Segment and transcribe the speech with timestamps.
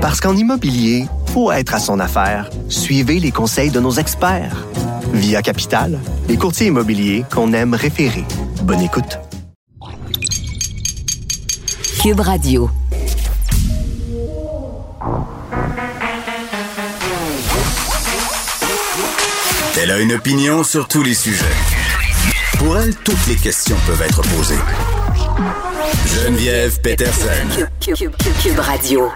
[0.00, 2.48] Parce qu'en immobilier, faut être à son affaire.
[2.68, 4.66] Suivez les conseils de nos experts.
[5.12, 8.24] Via Capital, les courtiers immobiliers qu'on aime référer.
[8.62, 9.18] Bonne écoute.
[12.00, 12.70] Cube Radio.
[19.82, 21.44] Elle a une opinion sur tous les sujets.
[22.58, 24.58] Pour elle, toutes les questions peuvent être posées.
[26.06, 27.66] Geneviève Peterson.
[27.80, 29.10] Cube, Radio.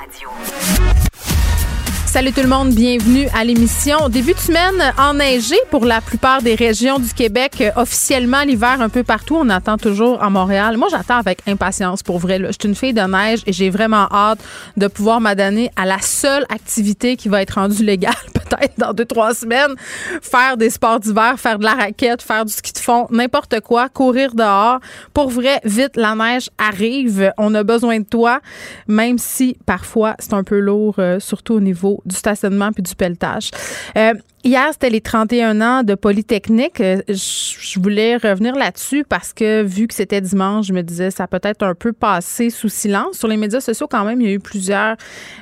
[2.14, 4.08] Salut tout le monde, bienvenue à l'émission.
[4.08, 7.56] Début de semaine enneigé pour la plupart des régions du Québec.
[7.60, 9.34] Euh, officiellement, l'hiver un peu partout.
[9.34, 10.76] On attend toujours à Montréal.
[10.76, 12.38] Moi, j'attends avec impatience pour vrai.
[12.38, 14.38] Je suis une fille de neige et j'ai vraiment hâte
[14.76, 19.06] de pouvoir m'adonner à la seule activité qui va être rendue légale peut-être dans deux,
[19.06, 19.74] trois semaines.
[20.22, 23.88] Faire des sports d'hiver, faire de la raquette, faire du ski de fond, n'importe quoi,
[23.88, 24.78] courir dehors.
[25.14, 27.32] Pour vrai, vite, la neige arrive.
[27.38, 28.38] On a besoin de toi,
[28.86, 32.94] même si parfois c'est un peu lourd, euh, surtout au niveau du stationnement puis du
[32.94, 33.50] pelletage.
[33.96, 34.14] Euh,
[34.46, 36.78] Hier, c'était les 31 ans de Polytechnique.
[36.82, 41.26] Euh, je voulais revenir là-dessus parce que vu que c'était dimanche, je me disais ça
[41.26, 43.16] peut être un peu passé sous silence.
[43.16, 44.96] Sur les médias sociaux, quand même, il y a eu plusieurs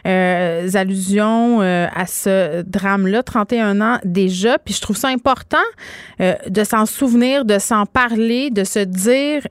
[0.07, 3.25] euh, allusions à ce drame-là.
[3.25, 4.57] 31 ans déjà.
[4.61, 5.57] Puis je trouve ça important
[6.21, 9.43] de s'en souvenir, de s'en parler, de se dire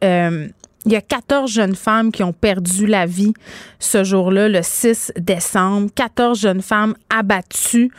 [0.85, 3.33] il y a 14 jeunes femmes qui ont perdu la vie
[3.79, 5.89] ce jour-là, le 6 décembre.
[5.93, 7.91] 14 jeunes femmes abattues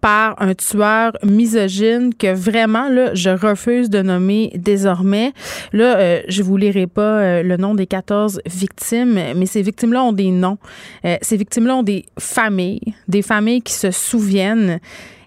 [0.00, 5.32] par un tueur misogyne que vraiment là je refuse de nommer désormais.
[5.72, 10.04] Là euh, je vous lirai pas euh, le nom des 14 victimes mais ces victimes-là
[10.04, 10.58] ont des noms.
[11.04, 14.78] Euh, ces victimes-là ont des familles, des familles qui se souviennent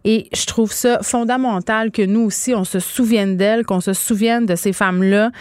[0.03, 4.45] et je trouve ça fondamental que nous aussi on se souvienne d'elles, qu'on se souvienne
[4.45, 5.31] de ces femmes-là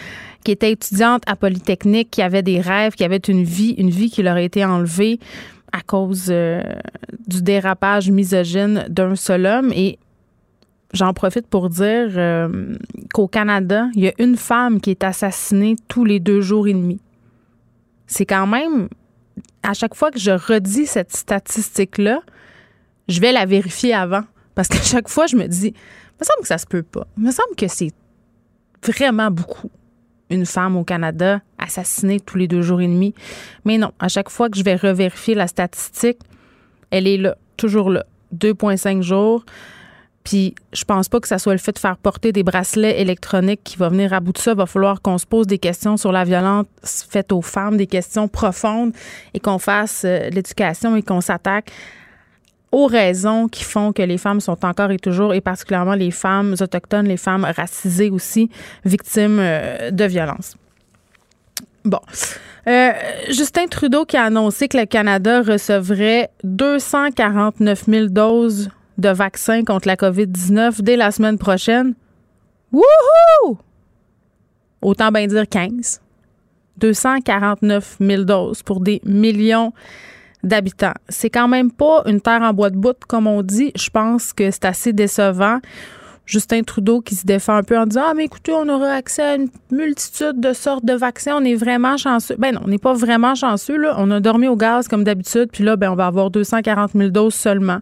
[0.44, 4.10] qui était étudiante à Polytechnique, qui avait des rêves, qui avait une vie, une vie
[4.10, 5.18] qui leur a été enlevée
[5.72, 6.62] à cause euh,
[7.26, 9.72] du dérapage misogyne d'un seul homme.
[9.74, 9.98] Et
[10.92, 12.76] j'en profite pour dire euh,
[13.12, 16.72] qu'au Canada, il y a une femme qui est assassinée tous les deux jours et
[16.72, 17.00] demi.
[18.06, 18.88] C'est quand même,
[19.62, 22.20] à chaque fois que je redis cette statistique-là,
[23.08, 24.22] je vais la vérifier avant.
[24.54, 27.06] Parce qu'à chaque fois, je me dis, il me semble que ça se peut pas.
[27.16, 27.92] Il me semble que c'est
[28.82, 29.70] vraiment beaucoup
[30.30, 33.14] une femme au Canada assassinée tous les deux jours et demi.
[33.64, 36.18] Mais non, à chaque fois que je vais revérifier la statistique,
[36.90, 38.04] elle est là, toujours là.
[38.36, 39.44] 2,5 jours.
[40.22, 43.62] Puis je pense pas que ça soit le fait de faire porter des bracelets électroniques
[43.64, 44.52] qui va venir à bout de ça.
[44.52, 46.66] Il va falloir qu'on se pose des questions sur la violence
[47.08, 48.92] faite aux femmes, des questions profondes
[49.34, 51.72] et qu'on fasse euh, l'éducation et qu'on s'attaque
[52.72, 56.54] aux raisons qui font que les femmes sont encore et toujours, et particulièrement les femmes
[56.60, 58.50] autochtones, les femmes racisées aussi,
[58.84, 60.56] victimes euh, de violences.
[61.84, 62.00] Bon.
[62.68, 62.92] Euh,
[63.30, 69.88] Justin Trudeau qui a annoncé que le Canada recevrait 249 000 doses de vaccins contre
[69.88, 71.94] la COVID-19 dès la semaine prochaine.
[72.70, 73.58] Wouhou!
[74.82, 76.00] Autant bien dire 15.
[76.76, 79.72] 249 000 doses pour des millions
[80.42, 80.94] d'habitants.
[81.08, 83.72] C'est quand même pas une terre en bois de bout, comme on dit.
[83.76, 85.58] Je pense que c'est assez décevant.
[86.26, 89.22] Justin Trudeau qui se défend un peu en disant Ah, mais écoutez, on aura accès
[89.22, 91.36] à une multitude de sortes de vaccins.
[91.36, 92.36] On est vraiment chanceux.
[92.38, 93.76] Ben non, on n'est pas vraiment chanceux.
[93.76, 93.96] Là.
[93.98, 95.48] On a dormi au gaz comme d'habitude.
[95.52, 97.80] Puis là, ben, on va avoir 240 000 doses seulement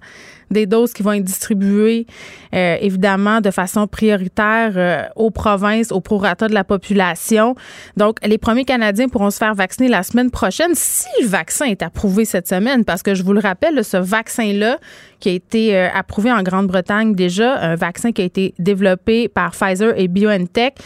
[0.50, 2.06] des doses qui vont être distribuées
[2.54, 7.54] euh, évidemment de façon prioritaire euh, aux provinces, au prorata de la population.
[7.96, 11.82] Donc, les premiers Canadiens pourront se faire vacciner la semaine prochaine si le vaccin est
[11.82, 14.78] approuvé cette semaine, parce que je vous le rappelle, ce vaccin-là
[15.20, 19.50] qui a été euh, approuvé en Grande-Bretagne déjà, un vaccin qui a été développé par
[19.50, 20.76] Pfizer et BioNTech,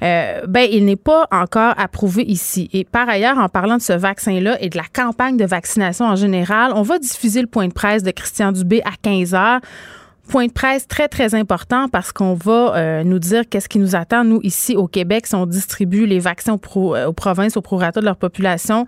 [0.00, 2.68] ben il n'est pas encore approuvé ici.
[2.72, 6.16] Et par ailleurs, en parlant de ce vaccin-là et de la campagne de vaccination en
[6.16, 9.60] général, on va diffuser le point de presse de Christian Dubé à 15 heures.
[10.28, 13.96] Point de presse très, très important parce qu'on va euh, nous dire qu'est-ce qui nous
[13.96, 18.00] attend, nous, ici au Québec, si on distribue les vaccins aux, euh, aux provinces, prorata
[18.00, 18.86] de leur population,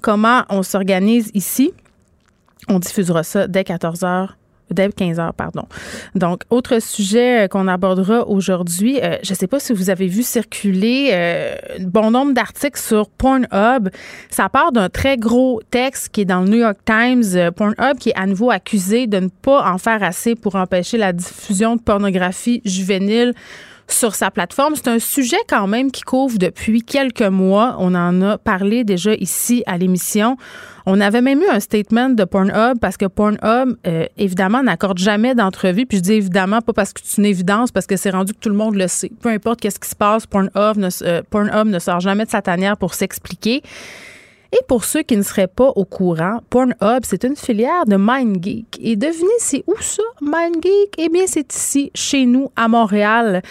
[0.00, 1.72] comment on s'organise ici?
[2.68, 4.36] On diffusera ça dès 14 heures
[4.70, 5.64] dès 15 heures, pardon.
[6.14, 10.06] Donc, autre sujet euh, qu'on abordera aujourd'hui, euh, je ne sais pas si vous avez
[10.06, 13.88] vu circuler euh, bon nombre d'articles sur Pornhub.
[14.30, 17.52] Ça part d'un très gros texte qui est dans le New York Times.
[17.52, 21.12] Pornhub qui est à nouveau accusé de ne pas en faire assez pour empêcher la
[21.12, 23.34] diffusion de pornographie juvénile
[23.88, 24.74] sur sa plateforme.
[24.76, 27.76] C'est un sujet quand même qui couvre depuis quelques mois.
[27.78, 30.36] On en a parlé déjà ici à l'émission.
[30.86, 35.34] On avait même eu un statement de Pornhub parce que Pornhub, euh, évidemment, n'accorde jamais
[35.34, 35.86] d'entrevue.
[35.86, 38.38] Puis je dis évidemment pas parce que c'est une évidence, parce que c'est rendu que
[38.38, 39.10] tout le monde le sait.
[39.20, 42.42] Peu importe qu'est-ce qui se passe, Pornhub ne, euh, Pornhub ne sort jamais de sa
[42.42, 43.62] tanière pour s'expliquer.
[44.54, 48.78] Et pour ceux qui ne seraient pas au courant, Pornhub, c'est une filière de MindGeek.
[48.80, 50.94] Et devinez, c'est où ça, MindGeek?
[50.96, 53.42] Eh bien, c'est ici, chez nous, à Montréal.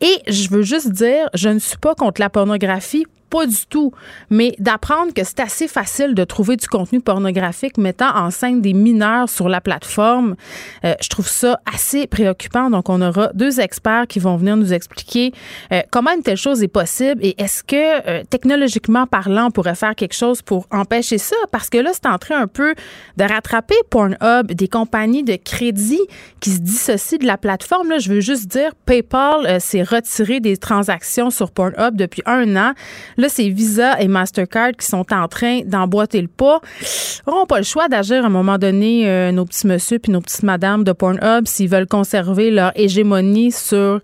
[0.00, 3.92] Et je veux juste dire, je ne suis pas contre la pornographie pas du tout.
[4.30, 8.72] Mais d'apprendre que c'est assez facile de trouver du contenu pornographique mettant en scène des
[8.72, 10.36] mineurs sur la plateforme,
[10.84, 12.70] euh, je trouve ça assez préoccupant.
[12.70, 15.32] Donc, on aura deux experts qui vont venir nous expliquer
[15.72, 19.74] euh, comment une telle chose est possible et est-ce que, euh, technologiquement parlant, on pourrait
[19.74, 21.36] faire quelque chose pour empêcher ça?
[21.52, 22.74] Parce que là, c'est en train un peu
[23.16, 26.00] de rattraper Pornhub, des compagnies de crédit
[26.40, 27.90] qui se dissocient de la plateforme.
[27.90, 32.72] Là, je veux juste dire, PayPal s'est retiré des transactions sur Pornhub depuis un an.
[33.18, 36.60] Là, c'est Visa et Mastercard qui sont en train d'emboîter le pas.
[36.80, 40.12] Ils n'auront pas le choix d'agir à un moment donné, euh, nos petits messieurs puis
[40.12, 44.00] nos petites madames de Pornhub, s'ils veulent conserver leur hégémonie sur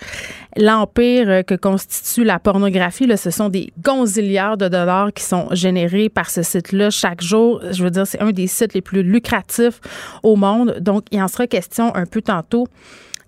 [0.56, 3.06] l'empire euh, que constitue la pornographie.
[3.06, 7.60] Là, ce sont des gonzillards de dollars qui sont générés par ce site-là chaque jour.
[7.70, 9.81] Je veux dire, c'est un des sites les plus lucratifs
[10.25, 10.78] au monde.
[10.81, 12.67] Donc, il en sera question un peu tantôt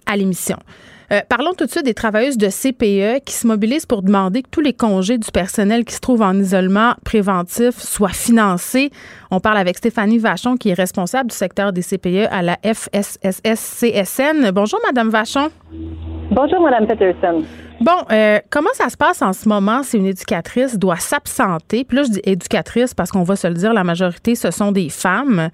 [0.04, 0.58] à l'émission.
[1.12, 4.48] Euh, parlons tout de suite des travailleuses de CPE qui se mobilisent pour demander que
[4.50, 8.90] tous les congés du personnel qui se trouve en isolement préventif soient financés.
[9.30, 14.50] On parle avec Stéphanie Vachon, qui est responsable du secteur des CPE à la FSSS-CSN.
[14.50, 15.50] Bonjour, Madame Vachon.
[16.30, 17.44] Bonjour, Madame Peterson.
[17.80, 19.82] Bon, euh, comment ça se passe en ce moment?
[19.82, 21.84] Si une éducatrice doit s'absenter?
[21.84, 24.72] Puis là, je dis éducatrice parce qu'on va se le dire, la majorité, ce sont
[24.72, 25.50] des femmes.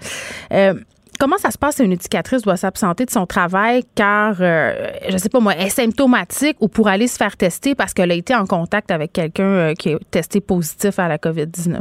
[0.53, 0.75] Euh,
[1.23, 4.73] comment ça se passe si une éducatrice doit s'absenter de son travail car, euh,
[5.09, 8.15] je sais pas moi, est symptomatique ou pour aller se faire tester parce qu'elle a
[8.15, 11.81] été en contact avec quelqu'un euh, qui est testé positif à la COVID-19?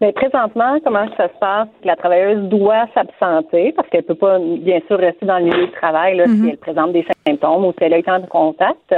[0.00, 1.68] Mais présentement, comment ça se passe?
[1.82, 5.72] La travailleuse doit s'absenter parce qu'elle peut pas, bien sûr, rester dans le milieu du
[5.72, 6.50] travail là, si mm-hmm.
[6.50, 8.94] elle présente des symptômes ou si elle a été en contact.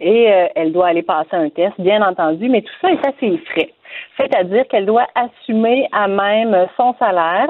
[0.00, 3.38] Et euh, elle doit aller passer un test, bien entendu, mais tout ça est assez
[3.46, 3.70] frais.
[4.16, 7.48] C'est-à-dire qu'elle doit assumer à même son salaire.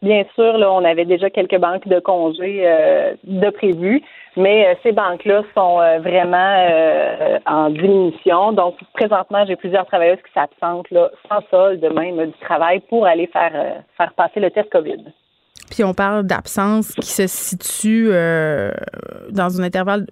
[0.00, 4.02] Bien sûr, là, on avait déjà quelques banques de congés euh, de prévues,
[4.36, 8.52] mais euh, ces banques-là sont euh, vraiment en diminution.
[8.52, 10.88] Donc, présentement, j'ai plusieurs travailleuses qui s'absentent
[11.28, 15.04] sans solde même du travail pour aller faire, faire passer le test COVID.
[15.70, 18.70] Puis on parle d'absence qui se situe euh,
[19.30, 20.06] dans un intervalle.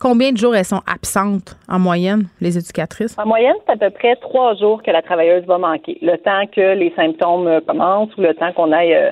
[0.00, 3.16] combien de jours elles sont absentes en moyenne, les éducatrices?
[3.18, 5.98] En moyenne, c'est à peu près trois jours que la travailleuse va manquer.
[6.02, 9.10] Le temps que les symptômes euh, commencent ou le temps qu'on aille euh,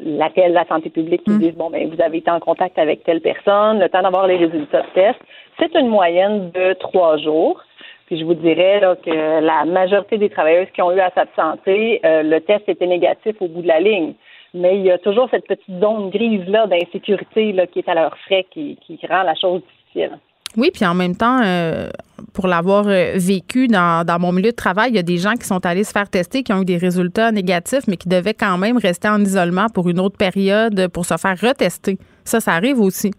[0.00, 1.38] l'appel de la santé publique qui mmh.
[1.38, 4.36] dit bon ben vous avez été en contact avec telle personne, le temps d'avoir les
[4.36, 5.18] résultats de test.
[5.58, 7.60] C'est une moyenne de trois jours.
[8.06, 12.00] Puis je vous dirais là, que la majorité des travailleuses qui ont eu à s'absenter,
[12.02, 14.14] le test était négatif au bout de la ligne
[14.54, 18.46] mais il y a toujours cette petite zone grise-là d'insécurité qui est à leur frais,
[18.50, 20.18] qui, qui rend la chose difficile.
[20.56, 21.88] Oui, puis en même temps, euh,
[22.32, 25.34] pour l'avoir euh, vécu dans, dans, mon milieu de travail, il y a des gens
[25.34, 28.34] qui sont allés se faire tester, qui ont eu des résultats négatifs, mais qui devaient
[28.34, 31.98] quand même rester en isolement pour une autre période pour se faire retester.
[32.24, 33.12] Ça, ça arrive aussi.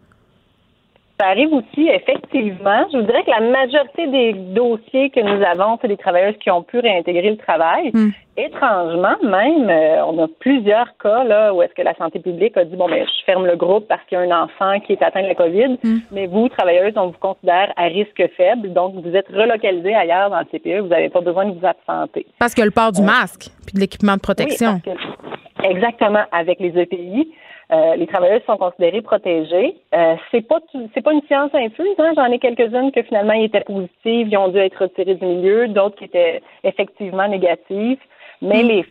[1.22, 2.88] Ça arrive aussi, effectivement.
[2.92, 6.50] Je vous dirais que la majorité des dossiers que nous avons, c'est des travailleuses qui
[6.50, 7.92] ont pu réintégrer le travail.
[7.94, 8.10] Hmm.
[8.38, 12.66] Étrangement, même, euh, on a plusieurs cas là où est-ce que la santé publique a
[12.66, 15.04] dit bon ben je ferme le groupe parce qu'il y a un enfant qui est
[15.04, 16.00] atteint de la COVID, hmm.
[16.12, 20.40] mais vous, travailleuses, on vous considère à risque faible, donc vous êtes relocalisé ailleurs dans
[20.40, 22.26] le CPE, vous n'avez pas besoin de vous absenter.
[22.40, 24.82] Parce que le port du masque puis de l'équipement de protection.
[25.64, 27.32] exactement, avec les EPI.
[27.72, 29.78] Euh, les travailleurs sont considérés protégés.
[29.96, 30.60] Euh, c'est pas
[30.94, 31.96] c'est pas une science infuse.
[32.00, 32.12] Hein.
[32.16, 35.68] J'en ai quelques-unes que finalement ils étaient positives, ils ont dû être retirés du milieu,
[35.70, 38.00] d'autres qui étaient effectivement négatives.
[38.42, 38.68] Mais mm.
[38.68, 38.86] les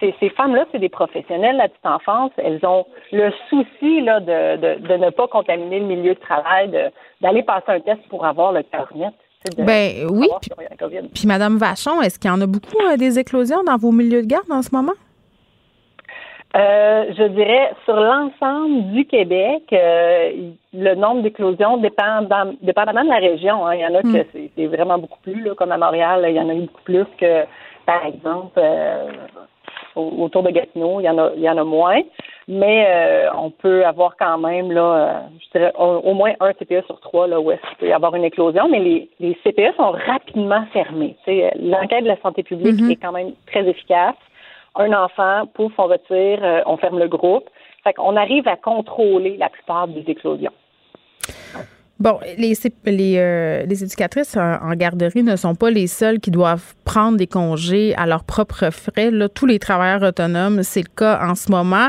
[0.00, 2.32] ces, ces femmes-là, c'est des professionnels de la petite enfance.
[2.38, 6.70] Elles ont le souci là, de, de, de ne pas contaminer le milieu de travail,
[7.20, 9.10] d'aller passer un test pour avoir le carnet.
[9.58, 10.28] Ben oui.
[10.40, 10.50] Puis,
[11.14, 14.22] puis, Madame Vachon, est-ce qu'il y en a beaucoup euh, des éclosions dans vos milieux
[14.22, 14.94] de garde en ce moment?
[16.54, 22.22] Euh, je dirais sur l'ensemble du Québec, euh, le nombre d'éclosions dépend
[22.62, 23.66] dépendamment de la région.
[23.66, 23.74] Hein.
[23.74, 24.48] Il y en a que hmm.
[24.56, 27.44] c'est vraiment beaucoup plus, là, comme à Montréal, il y en a beaucoup plus que,
[27.84, 29.10] par exemple, euh,
[29.96, 32.00] autour de Gatineau, il y en a, il y en a moins.
[32.48, 37.26] Mais on peut avoir quand même là, je dirais au, moins un CPE sur trois
[37.26, 40.64] là où est-ce qu'il peut y avoir une éclosion, mais les, les CPE sont rapidement
[40.72, 41.16] fermés.
[41.58, 42.92] L'enquête de la santé publique mm-hmm.
[42.92, 44.14] est quand même très efficace
[44.78, 47.48] un enfant, pouf, on retire, euh, on ferme le groupe.
[47.84, 50.52] Fait qu'on arrive à contrôler la plupart des éclosions.
[51.98, 57.26] Bon, les, euh, éducatrices en, garderie ne sont pas les seules qui doivent prendre des
[57.26, 59.10] congés à leurs propres frais.
[59.10, 61.88] Là, tous les travailleurs autonomes, c'est le cas en ce moment.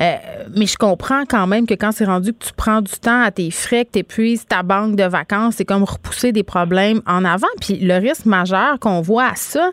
[0.00, 0.14] Euh,
[0.56, 3.30] mais je comprends quand même que quand c'est rendu que tu prends du temps à
[3.30, 7.22] tes frais, que tu épuises ta banque de vacances, c'est comme repousser des problèmes en
[7.26, 7.46] avant.
[7.60, 9.70] Puis le risque majeur qu'on voit à ça,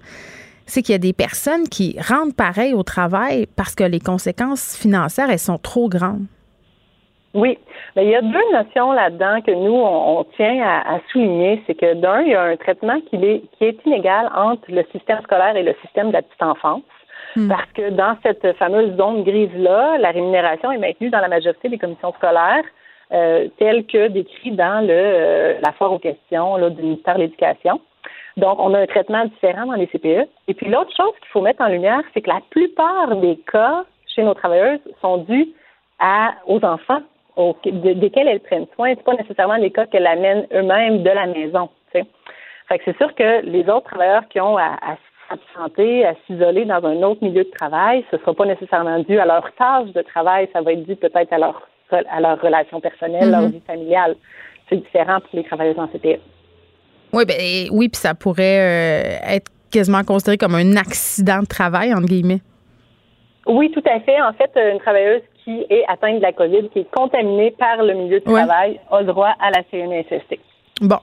[0.70, 4.78] c'est qu'il y a des personnes qui rentrent pareil au travail parce que les conséquences
[4.78, 6.26] financières, elles sont trop grandes.
[7.34, 7.58] Oui.
[7.96, 11.62] Mais il y a deux notions là-dedans que nous, on, tient à, souligner.
[11.68, 14.84] C'est que d'un, il y a un traitement qui est, qui est inégal entre le
[14.92, 16.82] système scolaire et le système de la petite enfance.
[17.36, 17.48] Hmm.
[17.48, 21.78] Parce que dans cette fameuse zone grise-là, la rémunération est maintenue dans la majorité des
[21.78, 22.64] commissions scolaires,
[23.12, 27.22] euh, telle que décrit dans le, euh, la foire aux questions là, du ministère de
[27.22, 27.80] l'Éducation.
[28.40, 30.28] Donc, on a un traitement différent dans les CPE.
[30.48, 33.86] Et puis, l'autre chose qu'il faut mettre en lumière, c'est que la plupart des cas
[34.08, 35.50] chez nos travailleuses sont dus
[36.00, 37.02] à, aux enfants
[37.66, 38.94] desquels elles prennent soin.
[38.96, 41.70] Ce pas nécessairement les cas qu'elles amènent eux-mêmes de la maison.
[41.94, 46.66] Fait que c'est sûr que les autres travailleurs qui ont à, à s'absenter, à s'isoler
[46.66, 49.90] dans un autre milieu de travail, ce ne sera pas nécessairement dû à leur tâche
[49.92, 53.52] de travail, ça va être dû peut-être à leur à leur relation personnelle, leur mm-hmm.
[53.52, 54.16] vie familiale.
[54.70, 56.20] C'est différent pour les travailleurs en CPE.
[57.14, 57.36] Oui, ben,
[57.72, 62.42] oui, puis ça pourrait euh, être quasiment considéré comme un accident de travail, entre guillemets.
[63.48, 64.22] Oui, tout à fait.
[64.22, 67.94] En fait, une travailleuse qui est atteinte de la COVID, qui est contaminée par le
[67.94, 70.40] milieu de travail, a le droit à la CNSST.
[70.82, 71.00] Bon.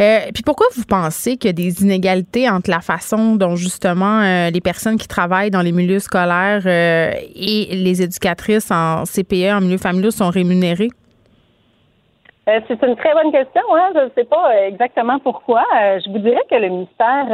[0.00, 4.20] Euh, puis pourquoi vous pensez qu'il y a des inégalités entre la façon dont justement
[4.20, 9.52] euh, les personnes qui travaillent dans les milieux scolaires euh, et les éducatrices en CPE,
[9.52, 10.90] en milieu familial, sont rémunérées?
[12.46, 13.62] C'est une très bonne question.
[13.74, 13.90] Hein?
[13.94, 15.64] Je ne sais pas exactement pourquoi.
[15.72, 17.26] je vous dirais que le ministère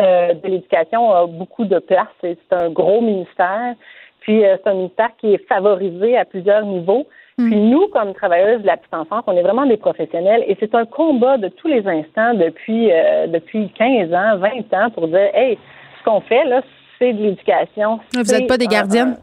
[0.42, 2.08] de l'Éducation a beaucoup de place.
[2.20, 3.74] C'est un gros ministère.
[4.20, 7.06] Puis c'est un ministère qui est favorisé à plusieurs niveaux.
[7.38, 7.48] Hmm.
[7.48, 10.74] Puis nous, comme travailleuses de la petite enfance, on est vraiment des professionnels et c'est
[10.74, 15.30] un combat de tous les instants depuis euh, depuis 15 ans, 20 ans pour dire
[15.34, 15.58] hey,
[15.98, 16.62] ce qu'on fait là,
[16.98, 18.00] c'est de l'éducation.
[18.14, 19.16] Vous n'êtes pas des gardiennes?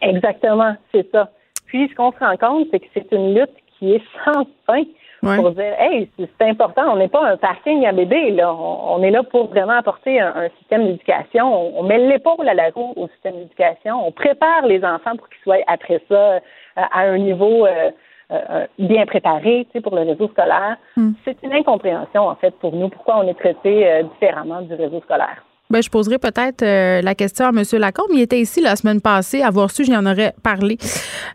[0.00, 1.30] exactement, c'est ça.
[1.66, 4.82] Puis ce qu'on se rend compte, c'est que c'est une lutte qui est sans fin
[5.36, 8.52] pour dire hey, c'est important, on n'est pas un parking à bébé, là.
[8.52, 11.78] On, est là pour vraiment apporter un, système d'éducation.
[11.78, 14.06] On, met l'épaule à la roue au système d'éducation.
[14.06, 16.40] On prépare les enfants pour qu'ils soient après ça
[16.76, 17.90] à un niveau euh,
[18.30, 20.76] euh, bien préparé pour le réseau scolaire.
[20.96, 21.12] Hmm.
[21.24, 25.00] C'est une incompréhension, en fait, pour nous, pourquoi on est traité euh, différemment du réseau
[25.02, 25.44] scolaire.
[25.70, 27.62] Ben, je poserai peut-être la question à M.
[27.80, 28.10] Lacombe.
[28.12, 29.42] Il était ici la semaine passée.
[29.42, 30.76] Avoir su, j'y en aurais parlé.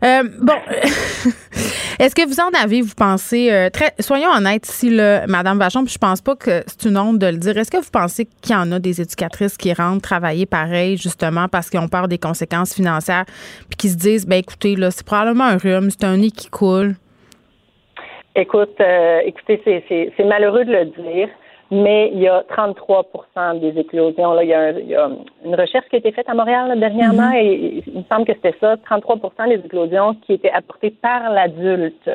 [0.02, 0.54] bon,
[1.98, 5.92] est-ce que vous en avez, vous pensez, très, soyons honnêtes ici, là, Mme Vachon, puis
[5.92, 7.58] je pense pas que c'est une honte de le dire.
[7.58, 11.48] Est-ce que vous pensez qu'il y en a des éducatrices qui rentrent travailler pareil, justement,
[11.48, 13.24] parce qu'ils ont peur des conséquences financières,
[13.68, 16.48] puis qui se disent, ben écoutez, là, c'est probablement un rhume, c'est un nez qui
[16.48, 16.94] coule?
[18.36, 18.80] Écoute,
[19.24, 19.60] écoutez,
[20.16, 21.28] c'est malheureux de le dire
[21.70, 24.32] mais il y a 33% des éclosions.
[24.32, 24.48] Là, il,
[24.88, 25.08] y a
[25.44, 27.44] une recherche qui a été faite à Montréal dernièrement mm-hmm.
[27.44, 32.10] et il me semble que c'était ça, 33% des éclosions qui étaient apportées par l'adulte,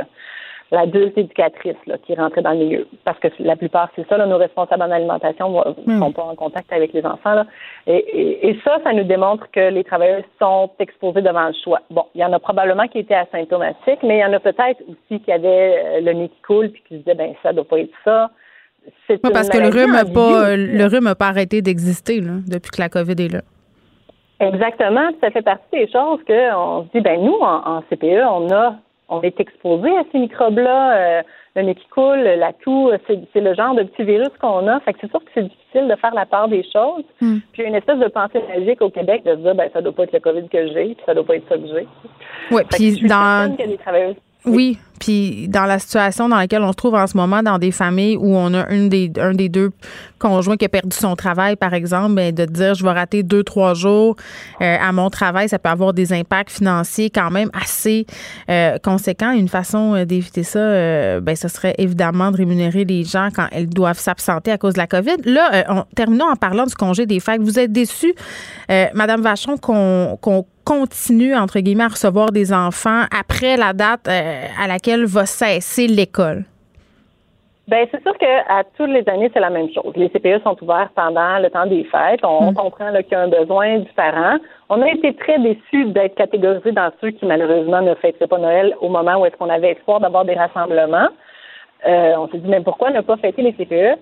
[0.71, 2.87] l'adulte éducatrice là, qui rentrait dans le milieu.
[3.05, 5.49] Parce que la plupart, c'est ça, là, nos responsables en alimentation
[5.87, 5.99] ne mm.
[5.99, 7.35] sont pas en contact avec les enfants.
[7.35, 7.45] Là.
[7.87, 11.79] Et, et, ça, ça nous démontre que les travailleurs sont exposés devant le choix.
[11.91, 14.81] Bon, il y en a probablement qui étaient asymptomatiques, mais il y en a peut-être
[14.89, 17.63] aussi qui avaient euh, le nez qui coule puis qui se disaient, ben ça doit
[17.63, 18.29] pas être ça
[19.33, 23.23] parce que le rhume n'a pas, le rhume pas arrêté d'exister depuis que la COVID
[23.23, 23.41] est là.
[24.39, 25.09] Exactement.
[25.21, 28.75] Ça fait partie des choses qu'on se dit, ben nous, en, CPE, on a
[29.07, 31.23] on est exposé à ces microbes-là, euh,
[31.55, 34.79] le nez qui coule, la toux, c'est le genre de petit virus qu'on a.
[34.79, 37.03] Fait que c'est sûr que c'est difficile de faire la part des choses.
[37.21, 37.37] Hmm.
[37.53, 39.69] Puis il y a une espèce de pensée magique au Québec de se dire, ben
[39.71, 41.67] ça doit pas être le COVID que j'ai, puis ça doit pas être ça que
[41.67, 41.87] j'ai.
[42.51, 43.55] Oui, puis dans...
[44.45, 47.71] Oui, puis dans la situation dans laquelle on se trouve en ce moment, dans des
[47.71, 49.71] familles où on a une des, un des deux
[50.19, 53.43] conjoints qui a perdu son travail, par exemple, bien, de dire je vais rater deux,
[53.43, 54.15] trois jours
[54.61, 58.05] euh, à mon travail, ça peut avoir des impacts financiers quand même assez
[58.49, 59.31] euh, conséquents.
[59.31, 63.47] Une façon euh, d'éviter ça, euh, ben, ce serait évidemment de rémunérer les gens quand
[63.51, 65.17] elles doivent s'absenter à cause de la COVID.
[65.25, 67.41] Là, on, terminons en parlant du congé des fêtes.
[67.41, 68.13] Vous êtes déçue,
[68.93, 74.67] Madame Vachon, qu'on continue, entre guillemets, à recevoir des enfants après la date euh, à
[74.67, 76.43] laquelle va cesser l'école?
[77.67, 79.93] Bien, c'est sûr qu'à toutes les années, c'est la même chose.
[79.95, 82.19] Les CPE sont ouverts pendant le temps des fêtes.
[82.23, 82.53] On hmm.
[82.53, 84.37] comprend qu'il y a un besoin différent.
[84.69, 88.75] On a été très déçus d'être catégorisés dans ceux qui, malheureusement, ne fêteraient pas Noël
[88.81, 91.07] au moment où est-ce qu'on avait espoir d'avoir des rassemblements.
[91.87, 93.99] Euh, on s'est dit, mais pourquoi ne pas fêter les CPE?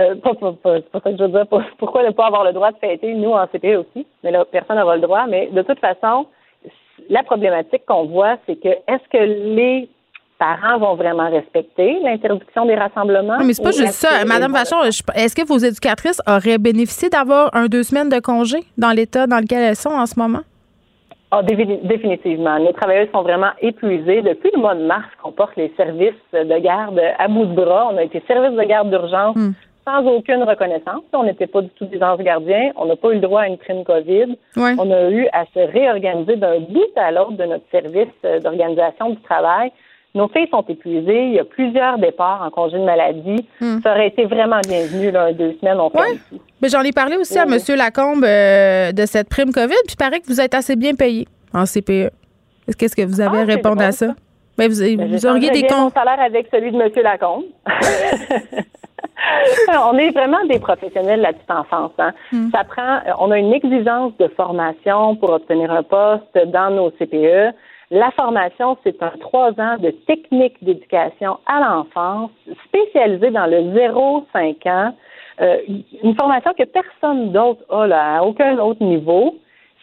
[0.00, 1.46] Euh, pas, pas, pas, pas, ça que je veux dire.
[1.78, 4.06] Pourquoi ne pas avoir le droit de fêter, nous, en CPE aussi?
[4.24, 5.26] Mais là, personne n'aura le droit.
[5.28, 6.26] Mais de toute façon,
[7.08, 9.88] la problématique qu'on voit, c'est que est-ce que les
[10.38, 13.38] parents vont vraiment respecter l'interdiction des rassemblements?
[13.38, 14.24] Non, mais c'est pas juste ça.
[14.24, 18.90] Madame Vachon, est-ce que vos éducatrices auraient bénéficié d'avoir un deux semaines de congé dans
[18.90, 20.40] l'état dans lequel elles sont en ce moment?
[21.32, 22.56] Ah, définitivement.
[22.56, 24.22] Les travailleurs sont vraiment épuisés.
[24.22, 27.88] Depuis le mois de mars qu'on porte les services de garde à bout de bras,
[27.92, 29.52] on a été service de garde d'urgence hmm
[29.84, 31.02] sans aucune reconnaissance.
[31.12, 32.70] On n'était pas du tout des anges gardiens.
[32.76, 34.36] On n'a pas eu le droit à une prime COVID.
[34.56, 39.10] On a eu à se réorganiser d'un bout à l'autre de notre service euh, d'organisation
[39.10, 39.72] du travail.
[40.14, 41.26] Nos filles sont épuisées.
[41.26, 43.46] Il y a plusieurs départs en congé de maladie.
[43.60, 43.80] Hmm.
[43.82, 46.18] Ça aurait été vraiment bienvenu, là, deux semaines, on fait
[46.60, 47.56] Mais j'en ai parlé aussi à M.
[47.76, 51.28] Lacombe euh, de cette prime COVID, puis il paraît que vous êtes assez bien payé
[51.54, 52.10] en CPE.
[52.76, 54.14] Qu'est-ce que vous avez à ah, répondre à ça?
[54.58, 55.78] Ben, vous, ben, auriez des comptes.
[55.78, 56.90] mon salaire avec celui de M.
[57.02, 57.44] Lacombe.
[59.84, 61.92] on est vraiment des professionnels de la petite enfance.
[61.98, 62.12] Hein.
[62.32, 62.50] Hmm.
[62.50, 67.54] Ça prend, on a une exigence de formation pour obtenir un poste dans nos CPE.
[67.92, 72.30] La formation, c'est un trois ans de technique d'éducation à l'enfance
[72.66, 74.94] spécialisée dans le 0-5 ans.
[75.40, 75.56] Euh,
[76.02, 79.36] une formation que personne d'autre a là, à aucun autre niveau.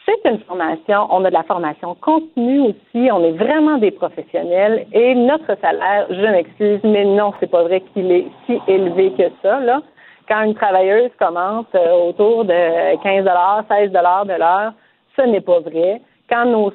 [0.08, 4.88] C'est une formation, on a de la formation contenue aussi, on est vraiment des professionnels
[4.94, 9.30] et notre salaire, je m'excuse, mais non, c'est pas vrai qu'il est si élevé que
[9.42, 9.82] ça, là.
[10.30, 13.26] Quand une travailleuse commence euh, autour de 15
[13.70, 14.74] 16 de l'heure,
[15.18, 16.02] ce n'est pas vrai.
[16.30, 16.74] Quand nos,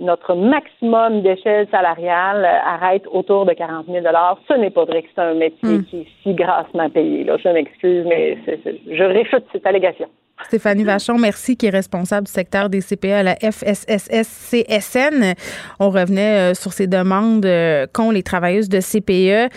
[0.00, 4.02] notre, maximum d'échelle salariale arrête autour de 40 000
[4.48, 5.84] ce n'est pas vrai que c'est un métier hmm.
[5.84, 7.24] qui est si grassement payé.
[7.24, 7.36] Là.
[7.36, 10.08] Je m'excuse, mais je réfute cette allégation.
[10.46, 15.34] Stéphanie Vachon, merci, qui est responsable du secteur des CPE à la FSSS-CSN.
[15.78, 19.50] On revenait euh, sur ces demandes euh, qu'ont les travailleuses de CPE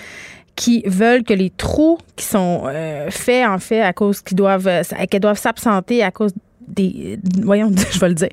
[0.55, 4.69] qui veulent que les trous qui sont euh, faits, en fait, à cause qu'ils doivent,
[5.09, 6.33] qu'elles doivent s'absenter à cause
[6.67, 7.17] des.
[7.41, 8.29] Voyons, je vais le dire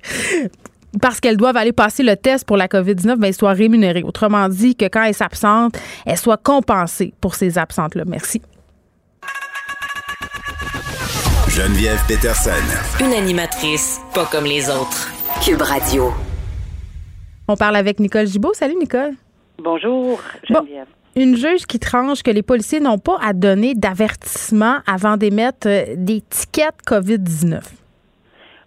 [1.01, 4.03] parce qu'elles doivent aller passer le test pour la COVID-19, ben, elles soient rémunérées.
[4.03, 8.05] Autrement dit, que quand elles s'absentent, elles soient compensées pour ces absentes-là.
[8.07, 8.43] Merci.
[11.49, 12.51] Geneviève Peterson.
[13.01, 15.11] Une animatrice pas comme les autres.
[15.45, 16.13] Cube Radio.
[17.49, 18.55] On parle avec Nicole Gibault.
[18.55, 19.13] Salut, Nicole.
[19.63, 20.87] Bonjour, Geneviève.
[21.15, 25.95] une juge qui tranche que les policiers n'ont pas à donner d'avertissement avant d'émettre euh,
[25.97, 27.61] des tickets COVID-19.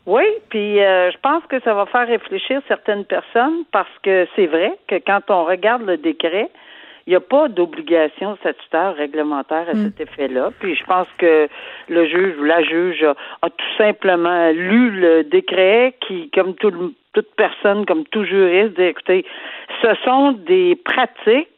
[0.05, 4.45] Oui, puis euh, je pense que ça va faire réfléchir certaines personnes parce que c'est
[4.45, 6.50] vrai que quand on regarde le décret,
[7.07, 9.85] il n'y a pas d'obligation statutaire réglementaire à mm.
[9.85, 10.51] cet effet-là.
[10.59, 11.48] Puis je pense que
[11.89, 17.29] le juge ou la juge a, tout simplement lu le décret qui, comme tout, toute
[17.35, 19.25] personne, comme tout juriste, dit écoutez,
[19.81, 21.50] ce sont des pratiques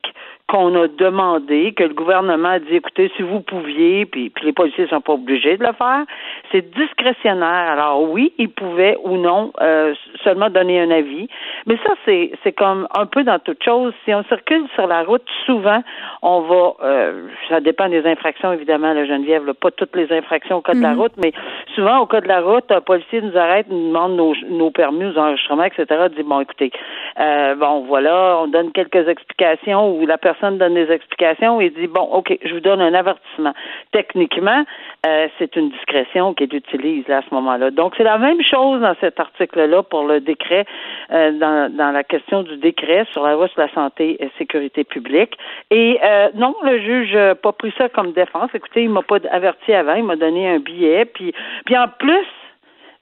[0.47, 4.53] qu'on a demandé, que le gouvernement a dit, écoutez, si vous pouviez, puis, puis les
[4.53, 6.05] policiers ne sont pas obligés de le faire,
[6.51, 7.71] c'est discrétionnaire.
[7.71, 11.27] Alors oui, ils pouvaient ou non euh, seulement donner un avis,
[11.65, 13.93] mais ça, c'est, c'est comme un peu dans toute chose.
[14.05, 15.83] Si on circule sur la route, souvent,
[16.21, 20.57] on va, euh, ça dépend des infractions, évidemment, la Geneviève, là, pas toutes les infractions
[20.57, 20.99] au cas de la mhm.
[20.99, 21.33] route, mais
[21.75, 24.99] souvent, au cas de la route, un policier nous arrête, nous demande nos, nos permis,
[24.99, 26.71] nos enregistrements, etc., dit, bon, écoutez,
[27.19, 31.69] euh, bon, voilà, on donne quelques explications ou la personne personne donne des explications et
[31.69, 33.53] dit bon, ok, je vous donne un avertissement.
[33.91, 34.63] Techniquement,
[35.05, 37.71] euh, c'est une discrétion qu'il utilise là, à ce moment-là.
[37.71, 40.65] Donc c'est la même chose dans cet article-là pour le décret,
[41.11, 44.83] euh, dans, dans la question du décret sur la loi sur la santé et sécurité
[44.83, 45.37] publique.
[45.71, 48.49] Et euh, non, le juge n'a pas pris ça comme défense.
[48.53, 51.33] Écoutez, il m'a pas averti avant, il m'a donné un billet, puis
[51.65, 52.27] puis en plus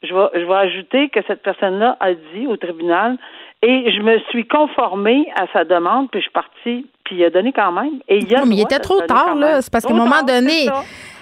[0.03, 3.17] je vais, je vais ajouter que cette personne-là a dit au tribunal
[3.61, 7.29] et je me suis conformée à sa demande, puis je suis partie, puis il a
[7.29, 7.99] donné quand même.
[8.09, 9.61] Et il, a mais il était trop tard, là.
[9.61, 10.67] C'est parce qu'à un moment donné,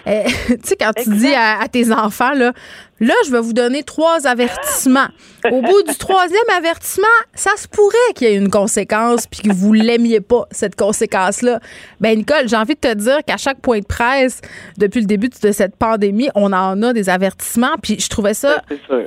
[0.08, 2.52] euh, tu sais, quand tu dis à, tes enfants, là,
[3.00, 5.08] là, je vais vous donner trois avertissements.
[5.52, 9.54] Au bout du troisième avertissement, ça se pourrait qu'il y ait une conséquence puis que
[9.54, 11.60] vous l'aimiez pas, cette conséquence-là.
[12.00, 14.42] Ben, Nicole, j'ai envie de te dire qu'à chaque point de presse,
[14.78, 17.76] depuis le début de cette pandémie, on en a des avertissements.
[17.82, 18.62] Puis je trouvais ça,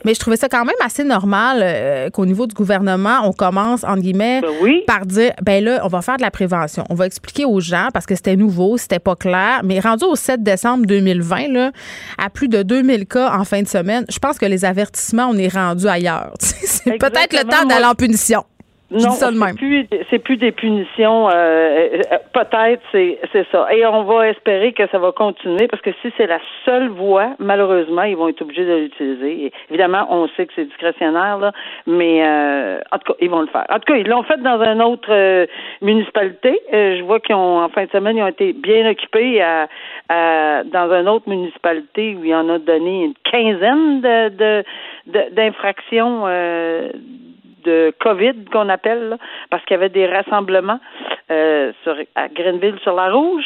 [0.04, 3.84] mais je trouvais ça quand même assez normal euh, qu'au niveau du gouvernement, on commence,
[3.84, 6.65] entre guillemets, ben par dire, ben là, on va faire de la prévention.
[6.88, 9.60] On va expliquer aux gens parce que c'était nouveau, c'était pas clair.
[9.64, 11.72] Mais rendu au 7 décembre 2020, là,
[12.18, 15.36] à plus de 2000 cas en fin de semaine, je pense que les avertissements, on
[15.36, 16.32] est rendu ailleurs.
[16.40, 18.44] c'est peut-être le temps d'aller en punition.
[18.88, 21.28] Non, c'est plus, c'est plus des punitions.
[21.28, 23.66] Euh, euh, peut-être, c'est, c'est ça.
[23.74, 27.34] Et on va espérer que ça va continuer parce que si c'est la seule voie,
[27.40, 29.52] malheureusement, ils vont être obligés de l'utiliser.
[29.70, 31.52] évidemment, on sait que c'est discrétionnaire, là,
[31.88, 33.66] mais euh, en tout cas, ils vont le faire.
[33.70, 35.46] En tout cas, ils l'ont fait dans une autre
[35.82, 36.60] municipalité.
[36.70, 39.66] je vois qu'ils ont, en fin de semaine, ils ont été bien occupés à,
[40.62, 46.24] dans une autre municipalité où il en a donné une quinzaine de, de, d'infractions
[47.66, 49.18] de COVID qu'on appelle,
[49.50, 50.80] parce qu'il y avait des rassemblements
[51.30, 53.44] euh, sur, à Greenville sur la Rouge.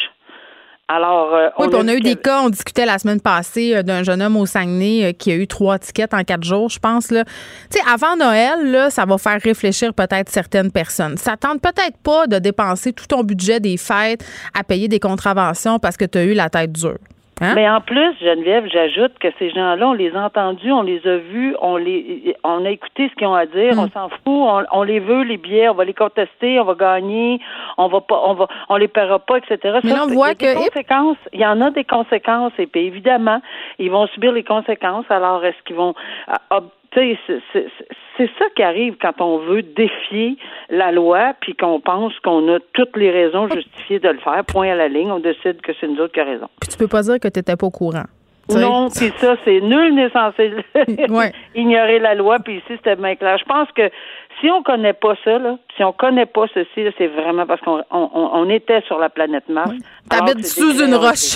[0.87, 4.03] Alors, euh, oui, on, a eu des cas, on discutait la semaine passée euh, d'un
[4.03, 7.11] jeune homme au Saguenay qui a eu trois tickets en quatre jours, je pense.
[7.11, 7.23] Là.
[7.71, 11.15] Tu sais, avant Noël, là, ça va faire réfléchir peut-être certaines personnes.
[11.15, 15.79] Ça tente peut-être pas de dépenser tout ton budget des fêtes à payer des contraventions
[15.79, 16.97] parce que tu as eu la tête dure.
[17.41, 17.53] Hein?
[17.55, 21.17] Mais en plus, Geneviève, j'ajoute que ces gens-là, on les a entendus, on les a
[21.17, 24.63] vus, on les, on a écouté ce qu'ils ont à dire, on s'en fout, on,
[24.71, 27.39] on les veut, les billets, on va les contester, on va gagner,
[27.77, 29.79] on va pas, on va, on les paiera pas, etc.
[29.83, 31.17] Mais Ça, on voit il y a des que- conséquences.
[31.33, 33.41] Il y en a des conséquences, et puis évidemment,
[33.79, 35.05] ils vont subir les conséquences.
[35.09, 35.95] Alors, est-ce qu'ils vont,
[36.27, 36.59] ah, ah,
[36.91, 37.67] tu sais, c'est- c'est
[38.21, 40.37] c'est ça qui arrive quand on veut défier
[40.69, 44.43] la loi, puis qu'on pense qu'on a toutes les raisons justifiées de le faire.
[44.45, 46.47] Point à la ligne, on décide que c'est nous autres qui avons raison.
[46.59, 48.05] Puis tu peux pas dire que tu n'étais pas au courant.
[48.49, 50.51] Non, puis ça, c'est nul n'est censé
[51.09, 51.31] Ouais.
[51.55, 53.37] ignorer la loi, puis ici, c'était bien clair.
[53.37, 53.89] Je pense que
[54.41, 57.81] si on connaît pas ça, là, si on connaît pas ceci, c'est vraiment parce qu'on
[57.91, 59.71] on, on- on était sur la planète Mars.
[60.09, 61.35] T'habites que sous une roche.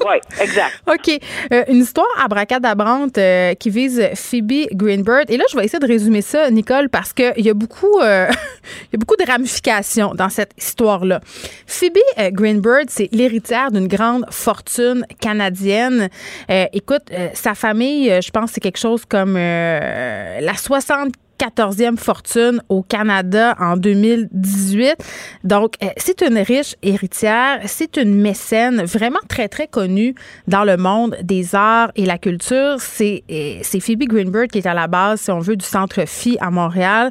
[0.00, 0.82] Oui, exact.
[0.88, 1.20] OK.
[1.52, 5.24] Euh, une histoire abracadabrante euh, qui vise Phoebe Greenberg.
[5.30, 8.26] Et là, je vais essayer de résumer ça, Nicole, parce qu'il y a beaucoup euh,
[8.86, 11.20] il y a beaucoup de ramifications dans cette histoire-là.
[11.66, 16.08] Phoebe euh, Greenberg, c'est l'héritière d'une grande fortune canadienne.
[16.72, 17.02] Écoute,
[17.34, 23.76] sa famille, je pense, c'est quelque chose comme la 60 14e fortune au Canada en
[23.76, 24.96] 2018.
[25.44, 30.14] Donc, euh, c'est une riche héritière, c'est une mécène vraiment très, très connue
[30.46, 32.76] dans le monde des arts et la culture.
[32.78, 36.04] C'est euh, c'est Phoebe Greenberg qui est à la base, si on veut, du Centre
[36.06, 37.10] Phi à Montréal.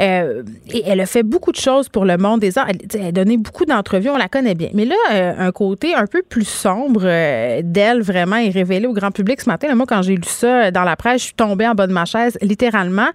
[0.00, 2.68] Euh, et elle a fait beaucoup de choses pour le monde des arts.
[2.68, 4.70] Elle, elle a donné beaucoup d'entrevues, on la connaît bien.
[4.74, 8.92] Mais là, euh, un côté un peu plus sombre euh, d'elle, vraiment, est révélé au
[8.92, 9.68] grand public ce matin.
[9.68, 11.92] Là, moi, quand j'ai lu ça dans la presse, je suis tombée en bas de
[11.92, 13.08] ma chaise, littéralement.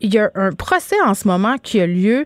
[0.00, 2.24] Il y a un procès en ce moment qui a lieu,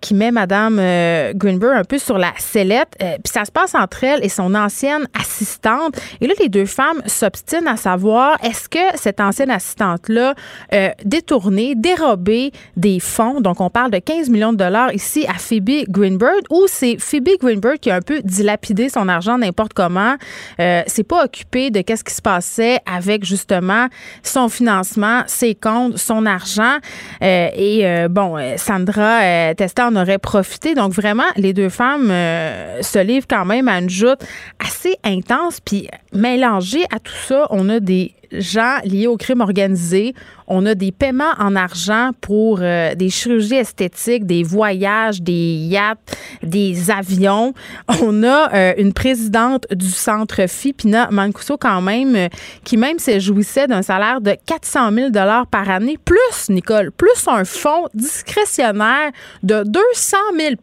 [0.00, 2.96] qui met euh, Greenberg un peu sur la sellette.
[2.98, 5.96] Puis ça se passe entre elle et son ancienne assistante.
[6.20, 10.34] Et là, les deux femmes s'obstinent à savoir est-ce que cette ancienne assistante-là
[10.72, 13.00] euh, détourné, dérobé des
[13.40, 17.30] donc on parle de 15 millions de dollars ici à Phoebe Greenberg, ou c'est Phoebe
[17.40, 20.16] Greenberg qui a un peu dilapidé son argent n'importe comment,
[20.60, 23.88] euh, c'est pas occupé de qu'est-ce qui se passait avec justement
[24.22, 26.78] son financement, ses comptes, son argent.
[27.22, 30.74] Euh, et euh, bon, euh, Sandra Testa en aurait profité.
[30.74, 34.20] Donc vraiment, les deux femmes se livrent quand même à une joute
[34.58, 35.60] assez intense.
[35.60, 40.14] Puis mélangé à tout ça, on a des gens liés au crime organisé.
[40.46, 46.16] On a des paiements en argent pour euh, des chirurgies esthétiques, des voyages, des yachts,
[46.42, 47.54] des avions.
[48.02, 52.28] On a euh, une présidente du centre Phi, Pina Mancuso, quand même, euh,
[52.64, 55.10] qui même se jouissait d'un salaire de 400 000
[55.50, 59.10] par année, plus, Nicole, plus un fonds discrétionnaire
[59.42, 60.56] de 200 000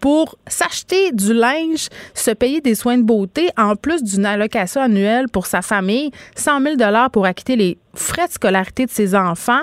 [0.00, 5.26] pour s'acheter du linge, se payer des soins de beauté, en plus d'une allocation annuelle
[5.32, 6.76] pour sa famille, 100 000
[7.12, 9.62] pour acquitter les frais de scolarité de ses enfants,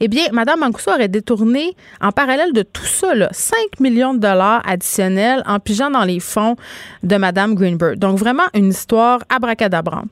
[0.00, 4.20] eh bien, Mme Mancuso aurait détourné, en parallèle de tout ça, là, 5 millions de
[4.20, 6.56] dollars additionnels en pigeant dans les fonds
[7.02, 7.98] de Mme Greenberg.
[7.98, 10.08] Donc, vraiment une histoire abracadabrante.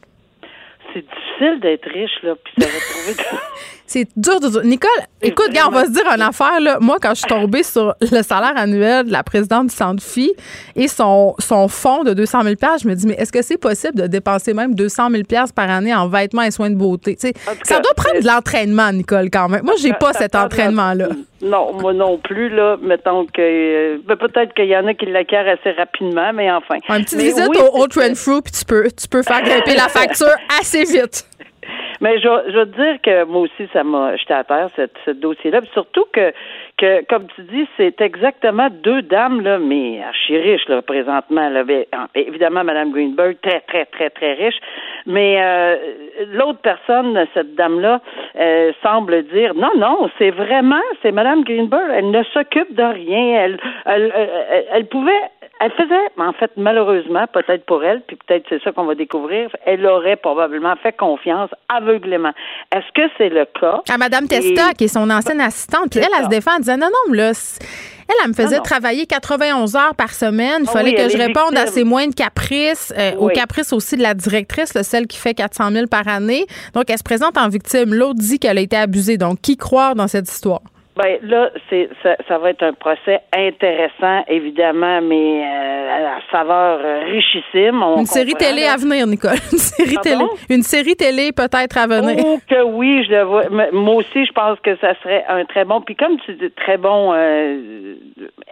[0.93, 3.39] C'est difficile d'être riche, là, puis ça va trouver...
[3.93, 4.65] C'est dur, dur, dur.
[4.65, 6.59] Nicole, écoute, gars, on va se dire une affaire.
[6.61, 6.79] Là.
[6.81, 10.33] Moi, quand je suis tombée sur le salaire annuel de la présidente du Centre Phi
[10.75, 13.95] et son, son fonds de 200 000 je me dis, mais est-ce que c'est possible
[14.01, 15.23] de dépenser même 200 000
[15.55, 17.19] par année en vêtements et soins de beauté?
[17.65, 19.63] Ça doit prendre de l'entraînement, Nicole, quand même.
[19.63, 21.09] Moi, j'ai pas cet entraînement-là.
[21.43, 22.77] Non, moi non plus, là.
[22.81, 23.41] Mettons que.
[23.41, 26.77] euh, ben, Peut-être qu'il y en a qui l'acquièrent assez rapidement, mais enfin.
[26.89, 29.75] Un petit Mais visite oui, au Old Fruit, puis tu peux, tu peux faire grimper
[29.75, 30.29] la facture
[30.61, 31.27] assez vite.
[32.03, 35.13] Mais je, je te dire que moi aussi, ça m'a jeté à terre, cette, ce
[35.13, 35.61] dossier-là.
[35.73, 36.33] Surtout que,
[36.77, 41.49] que, comme tu dis, c'est exactement deux dames, là, mais archi riches, là, présentement.
[41.49, 41.63] Là,
[41.95, 44.59] en- évidemment, Mme Greenberg, très, très, très, très riche.
[45.07, 45.77] Mais euh,
[46.33, 48.01] l'autre personne, cette dame-là,
[48.39, 51.89] euh, semble dire non, non, c'est vraiment, c'est Mme Greenberg.
[51.95, 53.45] Elle ne s'occupe de rien.
[53.45, 55.23] Elle, elle, elle, elle pouvait
[55.65, 59.49] elle faisait, en fait, malheureusement, peut-être pour elle, puis peut-être c'est ça qu'on va découvrir,
[59.65, 62.33] elle aurait probablement fait confiance aveuglément.
[62.75, 63.81] Est-ce que c'est le cas?
[63.89, 65.91] À Mme Testa, Et- qui est son ancienne assistante.
[65.91, 68.57] Puis elle, elle se défend en disant non, non, là, elle, elle me faisait Non,
[68.57, 68.63] non.
[68.63, 70.63] travailler 91 heures par semaine.
[70.65, 73.33] Il Ah fallait oui, que je réponde à ses moindres caprices, euh, aux Oui.
[73.35, 76.47] caprices aussi de la directrice, là, celle qui fait 400 000 par année.
[76.75, 77.95] Donc, elle se présente en victime.
[77.95, 79.17] L'autre dit qu'elle a été abusée.
[79.17, 80.61] Donc, qui croire dans cette histoire?
[80.95, 86.19] Ben là, c'est ça, ça va être un procès intéressant, évidemment, mais euh, à la
[86.31, 87.83] saveur euh, richissime.
[87.83, 88.75] On Une série télé là.
[88.75, 89.31] à venir, Nicole.
[89.53, 90.11] Une série Pardon?
[90.11, 90.25] télé.
[90.51, 92.23] Une série télé peut-être à venir.
[92.27, 93.45] Oh que oui, je le vois.
[93.73, 95.81] Moi aussi, je pense que ça serait un très bon.
[95.81, 97.95] Puis comme tu dis, très bon euh,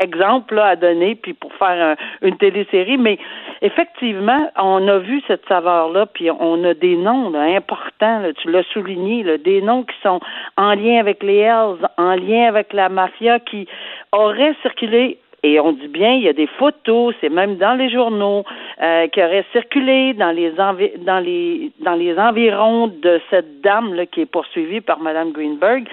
[0.01, 2.97] exemple là, à donner, puis pour faire un- une télésérie.
[2.97, 3.19] Mais
[3.61, 8.21] effectivement, on a vu cette saveur-là, puis on a des noms là, importants.
[8.21, 10.21] là, tu l'as souligné, là, des noms qui sont
[10.57, 13.67] en lien avec les Hells, en lien avec la mafia, qui
[14.13, 17.89] auraient circulé et on dit bien, il y a des photos, c'est même dans les
[17.89, 18.45] journaux.
[18.83, 20.73] euh, qui aurait circulé dans les dans
[21.21, 25.87] les dans les environs de cette dame là qui est poursuivie par Madame Greenberg.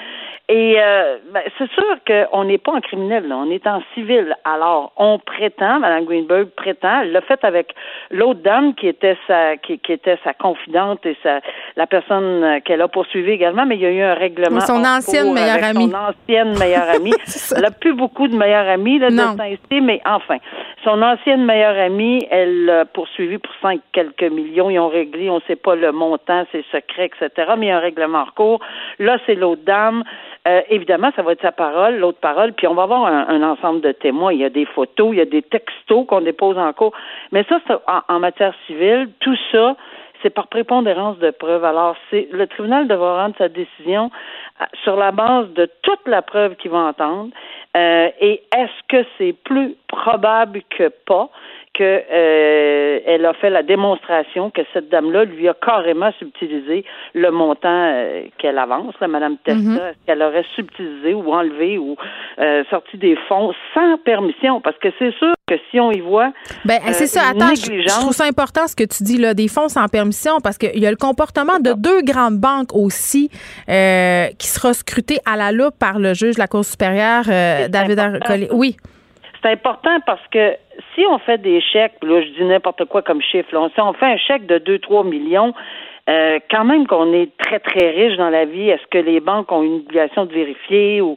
[0.49, 4.33] Et euh, ben, c'est sûr qu'on n'est pas en criminel, là, on est en civil.
[4.45, 7.75] Alors, on prétend, Mme Greenberg prétend, elle l'a fait avec
[8.11, 11.41] l'autre dame qui était sa qui, qui, était sa confidente et sa
[11.75, 14.61] la personne qu'elle a poursuivie également, mais il y a eu un règlement.
[14.61, 15.91] Son ancienne meilleure amie.
[15.91, 17.13] Son ancienne meilleure amie.
[17.55, 20.37] elle n'a plus beaucoup de meilleures amies là, de ici, mais enfin.
[20.85, 24.69] Son ancienne meilleure amie, elle l'a poursuivi pour cinq quelques millions.
[24.69, 27.51] Ils ont réglé, on ne sait pas le montant, c'est secret, etc.
[27.57, 28.61] Mais il y a un règlement en cours.
[28.99, 30.05] Là, c'est l'autre dame.
[30.47, 33.81] Euh, évidemment, ça va être sa parole, l'autre parole, puis on va avoir un, ensemble
[33.81, 34.31] de témoins.
[34.31, 36.93] Il y a des photos, il y a des textos qu'on dépose en cours.
[37.31, 37.75] Mais ça, c'est
[38.07, 39.75] en, matière civile, tout ça,
[40.21, 41.65] c'est par prépondérance de preuves.
[41.65, 44.09] Alors, c'est le tribunal devra rendre sa décision
[44.61, 47.29] euh, sur la base de toute la preuve qu'il va entendre.
[47.75, 51.29] Euh, et est-ce que c'est plus probable que pas?
[51.73, 57.67] Qu'elle euh, a fait la démonstration que cette dame-là lui a carrément subtilisé le montant
[57.69, 59.79] euh, qu'elle avance, là, Madame Testa, mhm.
[60.05, 61.95] qu'elle aurait subtilisé ou enlevé ou
[62.39, 66.31] euh, sorti des fonds sans permission, parce que c'est sûr que si on y voit,
[66.65, 67.21] ben c'est ça.
[67.29, 70.57] Attends, je, trouve ça important ce que tu dis là, des fonds sans permission, parce
[70.57, 73.29] qu'il y a le comportement de deux grandes banques aussi
[73.67, 77.25] qui sera scruté à la loupe par le juge de la Cour supérieure,
[77.69, 78.47] David Arcolé.
[78.51, 78.77] Oui.
[79.47, 80.57] C'est important parce que
[80.93, 84.05] si on fait des chèques, là, je dis n'importe quoi comme chiffre, si on fait
[84.05, 85.53] un chèque de 2-3 millions,
[86.09, 89.49] euh, quand même qu'on est très, très riche dans la vie, est-ce que les banques
[89.53, 91.15] ont une obligation de vérifier ou,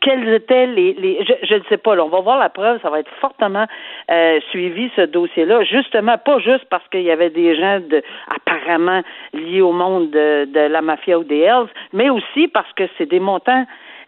[0.00, 1.22] quels étaient les...
[1.42, 3.66] je ne sais pas, on va voir la preuve, ça va être fortement
[4.10, 8.02] euh, suivi, ce dossier-là, justement, pas juste parce qu'il y avait des gens de,
[8.34, 9.02] apparemment
[9.34, 13.06] liés au monde de, de la mafia ou des Hells, mais aussi parce que c'est
[13.06, 13.66] des montants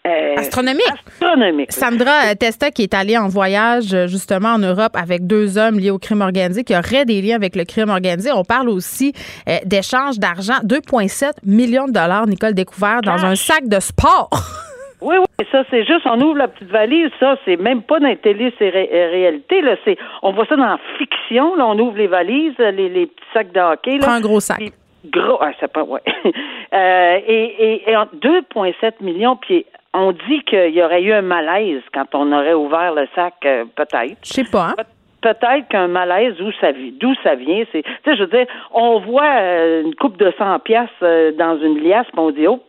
[0.08, 1.70] euh, astronomique.
[1.70, 5.98] Sandra Testa, qui est allée en voyage justement en Europe avec deux hommes liés au
[5.98, 8.30] crime organisé, qui auraient des liens avec le crime organisé.
[8.32, 9.12] On parle aussi
[9.48, 10.58] euh, d'échanges d'argent.
[10.64, 14.30] 2,7 millions de dollars, Nicole, découvert dans un sac de sport.
[15.00, 18.16] Oui, oui, ça, c'est juste, on ouvre la petite valise, ça, c'est même pas dans
[18.16, 21.96] télé, c'est euh, réalité, là, c'est, on voit ça dans la fiction, là, on ouvre
[21.96, 24.06] les valises, les, les petits sacs de hockey, là.
[24.06, 24.60] Prends un gros sac.
[25.04, 26.00] gros, ah, ça pas, ouais.
[26.24, 31.82] euh, et, et, et 2,7 millions, puis on dit qu'il y aurait eu un malaise
[31.92, 34.18] quand on aurait ouvert le sac, euh, peut-être.
[34.22, 34.74] Je sais pas.
[34.78, 34.84] Hein?
[35.20, 39.00] peut-être qu'un malaise d'où ça d'où ça vient c'est tu sais je veux dire on
[39.00, 42.62] voit euh, une coupe de 100 pièces euh, dans une liasse puis on dit oh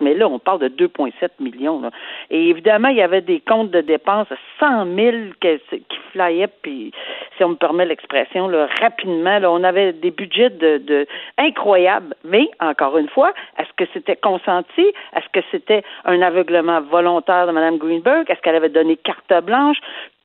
[0.00, 1.82] mais là on parle de 2,7 millions
[2.30, 4.28] et évidemment il y avait des comptes de dépenses
[4.60, 6.92] 100 000 qui, qui flyaient puis
[7.38, 8.50] si on me permet l'expression,
[8.80, 9.38] rapidement.
[9.44, 11.06] On avait des budgets de,
[11.38, 12.14] incroyables.
[12.24, 14.92] Mais, encore une fois, est-ce que c'était consenti?
[15.16, 18.28] Est-ce que c'était un aveuglement volontaire de Mme Greenberg?
[18.28, 19.78] Est-ce qu'elle avait donné carte blanche?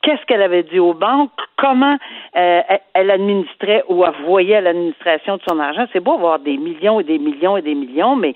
[0.03, 1.97] qu'est-ce qu'elle avait dit aux banques, comment
[2.35, 2.61] euh,
[2.93, 5.85] elle administrait ou voyait l'administration de son argent?
[5.93, 8.35] C'est beau avoir des millions et des millions et des millions, mais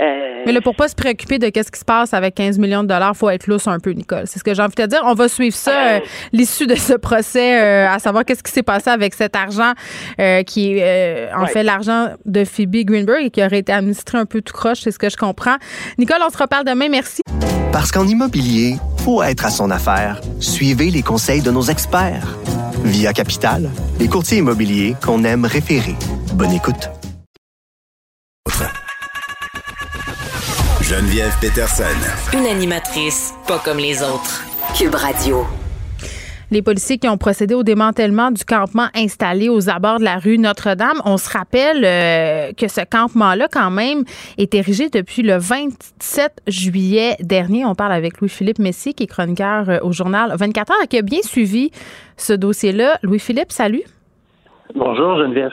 [0.00, 2.82] euh, mais là, pour pas se préoccuper de qu'est-ce qui se passe avec 15 millions
[2.82, 4.22] de dollars, faut être lousse un peu, Nicole.
[4.26, 5.00] C'est ce que j'ai envie de te dire.
[5.04, 6.00] On va suivre ça, euh,
[6.32, 9.72] l'issue de ce procès, à savoir qu'est-ce qui s'est passé avec cet argent
[10.46, 14.40] qui est en fait l'argent de Phoebe Greenberg et qui aurait été administré un peu
[14.40, 15.56] tout croche, c'est ce que je comprends.
[15.98, 16.88] Nicole, on se reparle demain.
[16.88, 17.22] Merci.
[17.72, 20.20] Parce qu'en immobilier, faut être à son affaire.
[20.40, 22.36] Suivez les conseils de nos experts.
[22.84, 25.94] Via Capital, les courtiers immobiliers qu'on aime référer.
[26.34, 26.97] Bonne écoute.
[30.88, 31.84] Geneviève Peterson.
[32.32, 34.42] Une animatrice pas comme les autres.
[34.74, 35.46] Cube Radio
[36.50, 40.38] les policiers qui ont procédé au démantèlement du campement installé aux abords de la rue
[40.38, 41.02] Notre-Dame.
[41.04, 44.04] On se rappelle euh, que ce campement-là, quand même,
[44.38, 47.66] est érigé depuis le 27 juillet dernier.
[47.66, 50.96] On parle avec Louis-Philippe Messier, qui est chroniqueur euh, au journal 24 heures et qui
[50.96, 51.70] a bien suivi
[52.16, 52.98] ce dossier-là.
[53.02, 53.82] Louis-Philippe, salut.
[54.74, 55.52] Bonjour Geneviève.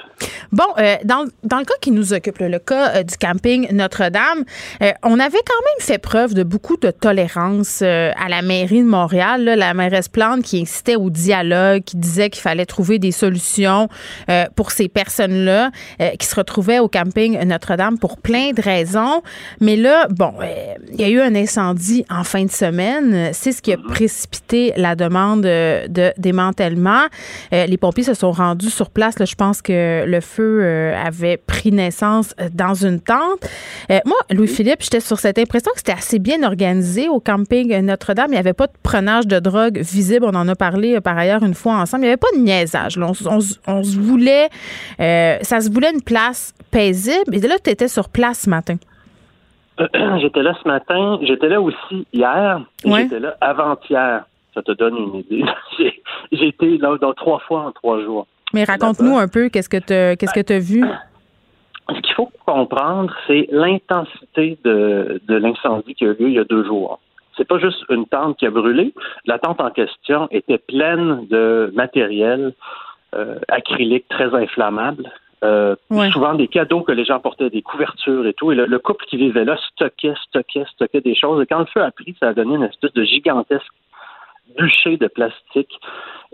[0.51, 4.43] Bon, euh, dans, dans, le cas qui nous occupe, le cas euh, du camping Notre-Dame,
[4.81, 8.87] euh, on avait quand même fait preuve de beaucoup de tolérance à la mairie de
[8.87, 9.43] Montréal.
[9.43, 13.87] la mairesse Plante qui incitait au dialogue, qui disait qu'il fallait trouver des solutions
[14.55, 15.71] pour ces personnes-là
[16.19, 19.21] qui se retrouvaient au camping Notre-Dame pour plein de raisons.
[19.61, 20.33] Mais là, bon,
[20.91, 23.31] il y a eu un incendie en fin de semaine.
[23.33, 27.03] C'est ce qui a précipité la demande de démantèlement.
[27.51, 31.71] les pompiers se sont rendus sur place je pense que le feu euh, avait pris
[31.71, 33.45] naissance euh, dans une tente.
[33.91, 38.27] Euh, moi, Louis-Philippe, j'étais sur cette impression que c'était assez bien organisé au camping Notre-Dame.
[38.29, 40.25] Il n'y avait pas de prenage de drogue visible.
[40.25, 42.03] On en a parlé par ailleurs une fois ensemble.
[42.03, 42.97] Il n'y avait pas de niaisage.
[42.97, 44.49] On, se voulait,
[44.97, 47.33] ça se voulait une place paisible.
[47.33, 48.75] Et là, tu étais sur place ce matin.
[50.21, 51.19] j'étais là ce matin.
[51.23, 52.61] J'étais là aussi hier.
[52.83, 54.25] J'étais là avant-hier.
[54.53, 55.43] Ça te donne une idée.
[56.31, 58.25] J'ai été là trois fois en trois jours.
[58.53, 60.83] Mais raconte-nous un peu qu'est-ce que tu qu'est-ce que tu as vu?
[61.89, 66.39] Ce qu'il faut comprendre, c'est l'intensité de, de l'incendie qui a eu lieu il y
[66.39, 66.99] a deux jours.
[67.37, 68.93] C'est pas juste une tente qui a brûlé.
[69.25, 72.53] La tente en question était pleine de matériel
[73.13, 75.11] euh, acrylique très inflammable.
[75.43, 75.75] Euh,
[76.11, 78.51] Souvent des cadeaux que les gens portaient, des couvertures et tout.
[78.51, 81.41] Et le, couple qui vivait là stockait, stockait, stockait des choses.
[81.43, 83.71] Et quand le feu a pris, ça a donné une espèce de gigantesque
[84.57, 85.79] bûcher de plastique.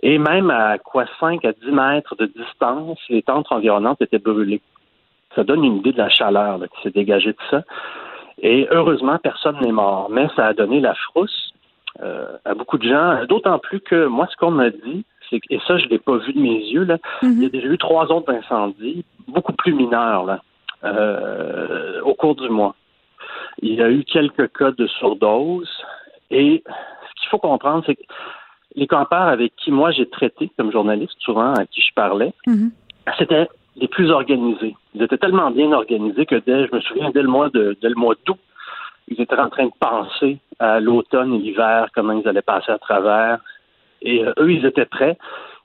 [0.04, 4.62] Et même à quoi 5 à 10 mètres de distance, les tentes environnantes étaient brûlées.
[5.36, 7.64] Ça donne une idée de la chaleur qui s'est dégagée de ça.
[8.42, 10.10] Et heureusement, personne n'est mort.
[10.10, 11.54] Mais ça a donné la frousse
[12.02, 15.60] euh, à beaucoup de gens, d'autant plus que moi, ce qu'on m'a dit, c'est et
[15.68, 17.32] ça, je ne l'ai pas vu de mes yeux, là, mm-hmm.
[17.32, 20.42] il y a déjà eu trois autres incendies, beaucoup plus mineurs, là,
[20.84, 22.76] euh, au cours du mois.
[23.62, 25.70] Il y a eu quelques cas de surdose.
[26.32, 28.04] Et ce qu'il faut comprendre, c'est que
[28.76, 32.72] les campeurs avec qui moi j'ai traité comme journaliste, souvent à qui je parlais, mm-hmm.
[33.18, 34.76] c'était les plus organisés.
[34.96, 37.90] Ils étaient tellement bien organisés que dès, je me souviens, dès le mois de, dès
[37.90, 38.38] le mois d'août,
[39.08, 42.78] ils étaient en train de penser à l'automne et l'hiver, comment ils allaient passer à
[42.78, 43.40] travers.
[44.02, 45.18] Et euh, eux, ils étaient prêts.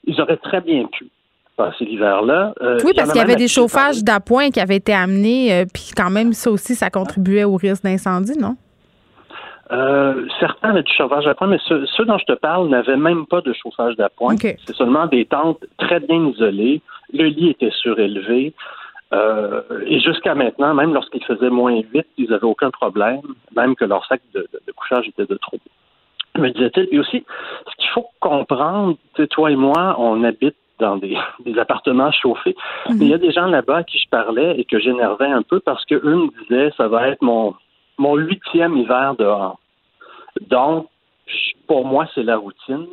[0.05, 1.09] Ils auraient très bien pu
[1.57, 2.55] passer l'hiver-là.
[2.61, 5.91] Euh, oui, parce qu'il y avait des chauffages d'appoint qui avaient été amenés, euh, puis
[5.97, 8.57] quand même, ça aussi, ça contribuait au risque d'incendie, non?
[9.69, 13.53] Certains avaient du chauffage d'appoint, mais ceux, dont je te parle n'avaient même pas de
[13.53, 14.37] chauffage d'appoint.
[14.37, 16.81] C'est seulement des tentes très bien isolées.
[17.13, 18.55] Le lit était surélevé.
[19.13, 23.21] Euh, et jusqu'à maintenant, même lorsqu'il faisait moins 8, ils n'avaient aucun problème,
[23.55, 25.59] même que leur sac de, couchage était de trop.
[26.37, 26.89] Me disait-il.
[26.91, 27.25] Et aussi,
[27.71, 28.97] ce qu'il faut comprendre,
[29.31, 31.17] toi et moi, on habite dans des,
[31.59, 32.57] appartements chauffés.
[32.91, 35.43] Mais il y a des gens là-bas à qui je parlais et que j'énervais un
[35.43, 37.55] peu parce qu'eux me disaient ça va être mon,
[37.99, 39.59] mon huitième hiver dehors.
[40.41, 40.89] Donc,
[41.67, 42.87] pour moi, c'est la routine.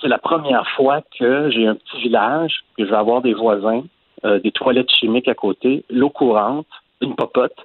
[0.00, 3.82] C'est la première fois que j'ai un petit village, que je vais avoir des voisins,
[4.24, 6.66] euh, des toilettes chimiques à côté, l'eau courante,
[7.00, 7.56] une popote.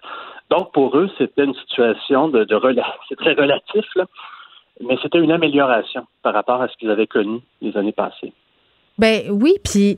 [0.50, 2.60] Donc, pour eux, c'était une situation de, de
[3.10, 4.06] c'est très relatif, là,
[4.82, 8.34] mais c'était une amélioration par rapport à ce qu'ils avaient connu les années passées.
[8.98, 9.98] Ben oui, puis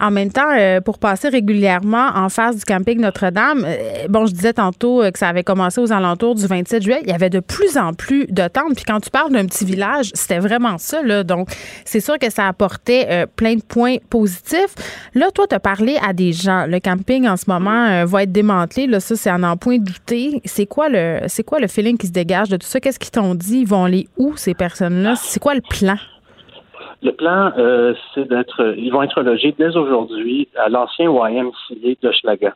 [0.00, 4.32] en même temps, euh, pour passer régulièrement en face du camping Notre-Dame, euh, bon, je
[4.32, 7.00] disais tantôt euh, que ça avait commencé aux alentours du 27 juillet.
[7.02, 8.76] Il y avait de plus en plus de tentes.
[8.76, 11.02] Puis quand tu parles d'un petit village, c'était vraiment ça.
[11.02, 11.24] Là.
[11.24, 11.48] Donc,
[11.84, 14.74] c'est sûr que ça apportait plein de points positifs.
[15.14, 16.66] Là, toi, tu as parlé à des gens.
[16.66, 18.86] Le camping, en ce moment, va être démantelé.
[18.86, 20.40] Là, ça, c'est en en point douté.
[20.44, 22.78] C'est quoi, le, c'est quoi le feeling qui se dégage de tout ça?
[22.78, 23.60] Qu'est-ce qu'ils t'ont dit?
[23.60, 25.14] Ils vont aller où, ces personnes-là?
[25.16, 25.96] C'est quoi le plan?
[27.02, 32.12] Le plan, euh, c'est d'être, ils vont être logés dès aujourd'hui à l'ancien YMCA de
[32.12, 32.54] Schlaga.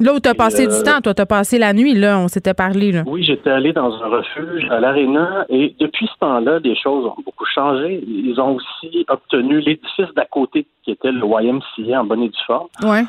[0.00, 2.18] Là où tu as passé du euh, temps, toi, tu as passé la nuit, là,
[2.18, 2.92] on s'était parlé.
[2.92, 3.02] Là.
[3.06, 7.20] Oui, j'étais allé dans un refuge à l'Arena et depuis ce temps-là, les choses ont
[7.24, 8.04] beaucoup changé.
[8.06, 12.44] Ils ont aussi obtenu l'édifice d'à côté, qui était le YMCA en bonne et due
[12.46, 12.68] forme.
[12.84, 13.02] Ouais.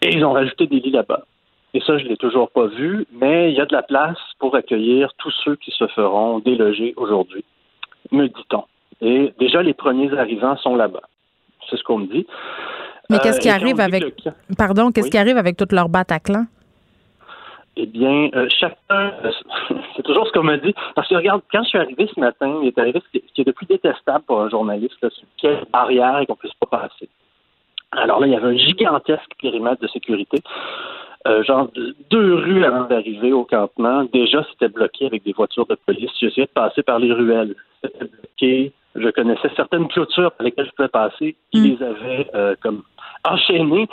[0.00, 1.22] Et ils ont rajouté des lits là-bas.
[1.74, 4.16] Et ça, je ne l'ai toujours pas vu, mais il y a de la place
[4.38, 7.44] pour accueillir tous ceux qui se feront déloger aujourd'hui,
[8.10, 8.64] me dit-on.
[9.00, 11.02] Et déjà, les premiers arrivants sont là-bas.
[11.68, 12.26] C'est ce qu'on me dit.
[13.10, 14.04] Mais qu'est-ce qui euh, arrive avec.
[14.56, 16.46] Pardon, qu'est-ce qui arrive avec toute leur Bataclan?
[17.78, 19.30] Eh bien, euh, chacun, euh,
[19.96, 20.74] c'est toujours ce qu'on m'a dit.
[20.94, 23.44] Parce que regarde, quand je suis arrivé ce matin, il est arrivé ce qui est
[23.44, 27.08] de plus détestable pour un journaliste, là, c'est quelle barrière qu'on ne puisse pas passer.
[27.92, 30.42] Alors là, il y avait un gigantesque périmètre de sécurité.
[31.46, 31.68] genre
[32.10, 36.10] deux rues avant d'arriver au campement, déjà c'était bloqué avec des voitures de police.
[36.20, 37.54] J'essayais de passer par les ruelles.
[37.82, 41.36] C'était bloqué je connaissais certaines clôtures par lesquelles je pouvais passer.
[41.52, 41.64] Ils mm.
[41.64, 42.82] les avaient euh, comme
[43.24, 43.88] enchaînées.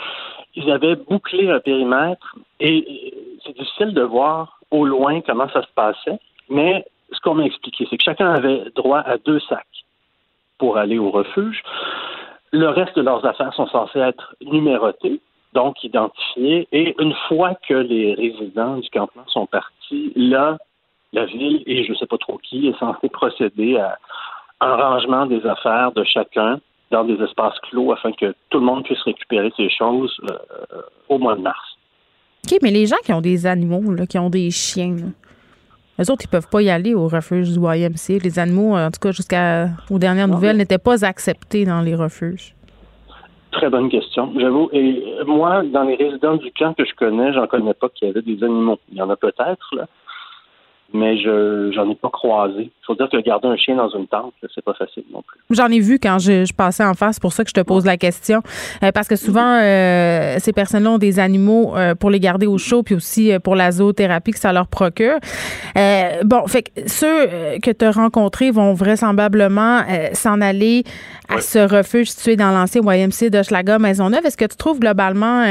[0.54, 3.12] Ils avaient bouclé un périmètre et
[3.44, 6.18] c'est difficile de voir au loin comment ça se passait.
[6.48, 9.66] Mais ce qu'on m'a expliqué, c'est que chacun avait droit à deux sacs
[10.58, 11.62] pour aller au refuge.
[12.54, 15.20] Le reste de leurs affaires sont censées être numérotées,
[15.54, 16.68] donc identifiées.
[16.70, 20.56] Et une fois que les résidents du campement sont partis, là,
[21.12, 23.98] la ville et je ne sais pas trop qui est censé procéder à,
[24.60, 26.60] un rangement des affaires de chacun
[26.92, 31.18] dans des espaces clos afin que tout le monde puisse récupérer ses choses euh, au
[31.18, 31.76] mois de mars.
[32.46, 34.94] OK, mais les gens qui ont des animaux, qui ont des chiens,
[35.98, 38.20] les autres, ils peuvent pas y aller au refuge du YMC.
[38.22, 42.54] Les animaux, en tout cas, jusqu'aux dernières nouvelles, n'étaient pas acceptés dans les refuges.
[43.52, 44.68] Très bonne question, j'avoue.
[44.72, 48.10] Et moi, dans les résidents du camp que je connais, j'en connais pas qu'il y
[48.10, 48.80] avait des animaux.
[48.90, 49.86] Il y en a peut-être, là.
[50.94, 52.70] Mais je j'en ai pas croisé.
[52.70, 55.40] Il faut dire que garder un chien dans une tente, c'est pas facile non plus.
[55.50, 57.84] J'en ai vu quand je, passais en face, c'est pour ça que je te pose
[57.84, 58.42] la question.
[58.82, 62.58] Euh, parce que souvent, euh, ces personnes-là ont des animaux euh, pour les garder au
[62.58, 65.18] chaud, puis aussi pour la zoothérapie que ça leur procure.
[66.24, 67.26] bon, fait que ceux
[67.60, 69.80] que tu as rencontrés vont vraisemblablement
[70.12, 70.84] s'en aller
[71.28, 74.24] à ce refuge situé dans l'ancien YMC de Schlager Maisonneuve.
[74.24, 75.44] Est-ce que tu trouves globalement,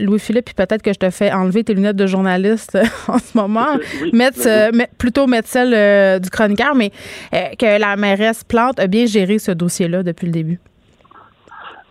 [0.00, 2.76] Louis-Philippe, puis peut-être que je te fais enlever tes lunettes de journaliste
[3.08, 3.78] en ce moment,
[4.12, 6.90] mettre euh, plutôt mettre celle euh, du chroniqueur, mais
[7.34, 10.60] euh, que la mairesse Plante a bien géré ce dossier-là depuis le début.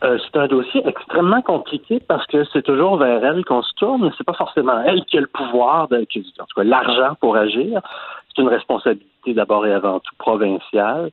[0.01, 4.11] c'est un dossier extrêmement compliqué parce que c'est toujours vers elle qu'on se tourne.
[4.17, 7.81] C'est pas forcément elle qui a le pouvoir, de, en tout cas l'argent pour agir.
[8.27, 11.09] C'est une responsabilité d'abord et avant tout provinciale.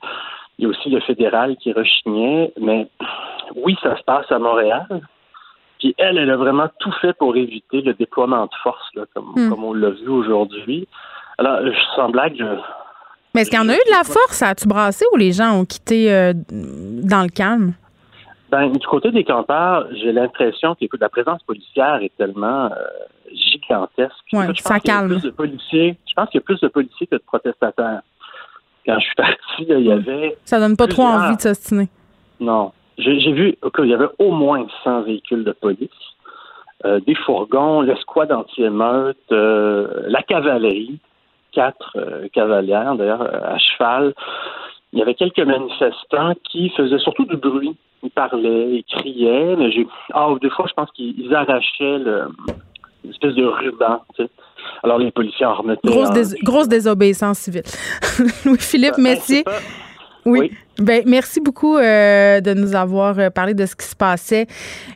[0.58, 2.88] Il y a aussi le fédéral qui rechignait, mais
[3.56, 5.00] oui, ça se passe à Montréal.
[5.82, 9.50] Puis elle, elle a vraiment tout fait pour éviter le déploiement de force, comme, hmm.
[9.50, 10.86] comme on l'a vu aujourd'hui.
[11.44, 12.40] Alors, je sens blague.
[13.34, 15.32] Mais est-ce qu'il y en a eu de la force à tu brasser ou les
[15.32, 17.72] gens ont quitté euh, dans le calme?
[18.48, 22.76] Ben, du côté des campeurs, j'ai l'impression que la présence policière est tellement euh,
[23.34, 24.12] gigantesque.
[24.34, 25.08] Oui, ça calme.
[25.08, 28.02] Plus de policiers, je pense qu'il y a plus de policiers que de protestataires.
[28.86, 30.36] Quand je suis parti, il y avait.
[30.44, 31.88] Ça donne pas trop envie de s'ostiner.
[32.38, 32.70] Non.
[32.98, 35.90] J'ai vu qu'il y avait au moins 100 véhicules de police.
[36.84, 41.00] Euh, des fourgons, l'escouade anti-émeute, la cavalerie,
[41.52, 44.14] quatre euh, cavalières, d'ailleurs, euh, à cheval.
[44.92, 47.76] Il y avait quelques manifestants qui faisaient surtout du bruit.
[48.02, 49.86] Ils parlaient, ils criaient, mais j'ai.
[50.12, 52.28] Ah, des fois, je pense qu'ils arrachaient le,
[53.04, 54.02] une espèce de ruban.
[54.16, 54.30] Tu sais.
[54.82, 55.88] Alors, les policiers en remettaient.
[55.88, 57.62] Grosse, grosse désobéissance civile.
[58.44, 59.44] Louis-Philippe ben, Messier.
[60.24, 60.52] Oui.
[60.78, 64.46] Ben, merci beaucoup euh, de nous avoir euh, parlé de ce qui se passait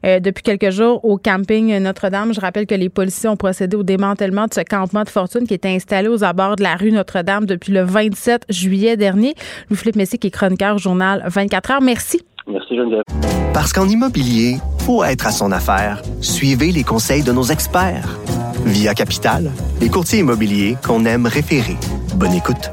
[0.05, 2.33] euh, depuis quelques jours au camping Notre-Dame.
[2.33, 5.55] Je rappelle que les policiers ont procédé au démantèlement de ce campement de fortune qui
[5.55, 9.35] était installé aux abords de la rue Notre-Dame depuis le 27 juillet dernier.
[9.69, 11.83] Louis-Philippe Messier, qui est chroniqueur au journal 24 heures.
[11.83, 12.23] Merci.
[12.49, 13.03] Merci, Geneviève.
[13.53, 18.19] Parce qu'en immobilier, pour être à son affaire, suivez les conseils de nos experts.
[18.65, 19.51] Via Capital,
[19.81, 21.77] les courtiers immobiliers qu'on aime référer.
[22.17, 22.71] Bonne écoute.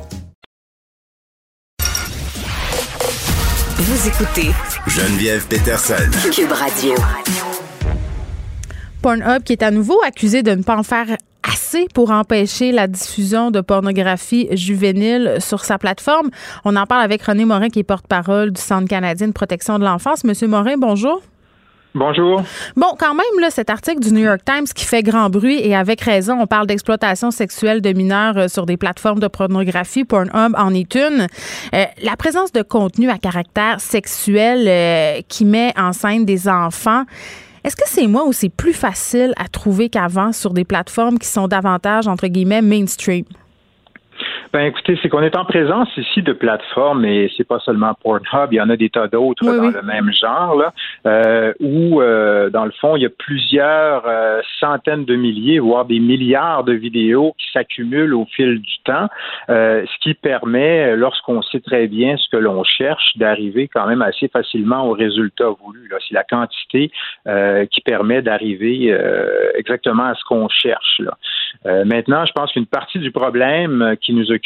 [3.86, 4.52] Vous écoutez
[4.88, 6.10] Geneviève Peterson.
[6.32, 6.96] Cube Radio.
[9.02, 12.88] Pornhub qui est à nouveau accusé de ne pas en faire assez pour empêcher la
[12.88, 16.30] diffusion de pornographie juvénile sur sa plateforme.
[16.64, 19.84] On en parle avec René Morin qui est porte-parole du Centre canadien de protection de
[19.84, 20.24] l'enfance.
[20.24, 21.22] Monsieur Morin, bonjour.
[21.96, 22.42] Bonjour.
[22.76, 25.76] Bon, quand même, là, cet article du New York Times qui fait grand bruit et
[25.76, 30.04] avec raison, on parle d'exploitation sexuelle de mineurs euh, sur des plateformes de pornographie.
[30.04, 31.28] Pornhub en est une.
[31.76, 37.04] Euh, la présence de contenu à caractère sexuel euh, qui met en scène des enfants.
[37.64, 41.28] Est-ce que c'est moi ou c'est plus facile à trouver qu'avant sur des plateformes qui
[41.28, 43.24] sont davantage, entre guillemets, mainstream?
[44.54, 48.50] Ben écoutez, c'est qu'on est en présence ici de plateformes et c'est pas seulement Pornhub,
[48.52, 50.74] il y en a des tas d'autres dans le même genre là,
[51.08, 55.86] euh, où euh, dans le fond il y a plusieurs euh, centaines de milliers, voire
[55.86, 59.08] des milliards de vidéos qui s'accumulent au fil du temps,
[59.48, 64.28] ce qui permet, lorsqu'on sait très bien ce que l'on cherche, d'arriver quand même assez
[64.28, 65.90] facilement au résultat voulu.
[66.08, 66.92] C'est la quantité
[67.26, 68.96] qui permet d'arriver
[69.56, 71.00] exactement à ce qu'on cherche.
[71.00, 71.86] Là.
[71.86, 74.43] maintenant, je pense qu'une partie du problème qui nous occupe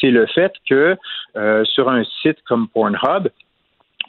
[0.00, 0.96] c'est le fait que
[1.36, 3.28] euh, sur un site comme Pornhub,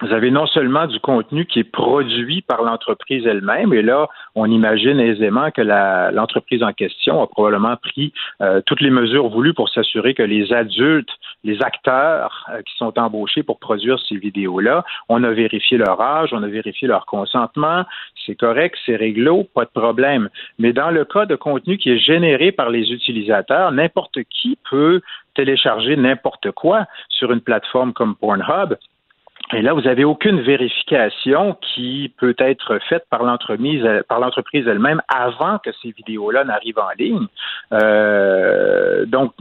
[0.02, 4.46] vous avez non seulement du contenu qui est produit par l'entreprise elle-même, et là, on
[4.46, 9.70] imagine aisément que l'entreprise en question a probablement pris euh, toutes les mesures voulues pour
[9.70, 11.10] s'assurer que les adultes,
[11.46, 16.32] les acteurs euh, qui sont embauchés pour produire ces vidéos-là, on a vérifié leur âge,
[16.34, 17.86] on a vérifié leur consentement,
[18.26, 20.30] c'est correct, c'est réglo, pas de problème.
[20.60, 25.02] Mais dans le cas de contenu qui est généré par les utilisateurs, n'importe qui peut
[25.36, 28.76] télécharger n'importe quoi sur une plateforme comme Pornhub
[29.54, 35.02] et là, vous n'avez aucune vérification qui peut être faite par l'entreprise, par l'entreprise elle-même
[35.08, 37.28] avant que ces vidéos-là n'arrivent en ligne.
[37.72, 39.34] Euh, donc,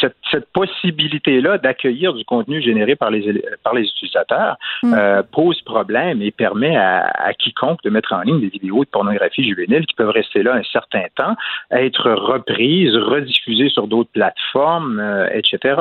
[0.00, 4.94] cette, cette possibilité-là d'accueillir du contenu généré par les, par les utilisateurs mm.
[4.94, 8.90] euh, pose problème et permet à, à, quiconque de mettre en ligne des vidéos de
[8.90, 11.36] pornographie juvénile qui peuvent rester là un certain temps,
[11.70, 15.76] être reprises, rediffusées sur d'autres plateformes, euh, etc.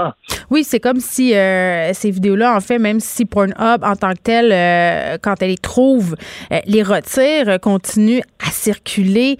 [0.50, 4.22] Oui, c'est comme si ces vidéos-là, en fait, même même si Pornhub en tant que
[4.24, 6.16] tel, euh, quand elle les trouve,
[6.52, 9.38] euh, les retire, continue à circuler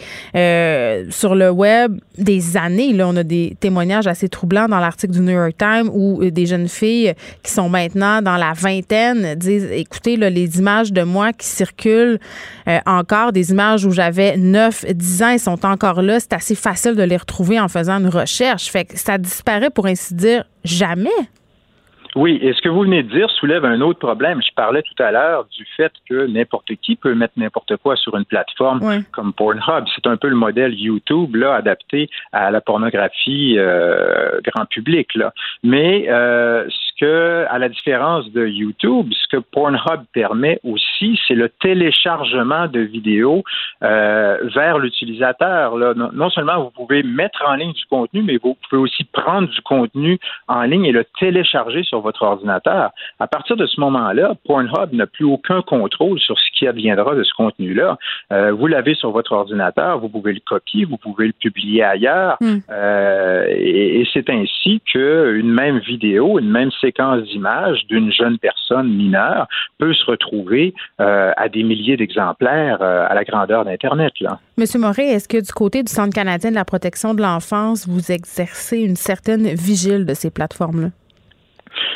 [1.10, 2.94] sur le web des années.
[2.94, 6.46] Là, on a des témoignages assez troublants dans l'article du New York Times où des
[6.46, 11.48] jeunes filles qui sont maintenant dans la vingtaine disent, écoutez, les images de moi qui
[11.48, 12.20] circulent
[12.86, 16.20] encore, des images où j'avais 9, 10 ans, elles sont encore là.
[16.20, 18.70] C'est assez facile de les retrouver en faisant une recherche.
[18.70, 21.10] Fait que ça disparaît, pour ainsi dire, jamais.
[22.16, 24.42] Oui, et ce que vous venez de dire soulève un autre problème.
[24.42, 28.18] Je parlais tout à l'heure du fait que n'importe qui peut mettre n'importe quoi sur
[28.18, 29.86] une plateforme comme Pornhub.
[29.96, 35.34] C'est un peu le modèle YouTube là adapté à la pornographie euh, grand public là.
[35.64, 36.68] Mais euh,
[37.00, 42.82] que, à la différence de YouTube, ce que Pornhub permet aussi, c'est le téléchargement de
[42.82, 43.44] vidéos
[43.84, 45.78] euh, vers l'utilisateur.
[45.78, 49.62] Non seulement vous pouvez mettre en ligne du contenu, mais vous pouvez aussi prendre du
[49.62, 52.92] contenu en ligne et le télécharger sur votre ordinateur.
[53.20, 57.24] À partir de ce moment-là, Pornhub n'a plus aucun contrôle sur ce qui adviendra de
[57.24, 57.98] ce contenu-là.
[58.34, 62.38] Euh, vous l'avez sur votre ordinateur, vous pouvez le copier, vous pouvez le publier ailleurs,
[62.42, 62.58] hmm.
[62.72, 69.48] euh, et, c'est ainsi qu'une même vidéo, une même séquence d'images d'une jeune personne mineure
[69.78, 74.14] peut se retrouver euh, à des milliers d'exemplaires à la grandeur d'Internet.
[74.20, 74.40] Là.
[74.58, 78.12] Monsieur Moret, est-ce que du côté du Centre canadien de la protection de l'enfance, vous
[78.12, 80.90] exercez une certaine vigile de ces plateformes-là?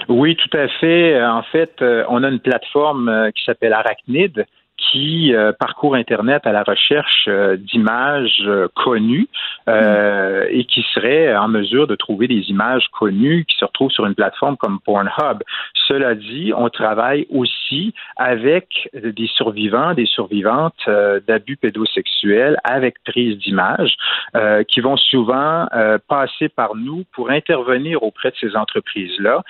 [0.10, 1.24] Oui, tout à fait.
[1.24, 4.46] En fait, euh, on a une plateforme euh, qui s'appelle Arachnid
[4.92, 9.28] qui euh, parcourt Internet à la recherche euh, d'images euh, connues
[9.68, 14.14] et qui serait en mesure de trouver des images connues qui se retrouvent sur une
[14.14, 15.42] plateforme comme Pornhub.
[15.88, 20.90] Cela dit, on travaille aussi avec des survivants, des survivantes
[21.28, 23.96] d'abus pédosexuels avec prise d'images
[24.68, 25.68] qui vont souvent
[26.10, 29.44] passer par nous pour intervenir auprès de ces entreprises-là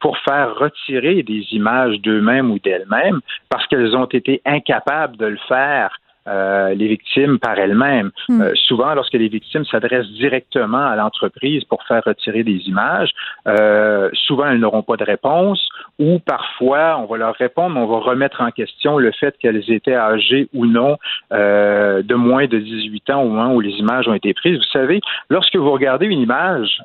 [0.00, 3.20] pour faire retirer des images d'eux-mêmes ou d'elles-mêmes
[3.50, 5.98] parce qu'elles ont été incapables de le faire
[6.28, 8.10] euh, les victimes par elles-mêmes.
[8.28, 8.42] Hmm.
[8.42, 13.12] Euh, souvent, lorsque les victimes s'adressent directement à l'entreprise pour faire retirer des images,
[13.46, 15.66] euh, souvent elles n'auront pas de réponse
[15.98, 19.70] ou parfois on va leur répondre, mais on va remettre en question le fait qu'elles
[19.70, 20.96] étaient âgées ou non
[21.30, 24.58] de moins de 18 ans au moment où les images ont été prises.
[24.58, 25.00] Vous savez,
[25.30, 26.78] lorsque vous regardez une image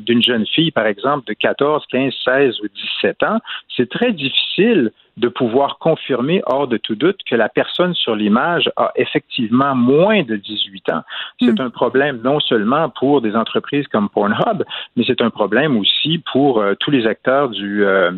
[0.00, 2.66] d'une jeune fille, par exemple, de 14, 15, 16 ou
[3.02, 3.38] 17 ans,
[3.76, 8.70] c'est très difficile de pouvoir confirmer hors de tout doute que la personne sur l'image
[8.76, 11.02] a effectivement moins de 18 ans.
[11.40, 11.62] C'est hmm.
[11.62, 14.64] un problème non seulement pour des entreprises comme Pornhub,
[14.96, 18.12] mais c'est un problème aussi pour euh, tous les acteurs du euh,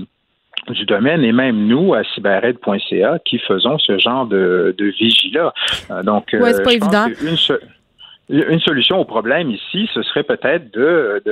[0.69, 5.53] du domaine et même nous à cybered.ca qui faisons ce genre de, de vigie-là.
[5.91, 7.07] Euh, donc, ouais, pas évident.
[7.23, 7.37] Une
[8.65, 11.23] solution au problème ici, ce serait peut-être de,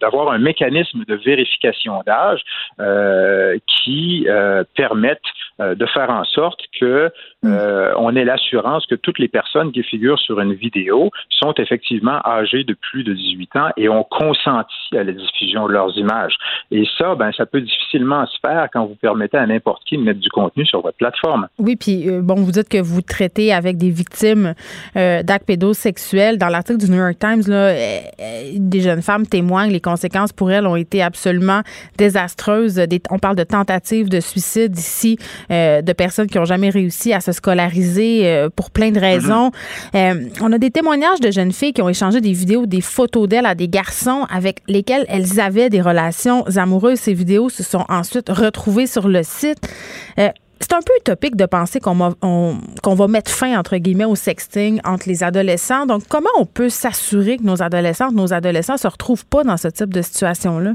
[0.00, 2.40] d'avoir un mécanisme de vérification d'âge
[2.80, 5.22] euh, qui euh, permette
[5.58, 7.10] euh, de faire en sorte que
[7.42, 7.48] mm.
[7.50, 12.20] euh, on ait l'assurance que toutes les personnes qui figurent sur une vidéo sont effectivement
[12.26, 16.36] âgées de plus de 18 ans et ont consenti à la diffusion de leurs images.
[16.70, 20.02] Et ça, ben, ça peut difficilement se faire quand vous permettez à n'importe qui de
[20.02, 21.48] mettre du contenu sur votre plateforme.
[21.58, 24.52] Oui, puis euh, bon, vous dites que vous traitez avec des victimes
[24.94, 25.95] d'actes pédosexuels.
[26.38, 27.74] Dans l'article du New York Times, là,
[28.54, 31.62] des jeunes femmes témoignent, les conséquences pour elles ont été absolument
[31.96, 32.80] désastreuses.
[33.10, 35.18] on parle de tentatives de suicide ici
[35.50, 39.50] euh, de personnes qui n'ont jamais réussi à se scolariser euh, pour plein de raisons.
[39.94, 40.16] Mm-hmm.
[40.16, 43.28] Euh, on a des témoignages de jeunes filles qui ont échangé des vidéos, des photos
[43.28, 47.00] d'elles à des garçons avec lesquels elles avaient des relations amoureuses.
[47.00, 49.68] Ces vidéos se sont ensuite retrouvées sur le site.
[50.60, 52.14] C'est un peu utopique de penser qu'on va,
[52.84, 55.86] va mettre fin, entre guillemets, au sexting entre les adolescents.
[55.86, 59.68] Donc, comment on peut s'assurer que nos adolescentes, nos adolescents se retrouvent pas dans ce
[59.68, 60.72] type de situation-là?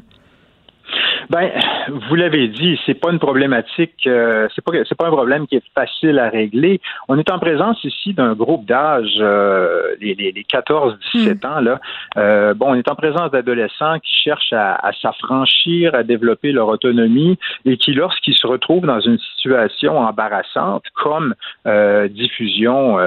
[1.30, 1.52] Ben,
[2.10, 5.56] vous l'avez dit, c'est pas une problématique, euh, c'est pas c'est pas un problème qui
[5.56, 6.82] est facile à régler.
[7.08, 11.48] On est en présence ici d'un groupe d'âge, euh, les, les, 14-17 hmm.
[11.48, 11.80] ans là.
[12.18, 16.68] Euh, bon, on est en présence d'adolescents qui cherchent à, à s'affranchir, à développer leur
[16.68, 21.36] autonomie et qui, lorsqu'ils se retrouvent dans une situation embarrassante, comme
[21.68, 22.98] euh, diffusion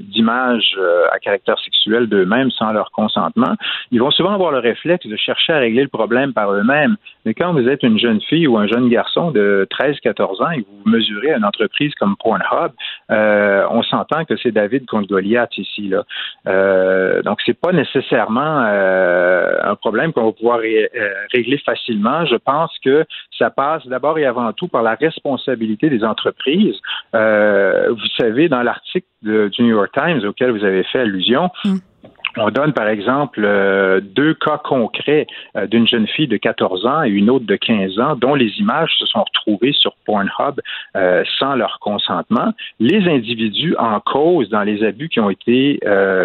[0.00, 0.78] d'images
[1.12, 3.54] à caractère sexuel d'eux-mêmes sans leur consentement,
[3.90, 6.96] ils vont souvent avoir le réflexe de chercher à régler le problème par eux-mêmes.
[7.24, 10.58] Mais quand vous êtes une jeune fille ou un jeune garçon de 13-14 ans et
[10.58, 12.72] vous mesurez une entreprise comme Pornhub,
[13.10, 15.88] euh, on s'entend que c'est David contre Goliath ici.
[15.88, 16.04] Là.
[16.46, 20.86] Euh, donc, c'est pas nécessairement euh, un problème qu'on va pouvoir euh,
[21.32, 22.26] régler facilement.
[22.26, 23.06] Je pense que
[23.38, 26.76] ça passe d'abord et avant tout par la responsabilité des entreprises.
[27.14, 31.78] vous savez, dans l'article du New York Times auquel vous avez fait allusion, mm
[32.36, 35.26] on donne par exemple euh, deux cas concrets
[35.56, 38.50] euh, d'une jeune fille de 14 ans et une autre de 15 ans dont les
[38.58, 40.60] images se sont retrouvées sur Pornhub
[40.96, 42.52] euh, sans leur consentement.
[42.78, 45.80] Les individus en cause dans les abus qui ont été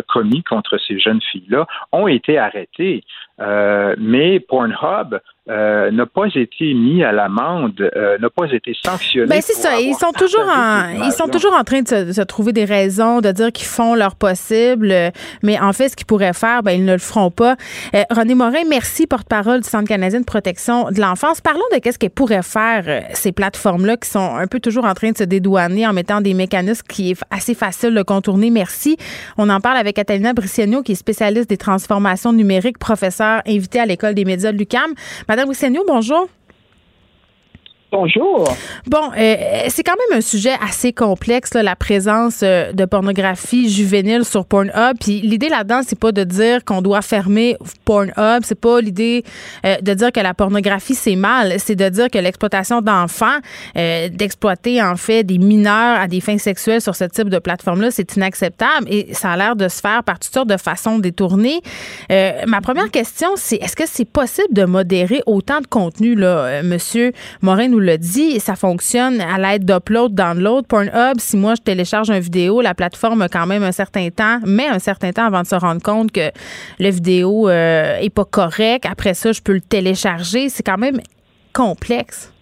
[0.07, 3.03] commis contre ces jeunes filles-là ont été arrêtés.
[3.39, 9.27] Mais Pornhub euh, n'a pas été mis à l'amende, euh, n'a pas été sanctionné.
[9.27, 9.79] Ben c'est ça.
[9.79, 13.31] Ils sont toujours en, ils sont toujours en train de se, trouver des raisons, de
[13.31, 14.91] dire qu'ils font leur possible,
[15.43, 17.57] mais en fait, ce qu'ils pourraient faire, ben ils ne le feront pas.
[17.93, 21.41] Euh, René Morin, merci, porte-parole du Centre canadien de protection de l'enfance.
[21.41, 25.11] Parlons de qu'est-ce qu'elles pourraient faire ces plateformes-là qui sont un peu toujours en train
[25.11, 28.49] de se dédouaner en mettant des mécanismes qui est assez facile de contourner.
[28.49, 28.97] Merci.
[29.37, 32.79] On en parle avec Catalina Briciano, qui est spécialiste des transformations numériques,
[33.25, 34.93] professeur invité à l'école des médias de l'UCAM.
[35.27, 36.27] Madame Wissenio, bonjour.
[37.97, 38.53] Bonjour.
[38.87, 39.35] Bon, euh,
[39.69, 44.97] c'est quand même un sujet assez complexe, la présence euh, de pornographie juvénile sur Pornhub.
[44.99, 48.41] Puis l'idée là-dedans, c'est pas de dire qu'on doit fermer Pornhub.
[48.43, 49.23] C'est pas l'idée
[49.65, 51.53] euh, de dire que la pornographie c'est mal.
[51.57, 53.37] C'est de dire que l'exploitation d'enfants,
[53.75, 58.17] d'exploiter en fait des mineurs à des fins sexuelles sur ce type de plateforme-là, c'est
[58.17, 61.61] inacceptable et ça a l'air de se faire par toutes sortes de façons détournées.
[62.09, 67.13] ma première question, c'est est-ce que c'est possible de modérer autant de contenu là, Monsieur
[67.41, 70.67] Morin nous le dit, ça fonctionne à l'aide d'upload, download.
[70.67, 74.39] Pornhub, si moi je télécharge une vidéo, la plateforme a quand même un certain temps,
[74.45, 76.31] met un certain temps avant de se rendre compte que
[76.79, 78.85] la vidéo euh, est pas correcte.
[78.85, 80.49] Après ça, je peux le télécharger.
[80.49, 80.99] C'est quand même
[81.53, 82.33] complexe.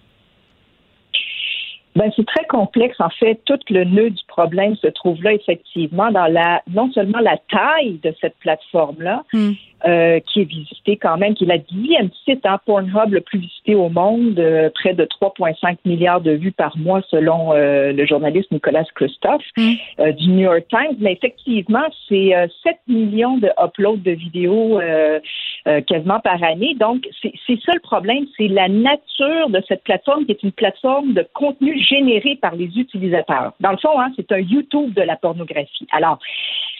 [1.96, 2.96] Ben, c'est très complexe.
[3.00, 7.20] En fait, tout le nœud du problème se trouve là, effectivement, dans la non seulement
[7.20, 9.54] la taille de cette plateforme-là, hmm.
[9.86, 13.20] Euh, qui est visité quand même, qui est la dixième site en hein, Pornhub le
[13.20, 17.92] plus visité au monde, euh, près de 3,5 milliards de vues par mois selon euh,
[17.92, 20.12] le journaliste Nicolas Christophe mm.
[20.14, 20.96] du New York Times.
[21.00, 22.32] Mais effectivement, c'est
[22.64, 24.80] 7 millions de uploads de vidéos
[25.88, 26.76] quasiment par année.
[26.80, 31.14] Donc, c'est ça le problème, c'est la nature de cette plateforme qui est une plateforme
[31.14, 33.52] de contenu généré par les utilisateurs.
[33.60, 35.88] Dans le fond, hein, c'est un YouTube de la pornographie.
[35.92, 36.20] Alors,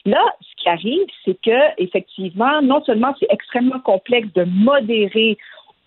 [0.06, 5.38] Là, ce qui arrive, c'est que effectivement, non seulement c'est extrêmement complexe de modérer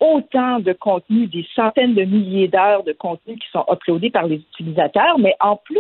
[0.01, 4.37] autant de contenu, des centaines de milliers d'heures de contenu qui sont uploadés par les
[4.37, 5.79] utilisateurs, mais en plus,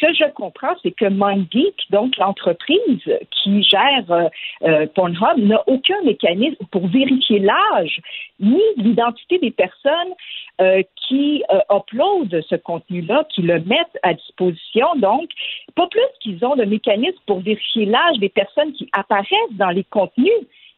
[0.00, 4.28] ce que je comprends, c'est que MindGeek, donc l'entreprise qui gère euh,
[4.62, 8.00] euh, Pornhub, n'a aucun mécanisme pour vérifier l'âge
[8.40, 10.14] ni l'identité des personnes
[10.60, 14.86] euh, qui uploadent ce contenu-là, qui le mettent à disposition.
[14.96, 15.30] Donc,
[15.74, 19.84] pas plus qu'ils ont le mécanisme pour vérifier l'âge des personnes qui apparaissent dans les
[19.84, 20.30] contenus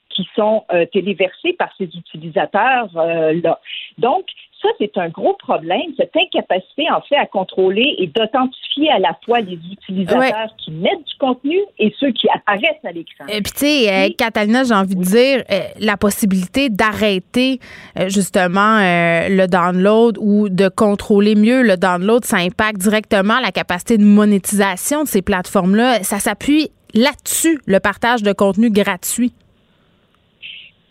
[0.08, 3.60] qui sont téléversés par ces utilisateurs-là.
[3.98, 4.24] Donc,
[4.62, 9.16] ça, c'est un gros problème, cette incapacité, en fait, à contrôler et d'authentifier à la
[9.24, 13.24] fois les utilisateurs qui mettent du contenu et ceux qui apparaissent à l'écran.
[13.28, 17.58] Et puis, tu sais, euh, Catalina, j'ai envie de dire, euh, la possibilité d'arrêter,
[17.98, 23.96] euh, justement, le download ou de contrôler mieux le download, ça impacte directement la capacité
[23.96, 26.02] de monétisation de ces plateformes-là.
[26.02, 29.32] Ça s'appuie là-dessus, le partage de contenu gratuit.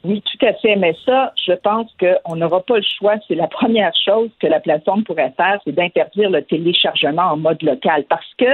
[0.03, 0.75] Oui, tout à fait.
[0.75, 3.15] Mais ça, je pense qu'on n'aura pas le choix.
[3.27, 7.61] C'est la première chose que la plateforme pourrait faire, c'est d'interdire le téléchargement en mode
[7.61, 8.05] local.
[8.09, 8.45] Parce que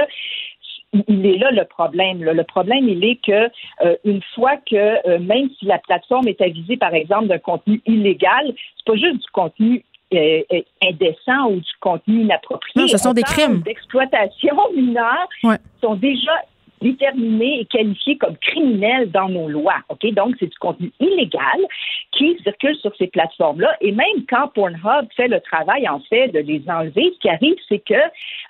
[1.08, 2.22] il est là le problème.
[2.22, 3.50] Le problème, il est que
[3.84, 7.80] euh, une fois que euh, même si la plateforme est avisée, par exemple, d'un contenu
[7.86, 9.84] illégal, c'est pas juste du contenu
[10.14, 10.42] euh,
[10.82, 12.72] indécent ou du contenu inapproprié.
[12.76, 15.28] Non, ce sont des crimes d'exploitation mineure
[15.82, 16.32] sont déjà
[16.80, 19.78] déterminés et qualifiés comme criminels dans nos lois.
[19.88, 21.60] Ok, donc c'est du contenu illégal
[22.12, 23.76] qui circule sur ces plateformes-là.
[23.80, 27.56] Et même quand Pornhub fait le travail en fait de les enlever, ce qui arrive,
[27.68, 27.94] c'est que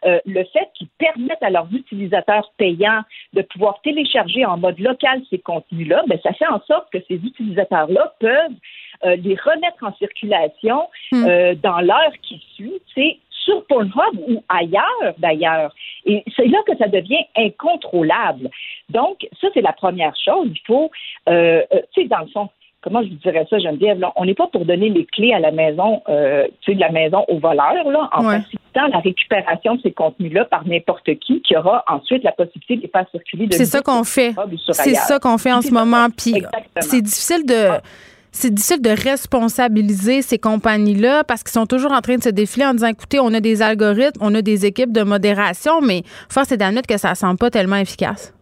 [0.04, 3.02] euh, le fait qu'ils permettent à leurs utilisateurs payants
[3.32, 7.14] de pouvoir télécharger en mode local ces contenus-là, ben ça fait en sorte que ces
[7.14, 8.56] utilisateurs-là peuvent
[9.04, 11.24] euh, les remettre en circulation hmm.
[11.26, 13.20] euh, dans l'heure qui suit.
[13.46, 15.72] Sur Pornhub ou ailleurs d'ailleurs.
[16.04, 18.50] Et c'est là que ça devient incontrôlable.
[18.90, 20.48] Donc, ça, c'est la première chose.
[20.50, 20.90] Il faut,
[21.28, 22.48] euh, euh, tu sais, dans le fond,
[22.80, 25.38] comment je vous dirais ça, Geneviève, là, on n'est pas pour donner les clés à
[25.38, 29.76] la maison, euh, tu sais, de la maison aux voleurs, là, en facilitant la récupération
[29.76, 33.46] de ces contenus-là par n'importe qui, qui aura ensuite la possibilité de les faire circuler.
[33.52, 34.34] C'est ça qu'on fait.
[34.72, 36.08] C'est ça qu'on fait en ce moment.
[36.10, 36.34] Puis
[36.80, 37.68] c'est difficile de.
[37.70, 37.80] Ah
[38.36, 42.66] c'est difficile de responsabiliser ces compagnies-là parce qu'ils sont toujours en train de se défiler
[42.66, 46.52] en disant écoutez, on a des algorithmes, on a des équipes de modération, mais force
[46.52, 48.35] est d'admettre que ça ne semble pas tellement efficace.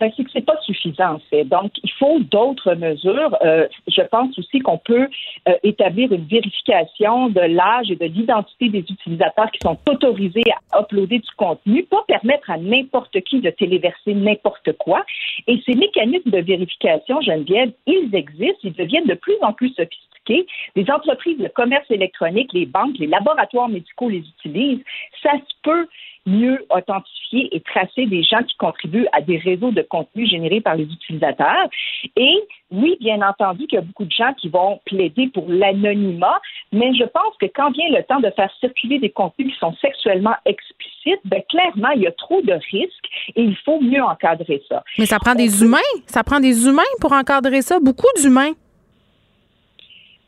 [0.00, 1.44] Ben, c'est que c'est pas suffisant, en fait.
[1.44, 3.36] Donc, il faut d'autres mesures.
[3.42, 5.08] Euh, je pense aussi qu'on peut
[5.48, 10.42] euh, établir une vérification de l'âge et de l'identité des utilisateurs qui sont autorisés
[10.72, 15.04] à uploader du contenu, pas permettre à n'importe qui de téléverser n'importe quoi.
[15.46, 20.46] Et ces mécanismes de vérification, Geneviève, ils existent, ils deviennent de plus en plus sophistiqués.
[20.74, 24.82] Les entreprises de commerce électronique, les banques, les laboratoires médicaux les utilisent.
[25.22, 25.86] Ça se peut
[26.26, 30.74] mieux authentifier et tracer des gens qui contribuent à des réseaux de contenu générés par
[30.76, 31.68] les utilisateurs.
[32.16, 36.40] Et oui, bien entendu qu'il y a beaucoup de gens qui vont plaider pour l'anonymat,
[36.72, 39.74] mais je pense que quand vient le temps de faire circuler des contenus qui sont
[39.80, 44.62] sexuellement explicites, ben clairement, il y a trop de risques et il faut mieux encadrer
[44.68, 44.82] ça.
[44.98, 48.52] Mais ça prend des humains, ça prend des humains pour encadrer ça, beaucoup d'humains.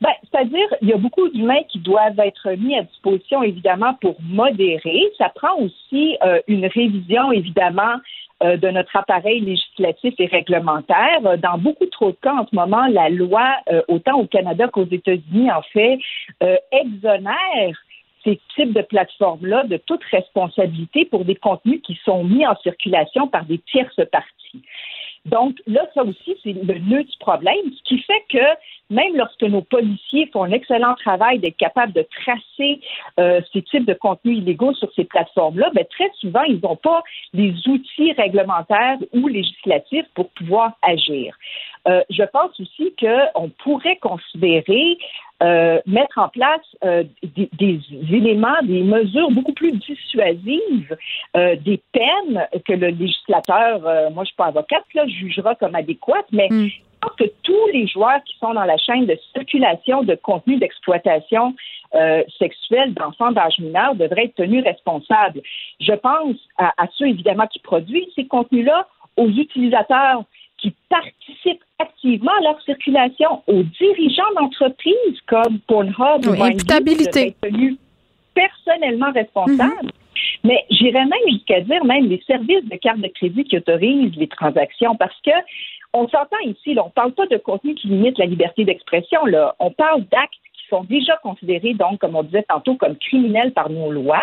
[0.01, 4.17] Ben, c'est-à-dire, il y a beaucoup d'humains qui doivent être mis à disposition, évidemment, pour
[4.21, 5.03] modérer.
[5.17, 7.97] Ça prend aussi euh, une révision, évidemment,
[8.43, 11.39] euh, de notre appareil législatif et réglementaire.
[11.39, 14.85] Dans beaucoup trop de cas, en ce moment, la loi, euh, autant au Canada qu'aux
[14.85, 15.99] États-Unis, en fait,
[16.73, 17.75] exonère
[18.23, 23.29] ces types de plateformes-là de toute responsabilité pour des contenus qui sont mis en circulation
[23.29, 24.63] par des tierces parties.
[25.27, 28.45] Donc là, ça aussi, c'est le nœud du problème, ce qui fait que
[28.91, 32.81] même lorsque nos policiers font un excellent travail d'être capables de tracer
[33.19, 37.03] euh, ces types de contenus illégaux sur ces plateformes-là, ben, très souvent, ils n'ont pas
[37.33, 41.37] les outils réglementaires ou législatifs pour pouvoir agir.
[41.89, 44.99] Euh, je pense aussi qu'on pourrait considérer
[45.43, 47.81] euh, mettre en place euh, des, des,
[48.11, 50.97] éléments, des mesures beaucoup plus dissuasives,
[51.37, 53.81] euh, des peines que le législateur,
[54.13, 56.69] moi je suis pas avocate, là, jugera comme adéquates, mais mm.
[56.69, 60.57] je pense que tous les joueurs qui sont dans la chaîne de circulation de contenu
[60.57, 61.55] d'exploitation
[62.39, 65.41] sexuelle d'enfants d'âge mineur devraient être tenus responsables.
[65.81, 70.25] Je pense à ceux évidemment qui produisent ces contenus-là, aux utilisateurs
[70.59, 77.35] qui participent activement à leur circulation, aux dirigeants d'entreprises comme Pornhub ou imputabilité.
[77.43, 77.77] tenus
[78.35, 79.85] personnellement responsables.
[79.85, 79.91] Mhm.
[80.45, 84.29] Mais j'irais même jusqu'à dire même les services de carte de crédit qui autorisent les
[84.29, 85.33] transactions parce que
[85.93, 89.25] on s'entend ici, là, on ne parle pas de contenu qui limite la liberté d'expression,
[89.25, 89.55] là.
[89.59, 93.71] On parle d'actes qui sont déjà considérés, donc, comme on disait tantôt, comme criminels par
[93.71, 94.23] nos lois.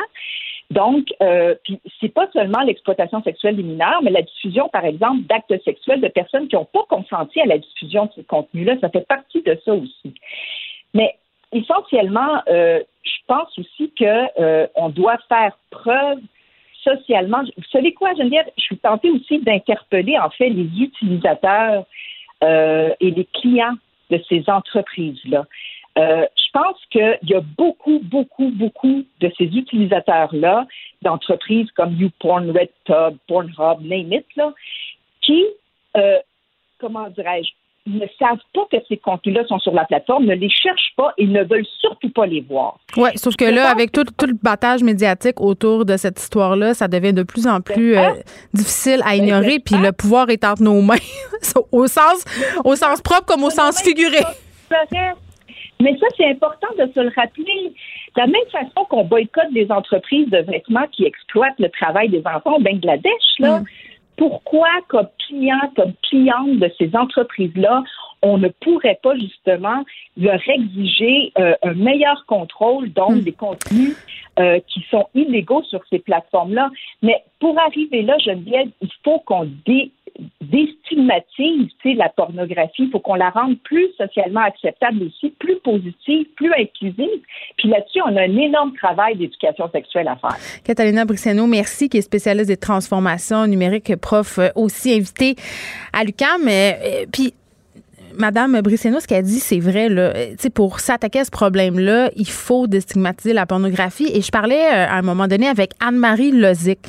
[0.74, 5.22] Donc, euh, puis c'est pas seulement l'exploitation sexuelle des mineurs, mais la diffusion, par exemple,
[5.24, 8.90] d'actes sexuels de personnes qui n'ont pas consenti à la diffusion de ces contenus-là, ça
[8.90, 10.16] fait partie de ça aussi.
[10.96, 11.16] Mais
[11.52, 16.20] essentiellement, euh, je pense aussi que euh, on doit faire preuve
[16.84, 17.44] socialement.
[17.56, 18.50] Vous savez quoi, Geneviève?
[18.58, 21.86] Je suis tentée aussi d'interpeller en fait les utilisateurs
[22.44, 23.76] euh, et les clients
[24.10, 25.46] de ces entreprises-là.
[25.98, 30.66] Euh, je pense qu'il y a beaucoup, beaucoup, beaucoup de ces utilisateurs-là,
[31.02, 34.54] d'entreprises comme YouPorn, RedTub, Pornhub, name it, là,
[35.22, 35.46] qui,
[35.98, 36.18] euh,
[36.80, 37.52] comment dirais-je,
[37.86, 41.28] ne savent pas que ces contenus-là sont sur la plateforme, ne les cherchent pas et
[41.28, 42.78] ne veulent surtout pas les voir.
[42.96, 46.88] Oui, sauf que là, avec tout, tout, le battage médiatique autour de cette histoire-là, ça
[46.88, 48.12] devient de plus en plus euh,
[48.54, 50.96] difficile à ignorer, puis le pouvoir est entre nos mains,
[51.72, 52.24] au sens,
[52.64, 54.20] au sens propre comme au sens figuré.
[55.84, 57.74] Mais ça, c'est important de se le rappeler.
[58.16, 62.24] De la même façon qu'on boycotte des entreprises de vêtements qui exploitent le travail des
[62.26, 63.66] enfants au Bangladesh, là, mm.
[64.18, 67.84] pourquoi, comme client, comme cliente de ces entreprises-là,
[68.22, 69.84] on ne pourrait pas justement
[70.16, 73.22] leur exiger euh, un meilleur contrôle donc mm.
[73.22, 73.98] des contenus
[74.40, 76.70] euh, qui sont illégaux sur ces plateformes-là?
[77.02, 79.92] Mais pour arriver là, Geneviève, il faut qu'on dé
[80.42, 82.84] déstigmatise la pornographie.
[82.84, 87.22] Il faut qu'on la rende plus socialement acceptable aussi, plus positive, plus inclusive.
[87.58, 90.38] Puis là-dessus, on a un énorme travail d'éducation sexuelle à faire.
[90.64, 95.36] Catalina Briceno, merci, qui est spécialiste des transformations numériques, prof euh, aussi invité
[95.92, 96.48] à l'UQAM.
[96.48, 97.34] Euh, puis
[98.16, 99.90] Madame Brisseno, ce qu'elle dit, c'est vrai.
[100.54, 104.08] Pour s'attaquer à ce problème-là, il faut déstigmatiser la pornographie.
[104.14, 106.80] Et je parlais euh, à un moment donné avec Anne-Marie Lozic,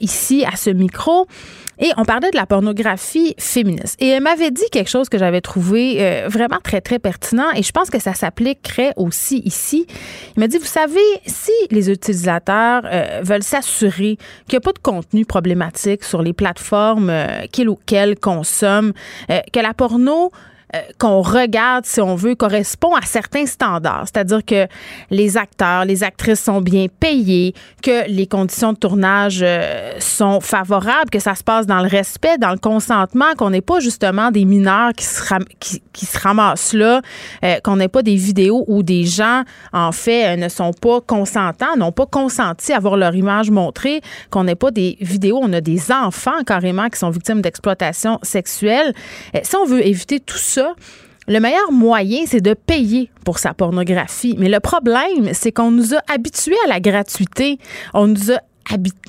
[0.00, 1.28] ici à ce micro.
[1.82, 3.96] Et on parlait de la pornographie féministe.
[4.00, 7.50] Et elle m'avait dit quelque chose que j'avais trouvé euh, vraiment très, très pertinent.
[7.56, 9.88] Et je pense que ça s'appliquerait aussi ici.
[10.36, 14.16] Il m'a dit, vous savez, si les utilisateurs euh, veulent s'assurer
[14.46, 18.92] qu'il n'y a pas de contenu problématique sur les plateformes euh, qu'ils ou qu'elles consomment,
[19.28, 20.30] que la porno
[20.74, 24.04] euh, qu'on regarde, si on veut, correspond à certains standards.
[24.04, 24.66] C'est-à-dire que
[25.10, 27.52] les acteurs, les actrices sont bien payés,
[27.82, 32.38] que les conditions de tournage euh, sont favorables, que ça se passe dans le respect,
[32.38, 37.02] dans le consentement, qu'on n'ait pas justement des mineurs qui se, ramassent là,
[37.44, 39.42] euh, qu'on n'ait pas des vidéos où des gens,
[39.74, 44.00] en fait, ne sont pas consentants, n'ont pas consenti à avoir leur image montrée,
[44.30, 48.94] qu'on n'ait pas des vidéos, on a des enfants carrément qui sont victimes d'exploitation sexuelle.
[49.42, 50.61] Si on veut éviter tout ça,
[51.28, 54.34] le meilleur moyen, c'est de payer pour sa pornographie.
[54.38, 57.58] Mais le problème, c'est qu'on nous a habitués à la gratuité.
[57.94, 58.40] On nous a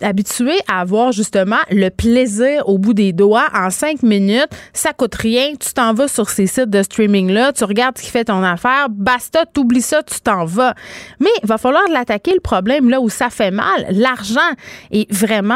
[0.02, 4.50] habitué à avoir justement le plaisir au bout des doigts en cinq minutes.
[4.74, 5.54] Ça coûte rien.
[5.60, 8.88] Tu t'en vas sur ces sites de streaming-là, tu regardes ce qui fait ton affaire.
[8.90, 10.74] Basta, t'oublies ça, tu t'en vas.
[11.20, 14.40] Mais il va falloir l'attaquer le problème là où ça fait mal, l'argent.
[14.92, 15.56] Et vraiment,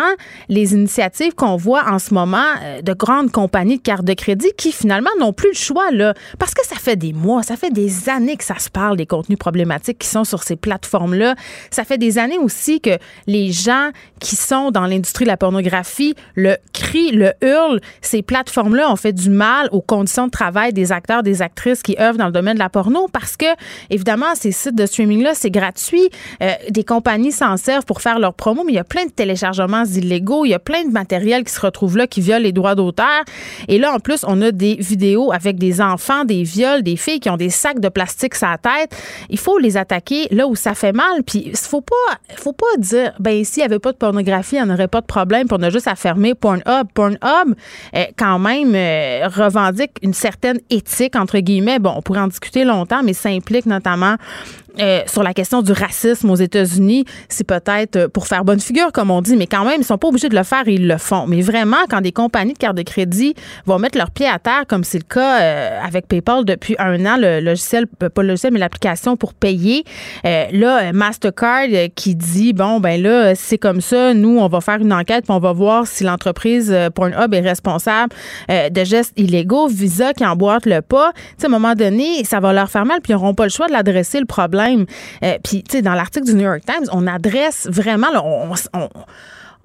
[0.49, 4.51] les initiatives qu'on voit en ce moment euh, de grandes compagnies de cartes de crédit
[4.57, 7.71] qui finalement n'ont plus le choix là, parce que ça fait des mois, ça fait
[7.71, 11.35] des années que ça se parle des contenus problématiques qui sont sur ces plateformes-là.
[11.71, 13.86] Ça fait des années aussi que les gens
[14.19, 17.79] qui sont dans l'industrie de la pornographie le crient, le hurlent.
[18.01, 21.95] Ces plateformes-là ont fait du mal aux conditions de travail des acteurs, des actrices qui
[21.99, 23.45] œuvrent dans le domaine de la porno parce que,
[23.89, 26.09] évidemment, ces sites de streaming-là, c'est gratuit.
[26.41, 29.11] Euh, des compagnies s'en servent pour faire leur promo, mais il y a plein de
[29.11, 30.45] téléchargements illégaux.
[30.45, 33.23] Il y a plein de matériel qui se retrouve là, qui viole les droits d'auteur.
[33.67, 37.19] Et là, en plus, on a des vidéos avec des enfants, des viols, des filles
[37.19, 38.95] qui ont des sacs de plastique sur la tête.
[39.29, 41.23] Il faut les attaquer là où ça fait mal.
[41.25, 41.95] Puis, il faut pas,
[42.35, 45.05] faut pas dire, ben ici, il y avait pas de pornographie, on n'aurait pas de
[45.05, 46.87] problème, pour ne juste à fermer Pornhub.
[46.93, 47.55] Pornhub,
[47.95, 51.79] euh, quand même, euh, revendique une certaine éthique, entre guillemets.
[51.79, 54.15] Bon, on pourrait en discuter longtemps, mais ça implique notamment
[54.79, 58.91] euh, sur la question du racisme aux États-Unis, c'est peut-être euh, pour faire bonne figure,
[58.91, 60.97] comme on dit, mais quand même, ils sont pas obligés de le faire ils le
[60.97, 61.25] font.
[61.27, 64.65] Mais vraiment, quand des compagnies de cartes de crédit vont mettre leurs pieds à terre,
[64.67, 68.53] comme c'est le cas euh, avec PayPal depuis un an, le logiciel, pas le logiciel,
[68.53, 69.83] mais l'application pour payer,
[70.23, 74.93] là, Mastercard qui dit, bon, ben là, c'est comme ça, nous, on va faire une
[74.93, 78.13] enquête, puis on va voir si l'entreprise Pornhub est responsable
[78.49, 79.67] de gestes illégaux.
[79.67, 82.85] Visa qui emboîte le pas, tu sais, à un moment donné, ça va leur faire
[82.85, 84.66] mal, puis ils n'auront pas le choix de l'adresser, le problème
[85.23, 88.07] euh, puis, tu sais, dans l'article du New York Times, on adresse vraiment,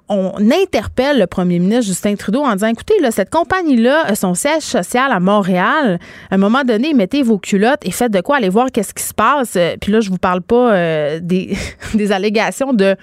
[0.09, 4.35] on, interpelle le premier ministre Justin Trudeau en disant écoutez, là, cette compagnie-là a son
[4.35, 5.99] siège social à Montréal.
[6.31, 9.03] À un moment donné, mettez vos culottes et faites de quoi aller voir qu'est-ce qui
[9.03, 9.55] se passe.
[9.57, 11.57] Euh, puis là, je vous parle pas euh, des,
[11.95, 12.95] des allégations de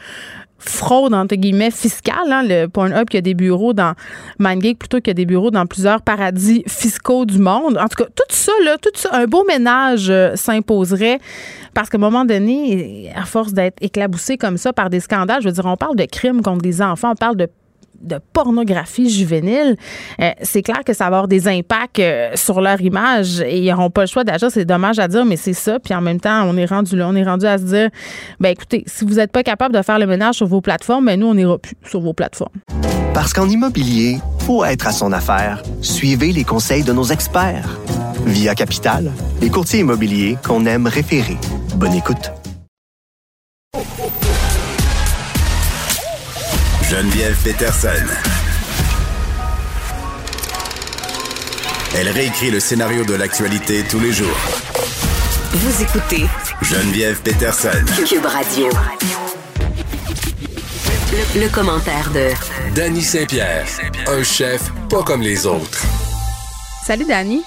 [0.60, 2.32] fraude, entre guillemets, fiscale.
[2.32, 3.93] Hein, le Pornhub qui a des bureaux dans
[4.39, 7.78] MindGeek plutôt qu'il y a des bureaux dans plusieurs paradis fiscaux du monde.
[7.78, 11.20] En tout cas, tout ça, là, tout ça, un beau ménage euh, s'imposerait
[11.74, 15.47] parce qu'à un moment donné, à force d'être éclaboussé comme ça par des scandales, je
[15.47, 17.47] veux dire, on parle de crimes contre des enfants, on parle de
[18.02, 19.76] de pornographie juvénile,
[20.22, 23.70] euh, c'est clair que ça va avoir des impacts euh, sur leur image et ils
[23.70, 24.50] n'auront pas le choix d'agir.
[24.52, 25.80] C'est dommage à dire, mais c'est ça.
[25.80, 27.89] Puis en même temps, on est rendu là, on est rendu à se dire,
[28.39, 31.20] ben écoutez, si vous n'êtes pas capable de faire le ménage sur vos plateformes, ben
[31.20, 32.56] nous, on n'ira plus sur vos plateformes.
[33.14, 37.80] Parce qu'en immobilier, pour être à son affaire, suivez les conseils de nos experts.
[38.26, 41.38] Via Capital, les courtiers immobiliers qu'on aime référer.
[41.76, 42.32] Bonne écoute.
[46.90, 48.04] Geneviève Peterson.
[51.96, 54.40] Elle réécrit le scénario de l'actualité tous les jours.
[55.52, 56.26] Vous écoutez
[56.64, 57.86] Geneviève Peterson.
[58.08, 58.70] Cube Radio.
[61.36, 62.30] Le, commentaire de
[62.74, 63.68] Danny Saint-Pierre,
[64.08, 65.84] un chef pas comme les autres.
[66.88, 67.44] Salut Danny.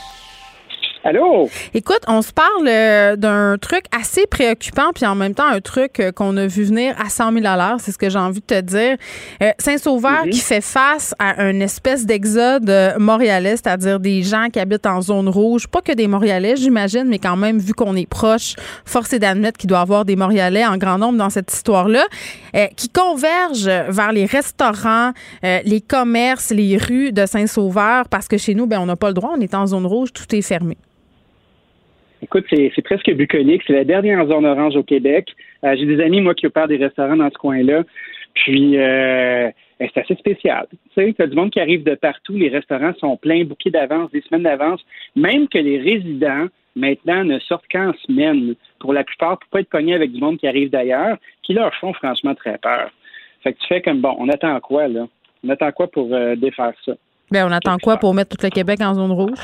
[1.05, 1.50] Allô?
[1.74, 5.98] Écoute, on se parle euh, d'un truc assez préoccupant, puis en même temps un truc
[5.98, 7.44] euh, qu'on a vu venir à 100 000
[7.80, 8.96] c'est ce que j'ai envie de te dire.
[9.42, 10.30] Euh, Saint-Sauveur mhm.
[10.30, 15.28] qui fait face à une espèce d'exode montréalais, c'est-à-dire des gens qui habitent en zone
[15.28, 19.18] rouge, pas que des Montréalais, j'imagine, mais quand même, vu qu'on est proche, force est
[19.18, 22.05] d'admettre qu'il doit y avoir des Montréalais en grand nombre dans cette histoire-là,
[22.76, 28.66] qui convergent vers les restaurants, les commerces, les rues de Saint-Sauveur, parce que chez nous,
[28.66, 30.76] ben, on n'a pas le droit, on est en zone rouge, tout est fermé.
[32.35, 33.62] Écoute, c'est presque bucolique.
[33.66, 35.28] C'est la dernière zone orange au Québec.
[35.64, 37.83] Euh, j'ai des amis, moi, qui opèrent des restaurants dans ce coin-là.
[38.33, 40.66] Puis, euh, ben, c'est assez spécial.
[40.70, 42.33] Tu sais, tu as du monde qui arrive de partout.
[42.33, 44.80] Les restaurants sont pleins, bouquets d'avance, des semaines d'avance.
[45.14, 48.55] Même que les résidents, maintenant, ne sortent qu'en semaine.
[48.80, 51.74] Pour la plupart, pour pas être pognés avec du monde qui arrive d'ailleurs, qui leur
[51.74, 52.91] font franchement très peur.
[53.43, 55.07] Fait que tu fais comme, bon, on attend quoi, là?
[55.45, 56.93] On attend quoi pour euh, défaire ça?
[57.30, 59.39] Bien, on attend quoi pour mettre tout le Québec en zone rouge?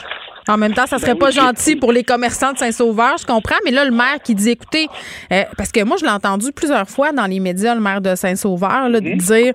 [0.49, 3.57] En même temps, ça serait ben pas gentil pour les commerçants de Saint-Sauveur, je comprends,
[3.65, 4.89] mais là, le maire qui dit, écoutez,
[5.33, 8.15] euh, parce que moi, je l'ai entendu plusieurs fois dans les médias, le maire de
[8.15, 9.19] Saint-Sauveur, de mhm.
[9.19, 9.55] dire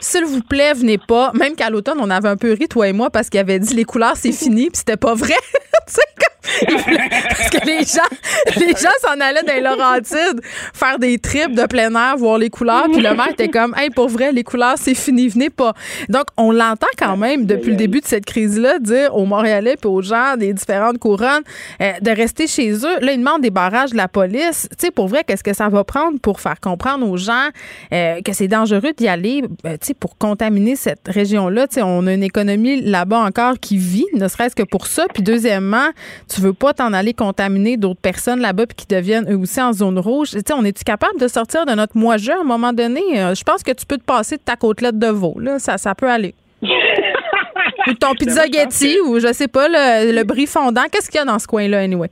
[0.00, 1.30] s'il vous plaît, venez pas.
[1.34, 3.74] Même qu'à l'automne, on avait un peu ri, toi et moi, parce qu'il avait dit
[3.74, 5.34] les couleurs, c'est fini, puis c'était pas vrai.
[5.86, 6.02] tu sais,
[6.42, 10.40] parce que les gens, les gens s'en allaient dans les Laurentides
[10.74, 13.90] faire des trips de plein air, voir les couleurs, puis le maire était comme, hey,
[13.90, 15.74] pour vrai, les couleurs, c'est fini, venez pas.
[16.08, 19.88] Donc, on l'entend quand même depuis le début de cette crise-là dire aux Montréalais puis
[19.88, 21.42] aux gens des différentes couronnes
[21.80, 23.00] euh, de rester chez eux.
[23.00, 24.68] Là, ils demandent des barrages de la police.
[24.78, 27.48] Tu sais, pour vrai, qu'est-ce que ça va prendre pour faire comprendre aux gens
[27.92, 31.68] euh, que c'est dangereux d'y aller, euh, tu sais, pour contaminer cette région-là?
[31.68, 35.06] Tu sais, on a une économie là-bas encore qui vit, ne serait-ce que pour ça.
[35.12, 35.88] Puis deuxièmement,
[36.34, 39.72] tu veux pas t'en aller contaminer d'autres personnes là-bas puis qui deviennent eux aussi en
[39.72, 40.30] zone rouge.
[40.30, 43.00] Tu sais, on est-tu capable de sortir de notre moi-je à un moment donné?
[43.10, 45.38] je pense que tu peux te passer de ta côtelette de veau.
[45.38, 45.58] Là.
[45.58, 46.34] Ça, ça peut aller.
[47.86, 50.84] ou ton pizza Getty, ou je sais pas, le, brie fondant.
[50.90, 52.08] Qu'est-ce qu'il y a dans ce coin-là, anyway?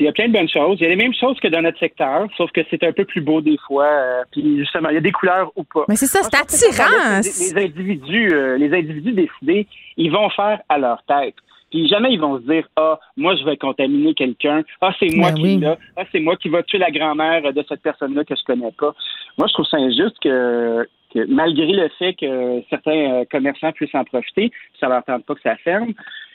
[0.00, 0.78] Il y a plein de bonnes choses.
[0.80, 3.04] Il y a les mêmes choses que dans notre secteur, sauf que c'est un peu
[3.04, 3.86] plus beau des fois.
[3.86, 5.84] Euh, puis justement, il y a des couleurs ou pas.
[5.88, 7.20] Mais c'est ça, c'est attirant.
[7.22, 11.34] Les, individus, euh, les individus décidés, ils vont faire à leur tête.
[11.74, 15.32] Puis jamais ils vont se dire ah moi je vais contaminer quelqu'un ah c'est moi
[15.32, 18.36] ben qui là ah c'est moi qui va tuer la grand-mère de cette personne-là que
[18.36, 18.94] je connais pas.
[19.38, 20.86] Moi je trouve ça injuste que
[21.26, 25.42] malgré le fait que certains euh, commerçants puissent en profiter, ça leur tente pas que
[25.42, 25.94] ça ferme,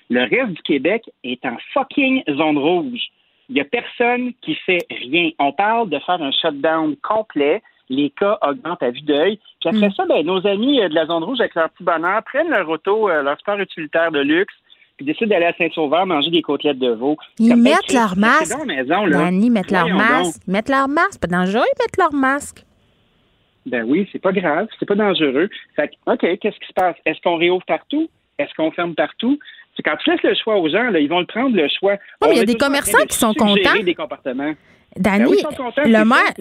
[0.10, 3.00] le reste du Québec est en fucking zone rouge.
[3.48, 5.30] Il n'y a personne qui fait rien.
[5.40, 7.62] On parle de faire un shutdown complet.
[7.88, 9.40] Les cas augmentent à vue d'œil.
[9.62, 9.94] Puis après mm.
[9.94, 12.68] ça, ben, nos amis euh, de la zone rouge, avec leur petit bonheur, prennent leur
[12.70, 14.54] auto, euh, leur sport utilitaire de luxe,
[15.00, 17.16] puis décident d'aller à Saint-Sauveur manger des côtelettes de veau.
[17.40, 18.54] Ils mettent leur masque.
[18.66, 20.42] Maison, ils mettent leur masque.
[20.46, 21.22] Ils mettent leur masque.
[21.22, 22.66] Pas dangereux, ils mettent leur masque.
[23.66, 25.48] Ben oui, c'est pas grave, c'est pas dangereux.
[25.78, 26.98] Fait OK, qu'est-ce qui se passe?
[27.06, 28.10] Est-ce qu'on réouvre partout?
[28.40, 29.40] Est-ce qu'on ferme partout?
[29.78, 31.96] C'est quand tu laisses le choix aux gens, là, ils vont le prendre le choix.
[32.30, 33.82] il y a des commerçants qui sont contents.
[33.82, 34.54] des comportements.
[34.98, 36.34] Danny, ben le, maire,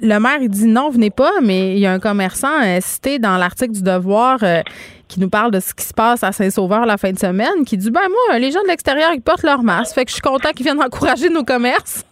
[0.00, 3.18] le, maire, il dit non, venez pas, mais il y a un commerçant euh, cité
[3.18, 4.62] dans l'article du Devoir euh,
[5.08, 7.76] qui nous parle de ce qui se passe à Saint-Sauveur la fin de semaine, qui
[7.76, 10.22] dit ben moi, les gens de l'extérieur, ils portent leur masque, fait que je suis
[10.22, 12.04] content qu'ils viennent encourager nos commerces.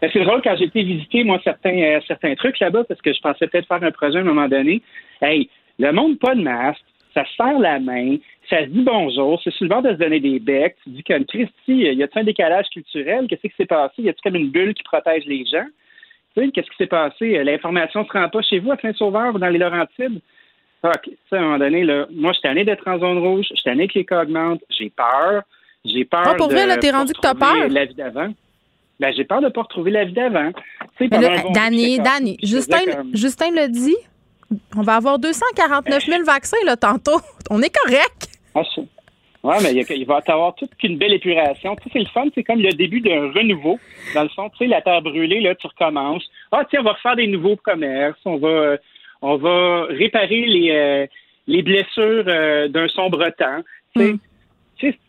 [0.00, 3.20] C'est drôle quand j'ai été visiter, moi, certains, euh, certains trucs là-bas, parce que je
[3.20, 4.82] pensais peut-être faire un projet à un moment donné.
[5.22, 6.84] Hey, le monde pas de masque,
[7.14, 8.16] ça se serre la main,
[8.50, 10.76] ça se dit bonjour, c'est souvent de se donner des becs.
[10.84, 13.26] Tu dis comme Christy, y a-t-il un décalage culturel?
[13.28, 14.02] Qu'est-ce qui s'est passé?
[14.02, 15.66] Y a-t-il comme une bulle qui protège les gens?
[16.36, 17.42] Tu qu'est-ce qui s'est passé?
[17.44, 20.20] L'information ne se rend pas chez vous à Saint-Sauveur ou dans les Laurentides?
[20.84, 21.10] OK.
[21.32, 23.64] à un moment donné, là, moi, je suis tanné d'être en zone rouge, je suis
[23.64, 25.42] tanné que les cas augmentent, j'ai peur.
[25.84, 26.22] J'ai peur.
[26.26, 27.68] Ah, pour vrai, là, t'es rendu que t'as peur?
[27.68, 28.32] La vie d'avant.
[29.00, 30.50] Ben, j'ai peur de ne pas retrouver la vie d'avant.
[31.52, 33.96] Danny, Danny, Justin, Justin le dit,
[34.76, 37.20] on va avoir 249 000 vaccins là, tantôt.
[37.50, 38.28] On est correct.
[38.54, 38.62] Ah,
[39.42, 41.76] oui, mais il, va avoir toute une belle épuration.
[41.76, 43.78] Tu sais, c'est le fun, c'est comme le début d'un renouveau.
[44.14, 46.24] Dans le fond, tu sais, la terre brûlée, là, tu recommences.
[46.50, 48.18] Ah, tiens, on va refaire des nouveaux commerces.
[48.24, 48.76] On va,
[49.22, 51.06] on va réparer les, euh,
[51.46, 53.62] les blessures euh, d'un sombre temps.
[53.96, 54.18] Tu mm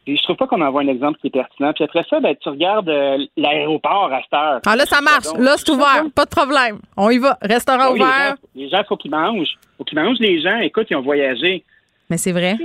[0.07, 1.73] je trouve pas qu'on envoie un exemple qui est pertinent.
[1.73, 4.61] Puis après ça, ben, tu regardes euh, l'aéroport à cette heure.
[4.65, 5.25] Ah, là, ça marche.
[5.37, 6.03] là, c'est ouvert.
[6.13, 6.79] Pas de problème.
[6.97, 7.37] On y va.
[7.41, 8.35] Restaurant ouvert.
[8.55, 9.55] Les gens, il faut qu'ils mangent.
[9.77, 10.59] faut qu'ils mangent les gens.
[10.59, 11.63] Écoute, ils ont voyagé.
[12.09, 12.55] Mais c'est vrai.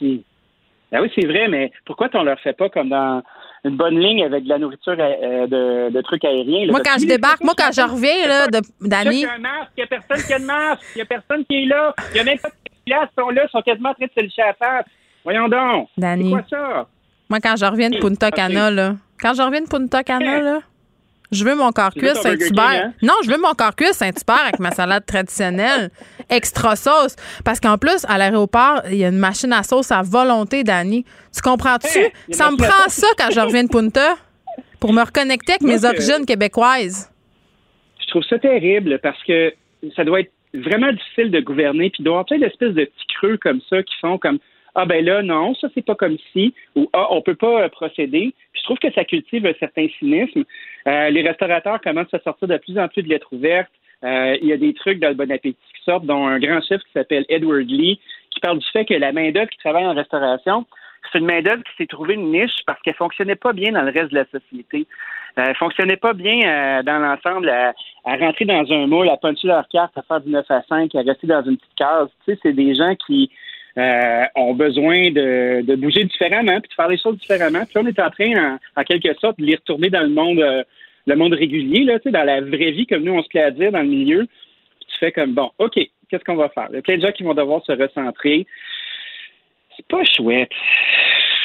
[0.00, 3.22] Ben oui, c'est vrai, mais pourquoi on leur fait pas comme dans
[3.66, 5.46] une bonne ligne avec de la nourriture euh,
[5.90, 6.70] de, trucs aériens?
[6.70, 8.46] Moi, quand je débarque, moi, quand je reviens, là,
[8.80, 9.16] d'Annie.
[9.16, 11.02] Il y a un masque, il n'y a personne qui a de masque, il n'y
[11.02, 12.54] a personne qui est là, il n'y a même pas de
[12.86, 14.84] place, ils sont là, ils sont quasiment en train de se licher à la
[15.24, 15.88] Voyons donc.
[15.98, 16.86] C'est quoi ça?
[17.28, 20.60] Moi, quand je reviens de Punta Cana, là, quand je reviens de Punta Cana, là,
[21.32, 22.86] je veux mon corps cuit Saint-Hubert.
[22.86, 22.92] Hein?
[23.02, 25.90] Non, je veux mon corps cuit Saint-Hubert avec ma salade traditionnelle,
[26.30, 27.16] extra sauce.
[27.44, 31.04] Parce qu'en plus, à l'aéroport, il y a une machine à sauce à volonté, Dani.
[31.34, 31.98] Tu comprends-tu?
[32.32, 34.16] ça me prend ça quand je reviens de Punta
[34.80, 37.10] pour me reconnecter avec mes origines québécoises.
[38.00, 39.52] Je trouve ça terrible parce que
[39.94, 41.90] ça doit être vraiment difficile de gouverner.
[41.90, 44.38] Puis il doit y avoir plein d'espèces de petits creux comme ça qui font comme
[44.78, 47.68] ah ben là, non, ça c'est pas comme si, ou ah, on peut pas euh,
[47.70, 48.34] procéder.
[48.52, 50.44] je trouve que ça cultive un certain cynisme.
[50.86, 53.70] Euh, les restaurateurs commencent à sortir de plus en plus de lettres ouvertes.
[54.04, 56.60] Euh, il y a des trucs dans le bon appétit qui sortent, dont un grand
[56.62, 57.98] chef qui s'appelle Edward Lee,
[58.30, 60.66] qui parle du fait que la main-d'œuvre qui travaille en restauration,
[61.10, 63.90] c'est une main-d'œuvre qui s'est trouvée une niche parce qu'elle fonctionnait pas bien dans le
[63.90, 64.86] reste de la société.
[65.36, 67.74] Elle fonctionnait pas bien dans l'ensemble à,
[68.04, 71.02] rentrer dans un moule, à puncher leur carte, à faire du 9 à 5, à
[71.02, 72.08] rester dans une petite case.
[72.24, 73.30] Tu sais, c'est des gens qui
[73.78, 77.64] euh, ont besoin de, bouger différemment, puis de faire les choses différemment.
[77.66, 80.62] Puis on est en train, en, quelque sorte, de les retourner dans le monde, euh,
[81.06, 83.72] le monde régulier, là, dans la vraie vie, comme nous, on se plaît à dire
[83.72, 84.26] dans le milieu.
[84.88, 86.68] tu fais comme, bon, OK, qu'est-ce qu'on va faire?
[86.70, 88.46] Il y a plein de gens qui vont devoir se recentrer.
[89.76, 90.50] C'est pas chouette.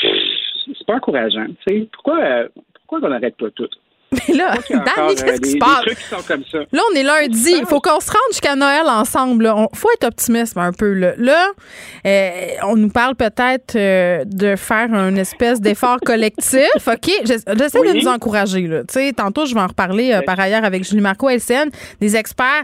[0.01, 1.47] C'est pas encourageant.
[1.91, 3.69] Pourquoi, pourquoi on n'arrête pas tout?
[4.28, 5.86] Mais là, Danny, qu'est-ce qui se passe?
[6.72, 7.53] Là, on est lundi.
[7.57, 9.45] Il faut qu'on se rende jusqu'à Noël ensemble.
[9.45, 10.93] Il faut être optimiste un peu.
[10.93, 11.47] Là, là
[12.05, 12.32] euh,
[12.63, 16.69] on nous parle peut-être euh, de faire un espèce d'effort collectif.
[16.88, 17.11] OK?
[17.26, 18.67] J'essaie de nous encourager.
[18.67, 18.82] Là.
[19.15, 21.69] Tantôt, je vais en reparler euh, par ailleurs avec Julie Marco, LCN,
[21.99, 22.63] des experts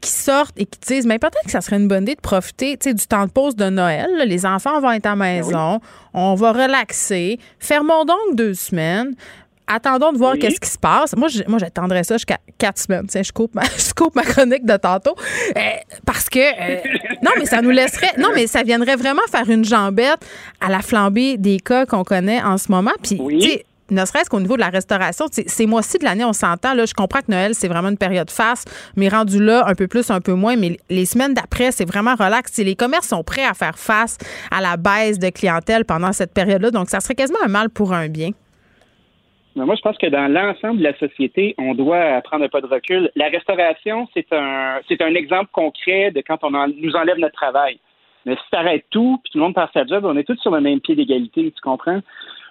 [0.00, 2.76] qui sortent et qui disent mais peut-être que ça serait une bonne idée de profiter
[2.76, 4.08] du temps de pause de Noël.
[4.26, 5.80] Les enfants vont être à la ben maison,
[6.14, 7.38] on va relaxer.
[7.58, 9.14] Fermons donc deux semaines
[9.66, 11.14] attendons de voir qu'est-ce qui se passe.
[11.16, 13.06] Moi, moi j'attendrais ça jusqu'à quatre semaines.
[13.12, 15.14] je coupe ma, je coupe ma chronique de tantôt.
[15.56, 15.60] Euh,
[16.04, 16.80] parce que, euh,
[17.22, 20.24] non, mais ça nous laisserait, non, mais ça viendrait vraiment faire une jambette
[20.60, 22.92] à la flambée des cas qu'on connaît en ce moment.
[23.02, 23.18] Puis,
[23.88, 26.74] ne serait-ce qu'au niveau de la restauration, ces mois-ci de l'année, on s'entend.
[26.74, 28.64] Là, je comprends que Noël, c'est vraiment une période face,
[28.96, 30.56] mais rendu là, un peu plus, un peu moins.
[30.56, 32.56] Mais les semaines d'après, c'est vraiment relax.
[32.58, 34.18] les commerces sont prêts à faire face
[34.50, 36.72] à la baisse de clientèle pendant cette période-là.
[36.72, 38.30] Donc, ça serait quasiment un mal pour un bien
[39.64, 42.66] moi, je pense que dans l'ensemble de la société, on doit prendre un pas de
[42.66, 43.10] recul.
[43.16, 47.78] La restauration, c'est un, c'est un exemple concret de quand on nous enlève notre travail.
[48.26, 50.38] Mais si tu arrêtes tout, puis tout le monde passe sa job, on est tous
[50.40, 52.00] sur le même pied d'égalité, tu comprends?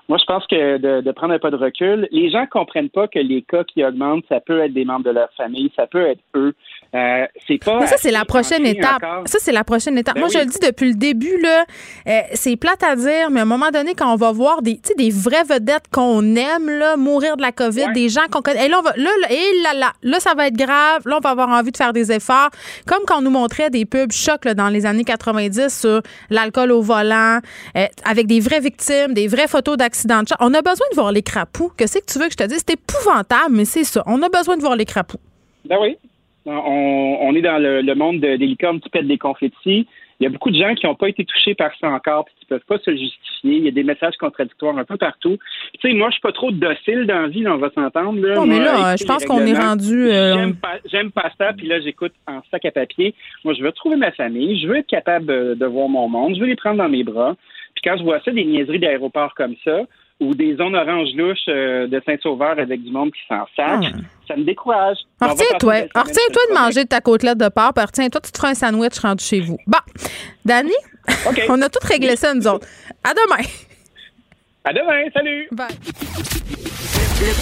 [0.08, 3.08] Moi, je pense que de, de, prendre un pas de recul, les gens comprennent pas
[3.08, 6.06] que les cas qui augmentent, ça peut être des membres de leur famille, ça peut
[6.08, 6.54] être eux.
[6.94, 7.80] Euh, c'est pas.
[7.80, 9.02] Mais ça, c'est la prochaine étape.
[9.26, 10.16] Ça, c'est la prochaine étape.
[10.16, 11.66] Ben Moi, je le dis depuis le début, là,
[12.08, 14.80] euh, c'est plate à dire, mais à un moment donné, quand on va voir des,
[14.98, 18.70] des vraies vedettes qu'on aime, là, mourir de la COVID, des gens qu'on connaît, et
[18.70, 21.02] là, on va, là, là, et là, là, là, ça va être grave.
[21.06, 22.50] Là, on va avoir envie de faire des efforts.
[22.86, 26.82] Comme quand on nous montrait des pubs chocs dans les années 90 sur l'alcool au
[26.82, 27.40] volant,
[27.78, 31.22] euh, avec des vraies victimes, des vraies photos d'accidents on a besoin de voir les
[31.22, 31.72] crapauds.
[31.76, 32.64] Que c'est que tu veux que je te dise?
[32.68, 34.04] C'est épouvantable, mais c'est ça.
[34.06, 35.20] On a besoin de voir les crapauds.
[35.66, 35.98] Ben oui.
[36.46, 39.88] On, est dans le, monde des licornes qui pètent des confettis.
[40.20, 42.36] Il y a beaucoup de gens qui n'ont pas été touchés par ça encore, puis
[42.40, 43.58] qui ne peuvent pas se justifier.
[43.58, 45.38] Il y a des messages contradictoires un peu partout.
[45.82, 48.14] Tu sais, moi, je suis pas trop docile dans la vie, on va s'entendre.
[48.14, 50.10] Non, mais là, je pense qu'on est rendu.
[50.10, 50.54] Euh,
[50.86, 53.14] j'aime pas, ça, puis là, j'écoute en sac à papier.
[53.44, 56.40] Moi, je veux retrouver ma famille, je veux être capable de voir mon monde, je
[56.40, 57.36] veux les prendre dans mes bras.
[57.74, 59.82] Puis quand je vois ça, des niaiseries d'aéroport comme ça,
[60.20, 63.98] ou des zones oranges louches euh, de Saint-Sauveur avec du monde qui s'en sac, ah.
[64.28, 64.98] ça me décourage.
[65.20, 69.24] Retiens-toi retiens-toi de manger ta côtelette de porc, retiens-toi, tu te feras un sandwich rendu
[69.24, 69.58] chez vous.
[69.68, 69.80] Bon,
[70.46, 70.74] Danny,
[71.50, 72.68] on a tout réglé ça, nous autres.
[73.04, 73.44] À demain.
[74.64, 75.48] À demain, salut.
[75.52, 75.68] Bye.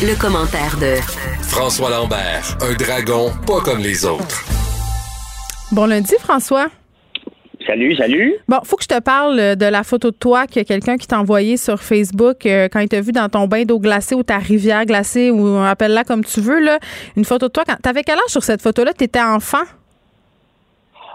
[0.01, 1.01] Le, commentaire de
[1.41, 4.43] François Lambert, un dragon pas comme les autres.
[5.71, 6.67] Bon lundi, François.
[7.65, 8.35] Salut, salut.
[8.47, 11.07] Bon, faut que je te parle euh, de la photo de toi que quelqu'un qui
[11.07, 14.23] t'a envoyé sur Facebook euh, quand il t'a vu dans ton bain d'eau glacée ou
[14.23, 16.79] ta rivière glacée ou appelle-la comme tu veux là,
[17.15, 17.63] une photo de toi.
[17.65, 18.93] Quand t'avais quel âge sur cette photo-là?
[18.93, 19.63] T'étais enfant?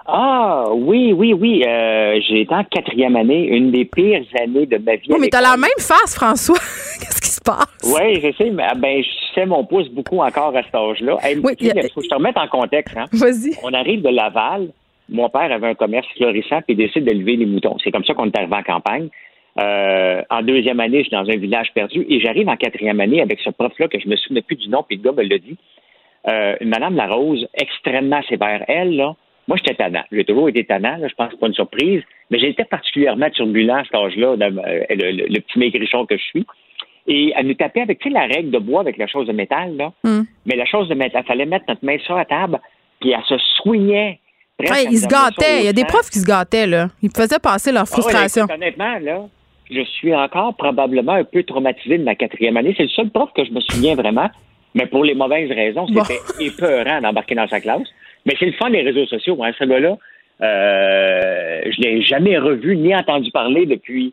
[0.07, 1.63] Ah oui, oui, oui.
[1.67, 5.09] Euh, été en quatrième année, une des pires années de ma vie.
[5.11, 6.57] Oui, mais t'as la même face, François.
[7.01, 7.67] Qu'est-ce qui se passe?
[7.85, 11.17] Oui, je sais, mais ah, ben, je sais mon pouce beaucoup encore à cet âge-là.
[11.45, 12.97] oui, il faut que je te remette en contexte.
[12.97, 13.05] Hein?
[13.13, 13.53] Vas-y.
[13.63, 14.69] On arrive de Laval
[15.09, 17.77] mon père avait un commerce florissant puis décide de lever les moutons.
[17.83, 19.09] C'est comme ça qu'on est arrivé en campagne.
[19.59, 23.21] Euh, en deuxième année, je suis dans un village perdu et j'arrive en quatrième année
[23.21, 25.39] avec ce prof-là que je me souvenais plus du nom, puis le gars me l'a
[25.39, 25.57] dit.
[26.29, 28.65] Euh, Madame Larose, extrêmement sévère.
[28.69, 29.17] Elle, là,
[29.49, 30.05] moi, j'étais tannant.
[30.13, 33.85] J'ai toujours été tannant, je pense que pas une surprise, mais j'étais particulièrement turbulent à
[33.85, 36.47] cet âge-là, euh, le, petit maigrichon que je suis.
[37.07, 39.33] Et elle nous tapait avec, tu sais, la règle de bois avec la chose de
[39.33, 39.93] métal, là.
[40.05, 40.25] Hmm.
[40.45, 42.61] Mais la chose de métal, il fallait mettre notre main sur la table,
[43.01, 44.21] puis elle se soignait
[44.61, 45.61] Ouais, ils se gâtaient.
[45.61, 46.89] Il y a des profs qui se gâtaient, là.
[47.03, 48.47] Ils faisaient passer leur ah frustration.
[48.53, 49.27] honnêtement, là,
[49.71, 52.75] je suis encore probablement un peu traumatisé de ma quatrième année.
[52.77, 54.29] C'est le seul prof que je me souviens vraiment,
[54.75, 55.87] mais pour les mauvaises raisons.
[55.87, 57.89] C'était épeurant d'embarquer dans sa classe.
[58.27, 59.43] Mais c'est le fun des réseaux sociaux.
[59.45, 59.97] Hein, ce gars-là,
[60.43, 64.13] euh, je l'ai jamais revu ni entendu parler depuis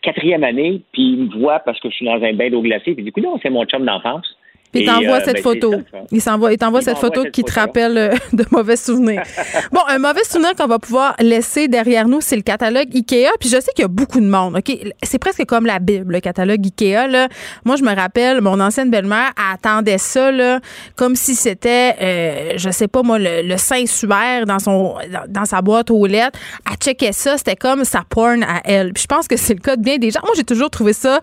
[0.00, 2.94] quatrième année, puis il me voit parce que je suis dans un bain d'eau glacée,
[2.94, 4.36] puis du coup, non, c'est mon chum d'enfance.
[4.72, 5.74] Puis il t'envoie euh, cette ben, photo.
[6.10, 9.22] il s'envoie, il t'envoie cette photo qui te rappelle euh, de mauvais souvenirs.
[9.70, 13.28] bon, un mauvais souvenir qu'on va pouvoir laisser derrière nous, c'est le catalogue Ikea.
[13.38, 14.56] Puis je sais qu'il y a beaucoup de monde.
[14.56, 17.06] Ok, c'est presque comme la Bible, le catalogue Ikea.
[17.06, 17.28] Là.
[17.66, 20.60] Moi, je me rappelle, mon ancienne belle-mère attendait ça là,
[20.96, 24.94] comme si c'était, euh, je sais pas moi, le, Saint-Suaire dans son,
[25.28, 26.38] dans, sa boîte aux lettres.
[26.68, 28.94] Elle checkait ça, c'était comme sa porn à elle.
[28.94, 30.20] Puis je pense que c'est le cas de bien des gens.
[30.22, 31.20] Moi, j'ai toujours trouvé ça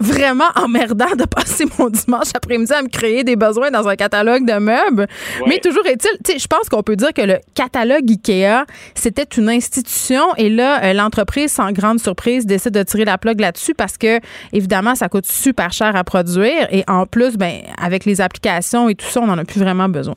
[0.00, 4.46] vraiment emmerdant de passer mon dimanche après-midi à me créer des besoins dans un catalogue
[4.46, 5.06] de meubles.
[5.46, 10.34] Mais toujours est-il, je pense qu'on peut dire que le catalogue IKEA, c'était une institution
[10.36, 14.20] et là, euh, l'entreprise, sans grande surprise, décide de tirer la plug là-dessus parce que,
[14.52, 18.94] évidemment, ça coûte super cher à produire et en plus, ben, avec les applications et
[18.94, 20.16] tout ça, on n'en a plus vraiment besoin.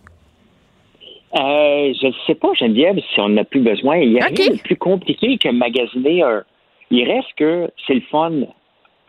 [1.33, 3.97] Euh, je ne sais pas, Geneviève, si on n'a plus besoin.
[3.97, 6.43] Il y a rien de plus compliqué que magasiner un.
[6.89, 8.31] Il reste que c'est le fun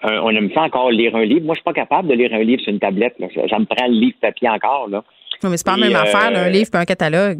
[0.04, 1.44] on aime ça encore lire un livre.
[1.44, 3.14] Moi, je suis pas capable de lire un livre sur une tablette.
[3.18, 3.28] Là.
[3.48, 4.88] Ça, me prend le livre papier encore.
[4.88, 5.02] Là.
[5.42, 7.38] Non, mais c'est pas la même affaire, un livre et un catalogue.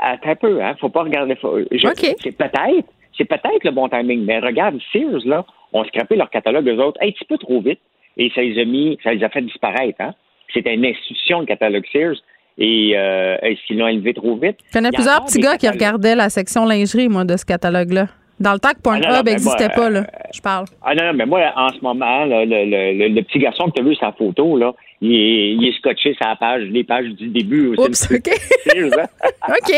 [0.00, 0.74] Attends un peu, hein.
[0.80, 1.36] Faut pas regarder.
[1.42, 6.68] C'est peut-être, c'est peut-être le bon timing, mais regarde, Sears, là, ont scrappé leur catalogue,
[6.68, 7.80] eux autres, un petit peu trop vite,
[8.16, 10.14] et ça les a mis, ça les a fait disparaître, hein.
[10.54, 12.16] C'était une institution, le catalogue Sears,
[12.58, 14.58] et euh, est-ce l'ont élevé trop vite?
[14.68, 18.06] Je connais plusieurs petits gars qui regardaient la section lingerie, moi, de ce catalogue-là.
[18.40, 20.66] Dans le temps que ah, Pornhub n'existait pas, là, je parle.
[20.82, 23.82] Ah non, non, mais moi, en ce moment, le, le, le, petit garçon que tu
[23.82, 27.08] as vu sa photo, là, il est, il est scotché sur la page, les pages
[27.08, 27.74] du début.
[27.76, 28.28] Oups, OK.
[29.48, 29.74] OK.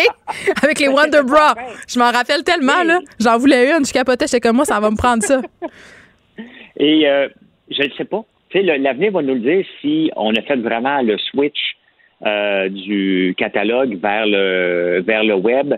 [0.62, 1.54] Avec les Wonder Bra.
[1.88, 3.00] Je m'en rappelle tellement, là.
[3.18, 5.40] J'en voulais une, je capotais, j'étais comme moi, ça va me prendre ça.
[6.78, 7.28] Et euh,
[7.70, 8.24] je ne sais pas.
[8.50, 11.76] Tu sais, l'avenir va nous le dire si on a fait vraiment le switch
[12.26, 15.74] euh, du catalogue vers le vers le web.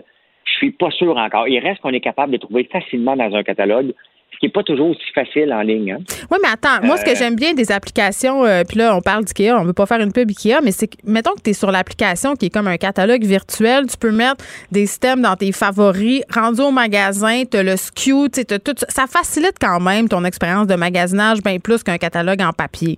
[0.63, 1.47] Suis pas sûr encore.
[1.49, 3.93] Il reste qu'on est capable de trouver facilement dans un catalogue
[4.33, 5.91] ce qui n'est pas toujours aussi facile en ligne.
[5.91, 5.97] Hein.
[6.31, 9.01] Oui, mais attends, moi, ce que euh, j'aime bien des applications, euh, puis là, on
[9.01, 11.41] parle d'IKEA, on ne veut pas faire une pub IKEA, mais c'est que, mettons que
[11.43, 15.21] tu es sur l'application qui est comme un catalogue virtuel, tu peux mettre des systèmes
[15.21, 20.09] dans tes favoris, rendu au magasin, tu as le SKU, tout, ça facilite quand même
[20.09, 22.97] ton expérience de magasinage bien plus qu'un catalogue en papier.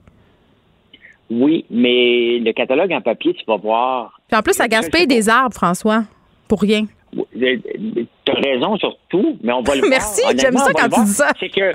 [1.29, 4.19] Oui, mais le catalogue en papier, tu vas voir.
[4.29, 6.03] Puis en plus, ça gaspille des arbres, François,
[6.47, 6.85] pour rien.
[7.15, 7.59] Tu
[8.27, 9.89] as raison sur tout, mais on va le voir.
[9.91, 11.31] Merci, j'aime ça quand tu dis ça.
[11.39, 11.73] C'est que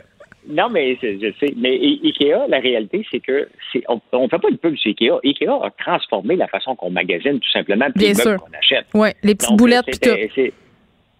[0.49, 1.55] non, mais je sais.
[1.57, 3.49] Mais Ikea, la réalité, c'est que
[3.89, 5.21] on ne fait pas une pub sur Ikea.
[5.23, 8.87] Ikea a transformé la façon qu'on magasine, tout simplement, puis les meubles qu'on achète.
[8.95, 10.53] Oui, les petites boulettes, puis tout.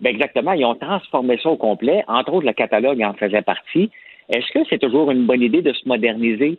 [0.01, 0.53] Ben exactement.
[0.53, 2.03] Ils ont transformé ça au complet.
[2.09, 3.91] Entre autres, le catalogue en faisait partie.
[4.31, 6.59] Est-ce que c'est toujours une bonne idée de se moderniser?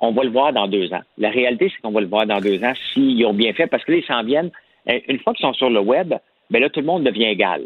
[0.00, 1.02] On va le voir dans deux ans.
[1.18, 3.84] La réalité, c'est qu'on va le voir dans deux ans s'ils ont bien fait, parce
[3.84, 4.50] que là, ils s'en viennent.
[4.88, 6.14] Euh, une fois qu'ils sont sur le web,
[6.50, 7.62] ben là, tout le monde devient égal.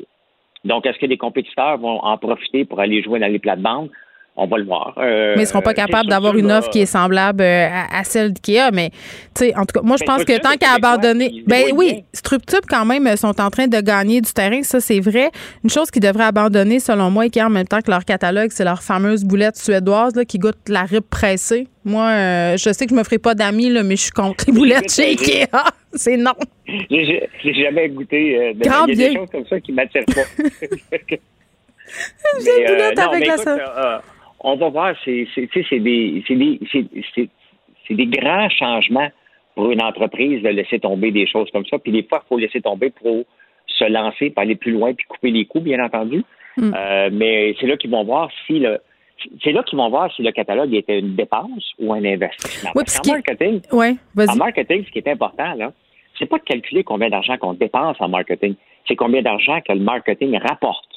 [0.65, 3.91] Donc, est-ce que les compétiteurs vont en profiter pour aller jouer dans les plates-bandes?
[4.35, 4.95] On va le voir.
[4.97, 8.03] Euh, mais ils ne seront pas capables d'avoir une offre qui est semblable euh, à,
[8.03, 8.71] celle d'IKEA.
[8.73, 8.89] Mais,
[9.35, 11.43] tu sais, en tout cas, moi, je pense que tant qu'à abandonner.
[11.47, 14.63] Ben oui, Structube, quand même, sont en train de gagner du terrain.
[14.63, 15.31] Ça, c'est vrai.
[15.63, 18.65] Une chose qu'ils devraient abandonner, selon moi, IKEA, en même temps que leur catalogue, c'est
[18.65, 21.69] leur fameuse boulette suédoise là, qui goûte la rib pressée.
[21.85, 24.53] Moi, euh, je sais que je me ferai pas d'amis, mais je suis contre les
[24.55, 25.47] boulettes chez Ikea.
[25.93, 26.33] c'est non.
[26.67, 28.55] J'ai jamais goûté.
[28.55, 30.23] de, il y a des choses comme ça qui m'attirent pas.
[32.43, 34.03] J'ai une boulette avec la
[34.43, 35.27] on va voir, c'est
[35.71, 37.29] des, des,
[37.91, 39.09] des grands changements
[39.55, 41.79] pour une entreprise de laisser tomber des choses comme ça.
[41.79, 43.25] Puis des fois, il faut laisser tomber pour
[43.67, 46.25] se lancer, pour aller plus loin, puis couper les coûts, bien entendu.
[46.57, 46.73] Mm.
[46.75, 48.81] Euh, mais c'est là qu'ils vont voir si le
[49.45, 52.73] c'est là qu'ils vont voir si le catalogue était une dépense ou un investissement.
[52.75, 53.61] en, marketing,
[54.17, 55.73] en marketing, ce qui est important, là,
[56.19, 58.57] c'est pas de calculer combien d'argent qu'on dépense en marketing,
[58.89, 60.92] c'est combien d'argent que le marketing rapporte.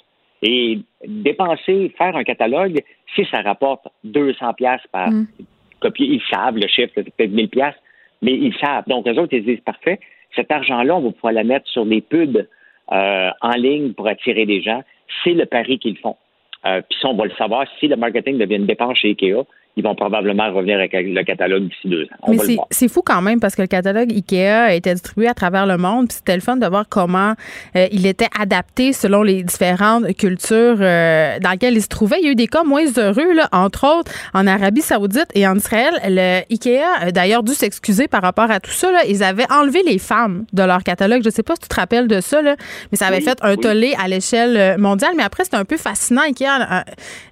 [0.47, 2.83] Et dépenser, faire un catalogue,
[3.15, 5.27] si ça rapporte 200 pièces par mm.
[5.79, 7.75] copier, ils savent le chiffre, c'est peut-être 1000 pièces,
[8.21, 8.83] mais ils savent.
[8.87, 9.99] Donc, les autres, ils disent, parfait,
[10.35, 12.45] cet argent-là, on va pouvoir la mettre sur des pubs
[12.91, 14.83] euh, en ligne pour attirer des gens.
[15.23, 16.15] C'est le pari qu'ils font.
[16.65, 19.43] Euh, puis ça, on va le savoir si le marketing devient une dépense chez IKEA
[19.77, 22.31] ils vont probablement revenir avec le catalogue d'ici deux ans.
[22.31, 25.65] Mais c'est fou quand même parce que le catalogue IKEA a été distribué à travers
[25.65, 26.07] le monde.
[26.07, 27.33] Puis c'était le fun de voir comment
[27.75, 32.17] euh, il était adapté selon les différentes cultures euh, dans lesquelles il se trouvait.
[32.21, 35.45] Il y a eu des cas moins heureux, là, entre autres en Arabie Saoudite et
[35.45, 35.93] en Israël.
[36.05, 38.89] Le IKEA a d'ailleurs dû s'excuser par rapport à tout ça.
[38.93, 38.99] Là.
[39.09, 41.21] Ils avaient enlevé les femmes de leur catalogue.
[41.21, 42.55] Je ne sais pas si tu te rappelles de ça, là,
[42.91, 45.11] mais ça avait fait un tollé à l'échelle euh, mondiale.
[45.17, 46.21] Mais après, c'était un peu fascinant.
[46.21, 46.85] IKEA,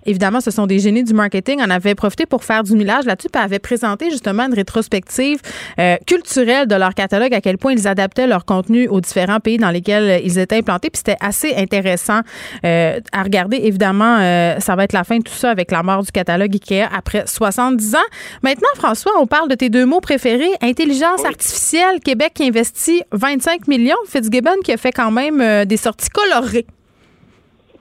[0.05, 1.61] évidemment, ce sont des génies du marketing.
[1.65, 5.37] On avait profité pour faire du millage là-dessus, puis avait présenté justement une rétrospective
[5.77, 9.57] euh, culturelle de leur catalogue, à quel point ils adaptaient leur contenu aux différents pays
[9.57, 10.89] dans lesquels ils étaient implantés.
[10.89, 12.21] Puis c'était assez intéressant
[12.65, 13.57] euh, à regarder.
[13.57, 16.55] Évidemment, euh, ça va être la fin de tout ça avec la mort du catalogue
[16.55, 18.09] IKEA après 70 ans.
[18.41, 23.67] Maintenant, François, on parle de tes deux mots préférés, intelligence artificielle, Québec qui investit 25
[23.67, 26.65] millions, Fitzgibbon qui a fait quand même des sorties colorées.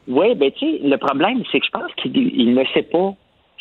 [0.09, 3.15] Oui, ben tu sais, le problème, c'est que je pense qu'il ne sait pas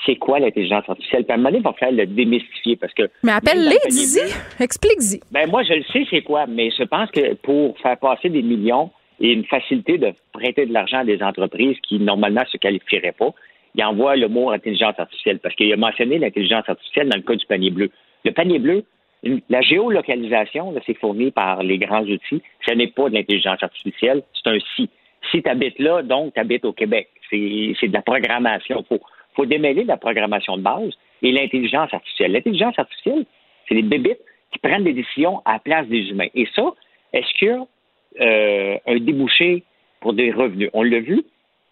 [0.05, 1.23] c'est quoi l'intelligence artificielle?
[1.23, 3.03] Puis à un moment donné, il va falloir le démystifier parce que.
[3.23, 4.19] Mais appelle-les, dis
[4.59, 5.19] Explique-y.
[5.31, 8.41] Ben moi, je le sais, c'est quoi, mais je pense que pour faire passer des
[8.41, 13.13] millions et une facilité de prêter de l'argent à des entreprises qui, normalement, se qualifieraient
[13.17, 13.33] pas,
[13.75, 17.35] il envoie le mot intelligence artificielle parce qu'il a mentionné l'intelligence artificielle dans le cas
[17.35, 17.89] du panier bleu.
[18.25, 18.83] Le panier bleu,
[19.49, 22.41] la géolocalisation, c'est fourni par les grands outils.
[22.67, 24.89] Ce n'est pas de l'intelligence artificielle, c'est un si.
[25.31, 27.09] Si tu habites là, donc tu habites au Québec.
[27.29, 28.83] C'est de la programmation.
[28.89, 28.99] Faut,
[29.31, 30.91] il faut démêler la programmation de base
[31.21, 32.31] et l'intelligence artificielle.
[32.33, 33.25] L'intelligence artificielle,
[33.67, 34.19] c'est les bébites
[34.51, 36.27] qui prennent des décisions à la place des humains.
[36.35, 36.73] Et ça,
[37.13, 37.65] est-ce qu'il y a
[38.21, 39.63] euh, un débouché
[40.01, 40.69] pour des revenus?
[40.73, 41.23] On l'a vu,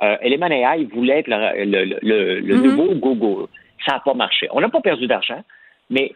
[0.01, 1.85] euh, Element AI voulait être le,
[2.45, 2.61] mm-hmm.
[2.61, 3.47] nouveau Google.
[3.85, 4.47] Ça n'a pas marché.
[4.51, 5.43] On n'a pas perdu d'argent,
[5.89, 6.13] mais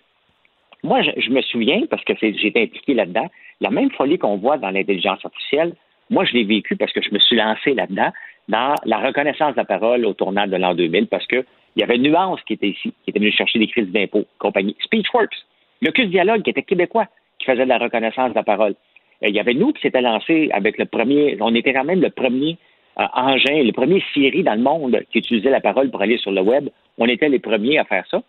[0.84, 3.30] moi, je, me souviens, parce que j'étais impliqué là-dedans,
[3.62, 5.74] la même folie qu'on voit dans l'intelligence artificielle,
[6.10, 8.12] moi, je l'ai vécu parce que je me suis lancé là-dedans,
[8.50, 11.46] dans la reconnaissance de la parole au tournant de l'an 2000, parce qu'il
[11.78, 14.76] y avait Nuance qui était ici, qui était venu chercher des crises d'impôts, compagnie.
[14.84, 15.36] Speechworks,
[15.82, 17.08] le CUS Dialogue, qui était québécois,
[17.40, 18.76] qui faisait de la reconnaissance de la parole.
[19.24, 22.02] Euh, il y avait nous qui s'était lancé avec le premier, on était quand même
[22.02, 22.58] le premier
[23.00, 26.32] euh, engin, le premier Siri dans le monde qui utilisait la parole pour aller sur
[26.32, 26.70] le web.
[26.98, 28.22] On était les premiers à faire ça,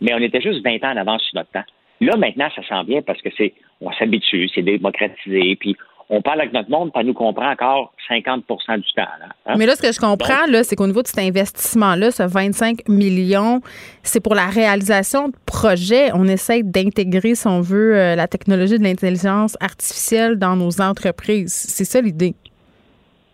[0.00, 1.64] mais on était juste 20 ans en avance sur notre temps.
[2.00, 5.76] Là, maintenant, ça sent bien parce que c'est, on s'habitue, c'est démocratisé, puis
[6.10, 8.42] on parle avec notre monde, puis nous comprend encore 50%
[8.76, 9.02] du temps.
[9.46, 9.54] Hein?
[9.56, 12.88] Mais là, ce que je comprends, là, c'est qu'au niveau de cet investissement-là, ce 25
[12.88, 13.60] millions,
[14.02, 16.10] c'est pour la réalisation de projets.
[16.14, 21.52] On essaie d'intégrer, si on veut, euh, la technologie de l'intelligence artificielle dans nos entreprises.
[21.52, 22.34] C'est ça l'idée.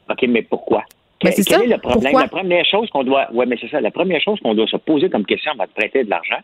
[0.09, 0.85] OK, mais pourquoi?
[1.23, 1.63] Mais c'est ça.
[1.63, 2.15] Est le problème?
[2.17, 3.81] La première chose qu'on doit, mais c'est ça.
[3.81, 6.41] La première chose qu'on doit se poser comme question avant de prêter de l'argent,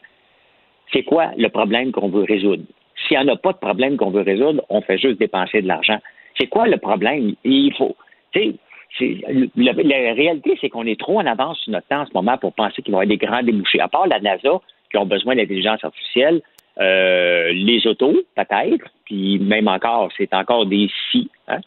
[0.93, 2.63] c'est quoi le problème qu'on veut résoudre?
[3.07, 5.69] S'il n'y en a pas de problème qu'on veut résoudre, on fait juste dépenser de
[5.69, 5.99] l'argent.
[6.39, 7.35] C'est quoi le problème?
[7.45, 7.97] Il faut.
[8.33, 8.57] Tu
[8.99, 9.21] sais,
[9.57, 12.53] la, réalité, c'est qu'on est trop en avance sur notre temps en ce moment pour
[12.53, 13.81] penser qu'il va y avoir des grands débouchés.
[13.81, 14.61] À part la NASA,
[14.91, 16.41] qui ont besoin d'intelligence artificielle,
[16.79, 21.31] euh, les autos, peut-être, puis même encore, c'est encore des si.
[21.49, 21.61] Hein?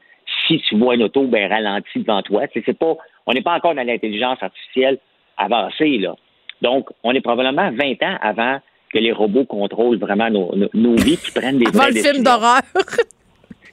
[0.47, 2.43] Si tu vois une auto, ben ralentie devant toi.
[2.53, 4.99] C'est pas, on n'est pas encore dans l'intelligence artificielle
[5.37, 6.15] avancée, là.
[6.61, 8.59] Donc, on est probablement 20 ans avant
[8.91, 12.61] que les robots contrôlent vraiment nos, vies, qui prennent des vraies le film d'horreur.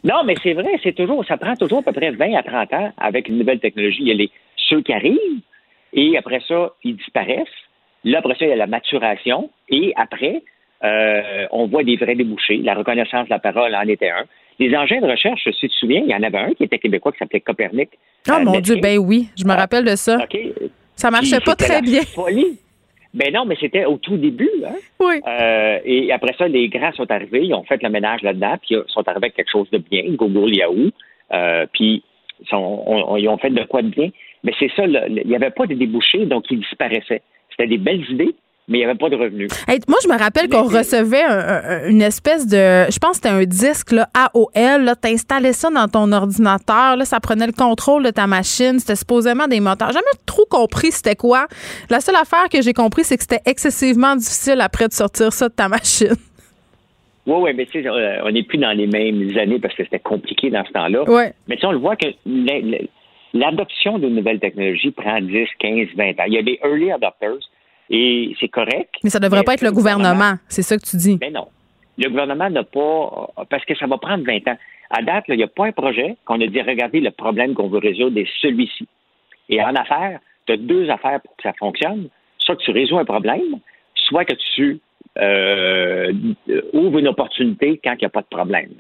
[0.07, 2.73] non, mais c'est vrai, c'est toujours, ça prend toujours à peu près 20 à 30
[2.75, 4.03] ans avec une nouvelle technologie.
[4.03, 5.41] Il y a les, ceux qui arrivent,
[5.93, 7.49] et après ça, ils disparaissent.
[8.05, 10.43] Là, après ça, il y a la maturation, et après,
[10.85, 12.59] euh, on voit des vrais débouchés.
[12.59, 14.25] La reconnaissance de la parole en était un.
[14.61, 16.79] Les engins de recherche, si tu te souviens, il y en avait un qui était
[16.79, 17.91] québécois qui s'appelait Copernic.
[18.29, 20.19] Ah, mon Dieu, ben oui, je me ah, rappelle de ça.
[20.95, 22.03] Ça marchait pas très bien.
[23.17, 24.51] Ben non, mais c'était au tout début.
[24.63, 24.75] Hein?
[25.01, 25.21] Oui.
[25.27, 28.75] Euh, et après ça, les grands sont arrivés, ils ont fait le ménage là-dedans, puis
[28.75, 30.91] ils sont arrivés avec quelque chose de bien, Google, Yahoo,
[31.33, 32.03] euh, puis
[32.43, 34.11] ils, ont fait de quoi de bien.
[34.45, 37.23] Mais c'est ça, il n'y avait pas de débouchés, donc ils disparaissaient.
[37.51, 38.35] C'était des belles idées,
[38.69, 39.49] mais il n'y avait pas de revenus.
[39.89, 41.25] moi, je me rappelle qu'on recevait
[41.89, 44.93] une espèce de, je pense que c'était un disque là, AOL.
[45.01, 46.97] Tu installais ça dans ton ordinateur.
[46.97, 48.81] Là, ça prenait le contrôle de ta machine.
[48.81, 49.93] C'était supposément des moteurs.
[49.93, 51.47] Jamais trop compris c'était quoi.
[51.91, 55.49] La seule affaire que j'ai compris, c'est que c'était excessivement difficile après de sortir ça
[55.49, 56.15] de ta machine.
[57.29, 59.83] Oui, oui, mais tu sais, euh, on n'est plus dans les mêmes années parce que
[59.83, 61.03] c'était compliqué dans ce temps-là.
[61.11, 61.33] Ouais.
[61.49, 62.07] Mais tu sais, on le voit que
[63.35, 66.25] l'adoption de nouvelles technologies prend 10, 15, 20 ans.
[66.29, 67.41] Il y a des early adopters
[67.91, 68.95] et c'est correct.
[69.05, 71.19] Mais ça ne devrait pas être le gouvernement, c'est ça que tu dis.
[71.21, 71.49] Mais non.
[71.99, 74.59] Le gouvernement n'a pas, parce que ça va prendre 20 ans.
[74.91, 77.69] À date, il n'y a pas un projet qu'on a dit, regardez, le problème qu'on
[77.69, 78.87] veut résoudre est celui-ci.
[79.49, 82.09] Et en affaires, tu as deux affaires pour que ça fonctionne.
[82.39, 83.59] Soit que tu résous un problème,
[83.95, 84.81] soit que tu
[85.19, 86.13] euh,
[86.73, 88.71] ouvres une opportunité quand il n'y a pas de problème.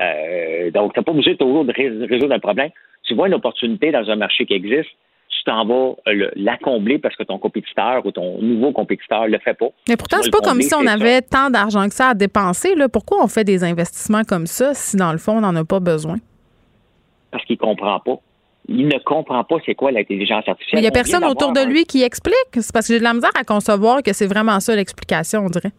[0.00, 1.72] Euh, donc, tu n'as pas obligé toujours de
[2.06, 2.70] résoudre un problème.
[3.04, 4.90] Tu vois une opportunité dans un marché qui existe,
[5.28, 9.38] tu t'en vas euh, la combler parce que ton compétiteur ou ton nouveau compétiteur le
[9.38, 9.68] fait pas.
[9.88, 12.74] Mais pourtant, c'est pas comme si on avait tant d'argent que ça à dépenser.
[12.74, 12.88] Là.
[12.88, 15.80] Pourquoi on fait des investissements comme ça si, dans le fond, on n'en a pas
[15.80, 16.16] besoin?
[17.30, 18.18] Parce qu'il comprend pas.
[18.68, 20.80] Il ne comprend pas c'est quoi l'intelligence artificielle.
[20.80, 22.34] il n'y a personne autour de lui qui explique.
[22.52, 25.48] C'est parce que j'ai de la misère à concevoir que c'est vraiment ça l'explication, on
[25.48, 25.72] dirait.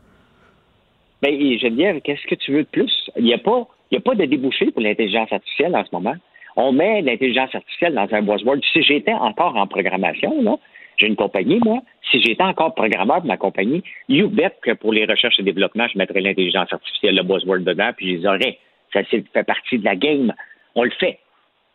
[1.21, 2.91] Bien, Geneviève, qu'est-ce que tu veux de plus?
[3.17, 6.15] Il n'y a, pas, il a pas de débouché pour l'intelligence artificielle en ce moment
[6.55, 8.59] on met l'intelligence artificielle dans un buzzword.
[8.73, 10.57] Si j'étais encore en programmation, là,
[10.97, 11.81] j'ai une compagnie, moi,
[12.11, 15.87] si j'étais encore programmeur de ma compagnie, you bet que pour les recherches et développement,
[15.91, 18.57] je mettrais l'intelligence artificielle, le buzzword dedans, puis je les aurais.
[18.91, 20.33] Ça fait partie de la game.
[20.75, 21.19] On le fait.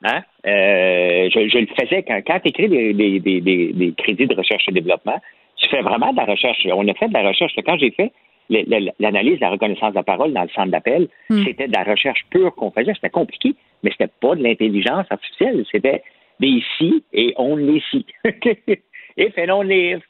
[0.03, 0.23] Hein?
[0.47, 5.21] Euh, je, le faisais quand, quand tu écris des, des, crédits de recherche et développement,
[5.57, 6.67] tu fais vraiment de la recherche.
[6.71, 7.55] On a fait de la recherche.
[7.65, 8.13] Quand j'ai fait
[8.51, 11.45] l'analyse de la reconnaissance de la parole dans le centre d'appel, hmm.
[11.45, 12.93] c'était de la recherche pure qu'on faisait.
[12.95, 15.65] C'était compliqué, mais c'était pas de l'intelligence artificielle.
[15.71, 16.03] C'était
[16.41, 18.05] des si et on les si.
[19.17, 20.01] If and live.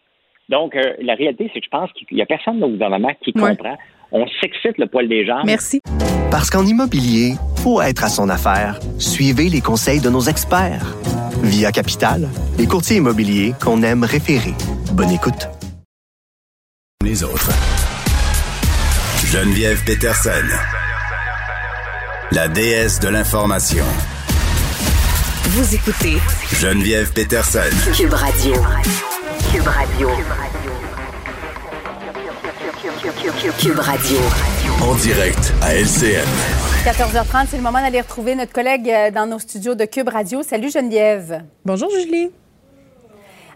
[0.48, 3.12] Donc, euh, la réalité, c'est que je pense qu'il n'y a personne dans le gouvernement
[3.22, 3.76] qui comprend.
[4.12, 5.44] On s'excite le poil des jambes.
[5.44, 5.80] Merci.
[6.30, 10.94] Parce qu'en immobilier, pour être à son affaire, suivez les conseils de nos experts.
[11.42, 12.28] Via Capital,
[12.58, 14.54] les courtiers immobiliers qu'on aime référer.
[14.94, 15.48] Bonne écoute.
[17.02, 17.50] Les autres.
[19.26, 20.83] Geneviève Peterson,
[22.32, 23.84] la déesse de l'information.
[25.44, 26.16] Vous écoutez
[26.52, 27.60] Geneviève Peterson,
[27.94, 28.54] Cube Radio.
[29.52, 30.08] Cube Radio.
[33.58, 34.18] Cube Radio.
[34.82, 36.24] En direct à LCN.
[36.84, 40.42] 14h30, c'est le moment d'aller retrouver notre collègue euh, dans nos studios de Cube Radio.
[40.42, 41.42] Salut Geneviève.
[41.64, 42.30] Bonjour Julie.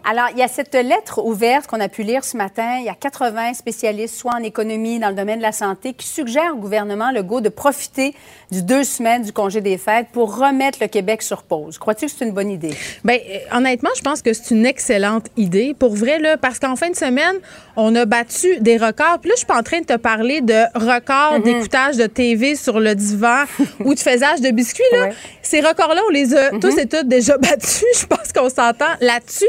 [0.09, 2.77] Alors, il y a cette lettre ouverte qu'on a pu lire ce matin.
[2.79, 6.07] Il y a 80 spécialistes, soit en économie, dans le domaine de la santé, qui
[6.07, 8.15] suggèrent au gouvernement Legault de profiter
[8.51, 11.77] du deux semaines du congé des fêtes pour remettre le Québec sur pause.
[11.77, 12.73] Crois-tu que c'est une bonne idée?
[13.03, 15.75] Bien, euh, honnêtement, je pense que c'est une excellente idée.
[15.77, 17.35] Pour vrai, là, parce qu'en fin de semaine,
[17.75, 19.19] on a battu des records.
[19.21, 21.43] Puis là, je suis pas en train de te parler de records Mhm.
[21.43, 23.43] d'écoutage de TV sur le divan
[23.85, 24.81] ou de faisage de biscuits.
[24.93, 25.09] Là.
[25.43, 26.59] Ces records-là, on les a Mhm.
[26.61, 27.83] tous et toutes déjà battus.
[28.01, 29.45] Je pense qu'on s'entend là-dessus.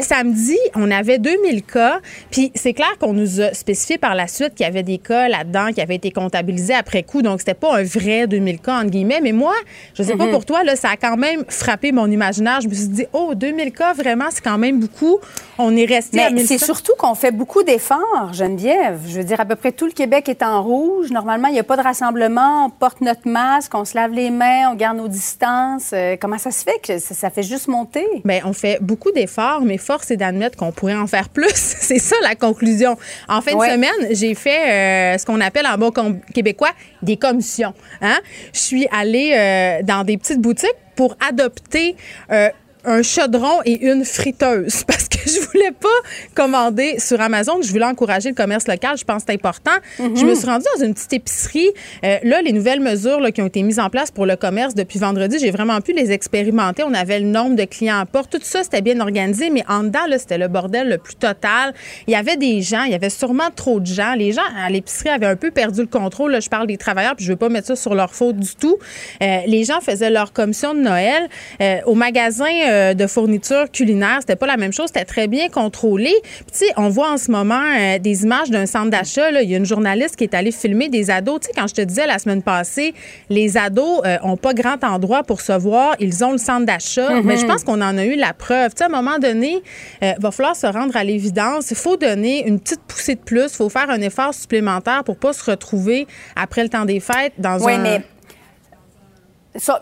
[0.00, 1.98] Samedi, on avait 2000 cas.
[2.30, 5.28] Puis c'est clair qu'on nous a spécifié par la suite qu'il y avait des cas
[5.28, 7.20] là-dedans qui avaient été comptabilisés après coup.
[7.22, 9.20] Donc, c'était pas un vrai 2000 cas, entre guillemets.
[9.22, 9.54] Mais moi,
[9.94, 10.30] je sais pas Mhm.
[10.32, 12.60] pour toi, là, ça a quand même frappé mon imaginaire.
[12.62, 15.18] Je me suis dit, oh, 2000 cas, vraiment, c'est quand même beaucoup.
[15.58, 16.46] On est resté Mais 1100.
[16.48, 19.00] c'est surtout qu'on fait beaucoup d'efforts, Geneviève.
[19.08, 21.10] Je veux dire, à peu près tout le Québec est en rouge.
[21.10, 22.66] Normalement, il n'y a pas de rassemblement.
[22.66, 25.90] On porte notre masque, on se lave les mains, on garde nos distances.
[25.92, 28.06] Euh, comment ça se fait que ça, ça fait juste monter?
[28.24, 31.50] Bien, on fait beaucoup d'efforts, mais force est d'admettre qu'on pourrait en faire plus.
[31.54, 32.98] c'est ça la conclusion.
[33.26, 33.68] En fin Ouais.
[33.68, 35.90] de semaine, j'ai fait euh, ce qu'on appelle en bon
[36.34, 37.72] québécois des commissions.
[38.02, 38.18] Hein?
[38.52, 41.96] Je suis allée euh, dans des petites boutiques pour adopter
[42.30, 42.50] euh,
[42.84, 45.88] un chaudron et une friteuse parce que je voulais pas
[46.34, 47.60] commander sur Amazon.
[47.62, 48.96] Je voulais encourager le commerce local.
[48.98, 49.70] Je pense que c'est important.
[49.98, 50.16] Mhm.
[50.16, 51.70] Je me suis rendue dans une petite épicerie.
[52.04, 54.74] Euh, là, les nouvelles mesures là, qui ont été mises en place pour le commerce
[54.74, 56.82] depuis vendredi, j'ai vraiment pu les expérimenter.
[56.82, 58.30] On avait le nombre de clients à porte.
[58.30, 61.74] Tout ça, c'était bien organisé, mais en dedans, c'était le bordel le plus total.
[62.06, 64.14] Il y avait des gens, il y avait sûrement trop de gens.
[64.14, 66.32] Les gens à l'épicerie avaient un peu perdu le contrôle.
[66.32, 68.54] Là, je parle des travailleurs, puis je veux pas mettre ça sur leur faute du
[68.54, 68.78] tout.
[69.22, 71.28] Euh, les gens faisaient leur commission de Noël.
[71.60, 74.86] Euh, au magasin euh, de fournitures culinaires, c'était pas la même chose.
[74.86, 76.12] C'était très bien contrôlé.
[76.52, 79.30] Puis, on voit en ce moment euh, des images d'un centre d'achat.
[79.42, 81.40] Il y a une journaliste qui est allée filmer des ados.
[81.40, 82.94] Tu sais, quand je te disais la semaine passée,
[83.28, 85.94] les ados euh, ont pas grand endroit pour se voir.
[86.00, 87.14] Ils ont le centre d'achat.
[87.14, 87.22] Mhm.
[87.24, 88.70] Mais je pense qu'on en a eu la preuve.
[88.70, 89.62] Tu sais, à un moment donné,
[90.00, 91.70] il va falloir se rendre à l'évidence.
[91.70, 93.44] Il faut donner une petite poussée de plus.
[93.52, 97.34] Il faut faire un effort supplémentaire pour pas se retrouver après le temps des fêtes
[97.38, 97.78] dans Oui, un...
[97.78, 98.02] mais.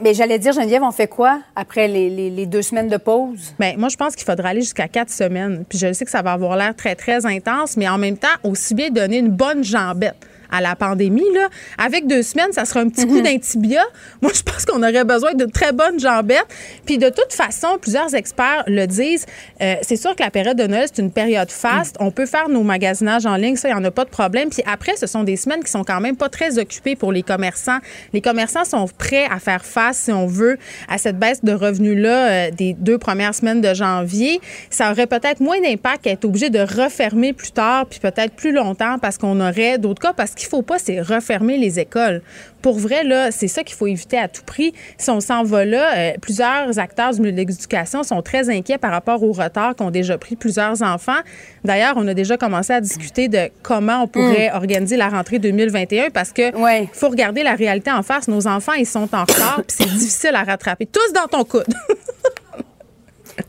[0.01, 3.55] Mais j'allais dire, Geneviève, on fait quoi après les, deux semaines de pause?
[3.59, 5.65] Ben, moi, je pense qu'il faudra aller jusqu'à quatre semaines.
[5.69, 8.29] Puis je sais que ça va avoir l'air très, très intense, mais en même temps,
[8.43, 10.17] aussi bien donner une bonne jambette
[10.51, 11.25] à la pandémie.
[11.35, 11.49] Là.
[11.79, 13.83] Avec deux semaines, ça sera un petit coup d'intibia.
[14.23, 16.47] Moi, je pense qu'on aurait besoin de très bonnes jambettes.
[16.87, 19.27] Puis de toute façon, plusieurs experts le disent,
[19.63, 21.97] euh, c'est sûr que la période de Noël, c'est une période faste.
[22.01, 24.51] On peut faire nos magasinages en ligne, ça, il n'y en a pas de problème.
[24.51, 27.23] Puis après, ce sont des semaines qui sont quand même pas très occupées pour les
[27.23, 27.79] commerçants.
[28.13, 30.59] Les commerçants sont prêts à faire face, si on veut,
[30.89, 34.41] à cette baisse de revenus-là euh, des deux premières semaines de janvier.
[34.71, 38.53] Ça aurait peut-être moins d'impact à être obligé de refermer plus tard, puis peut-être plus
[38.53, 40.13] longtemps parce qu'on aurait d'autres cas.
[40.13, 42.23] Parce qu'il faut pas, c'est refermer les écoles.
[42.63, 44.73] Pour vrai, là, c'est ça qu'il faut éviter à tout prix.
[44.99, 48.79] Si on s'en va là, euh, plusieurs acteurs du milieu de l'éducation sont très inquiets
[48.79, 51.21] par rapport au retard qu'ont déjà pris plusieurs enfants.
[51.65, 56.11] D'ailleurs, on a déjà commencé à discuter de comment on pourrait organiser la rentrée 2021
[56.11, 56.51] parce que
[56.93, 58.29] faut regarder la réalité en face.
[58.29, 60.87] Nos enfants, ils sont en retard, puis c'est difficile à rattraper.
[60.87, 61.65] Tous dans ton coude.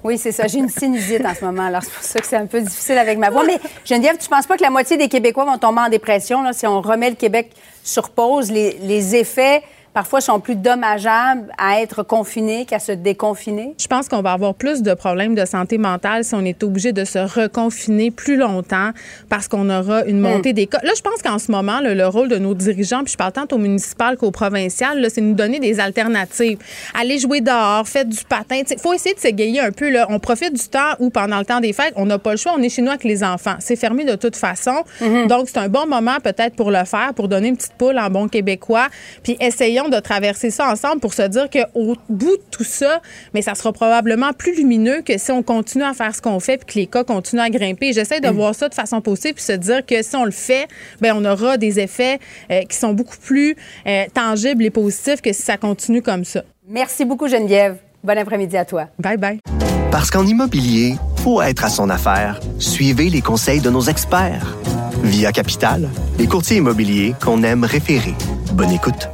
[0.03, 0.47] Oui, c'est ça.
[0.47, 2.97] J'ai une sinusite en ce moment, alors c'est pour ça que c'est un peu difficile
[2.97, 3.43] avec ma voix.
[3.43, 6.65] Mais Geneviève, tu penses pas que la moitié des Québécois vont tomber en dépression si
[6.68, 7.51] on remet le Québec
[7.84, 8.51] sur pause?
[8.51, 9.63] Les effets,
[9.93, 13.76] parfois, sont plus dommageables à être confiné qu'à se déconfiner?
[13.80, 16.93] Je pense qu'on va avoir plus de problèmes de santé mentale si on est obligé
[16.93, 18.91] de se reconfiner plus longtemps
[19.30, 20.80] parce qu'on aura une montée des cas.
[20.84, 23.34] Là, je pense qu'en ce moment, là, le rôle de nos dirigeants, puis je parle
[23.34, 26.59] tant au municipal qu'au provincial, c'est de nous donner des alternatives.
[26.99, 28.61] Aller jouer dehors, faire du patin.
[28.69, 29.89] Il faut essayer de s'égayer un peu.
[29.89, 30.07] Là.
[30.09, 32.53] On profite du temps où, pendant le temps des fêtes, on n'a pas le choix.
[32.57, 33.55] On est chez nous avec les enfants.
[33.59, 34.84] C'est fermé de toute façon.
[35.27, 38.09] Donc, c'est un bon moment peut-être pour le faire, pour donner une petite poule en
[38.09, 38.88] bon québécois.
[39.23, 43.01] Puis essayons de traverser ça ensemble pour se dire qu'au bout de tout ça,
[43.33, 46.57] mais ça sera probablement plus lumineux que si on continue à faire ce qu'on fait
[46.57, 47.93] puis que les cas continuent à grimper.
[47.93, 50.67] J'essaie de voir ça de façon positive puis se dire que si on le fait,
[50.99, 52.19] ben on aura des effets
[52.51, 53.55] euh, qui sont beaucoup plus
[53.87, 56.43] euh, tangibles et positifs que si ça continue comme ça.
[56.67, 57.77] Merci beaucoup, Geneviève.
[58.03, 58.87] Bon après-midi à toi.
[58.99, 59.39] Bye bye.
[59.91, 64.57] Parce qu'en immobilier, pour être à son affaire, suivez les conseils de nos experts.
[65.03, 68.13] Via Capital, les courtiers immobiliers qu'on aime référer.
[68.53, 69.09] Bonne écoute.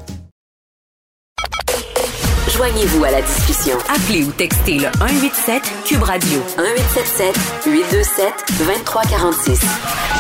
[2.58, 3.78] Joignez-vous à la discussion.
[3.88, 9.62] Appelez ou textez le 187 Cube Radio 1877 827 2346.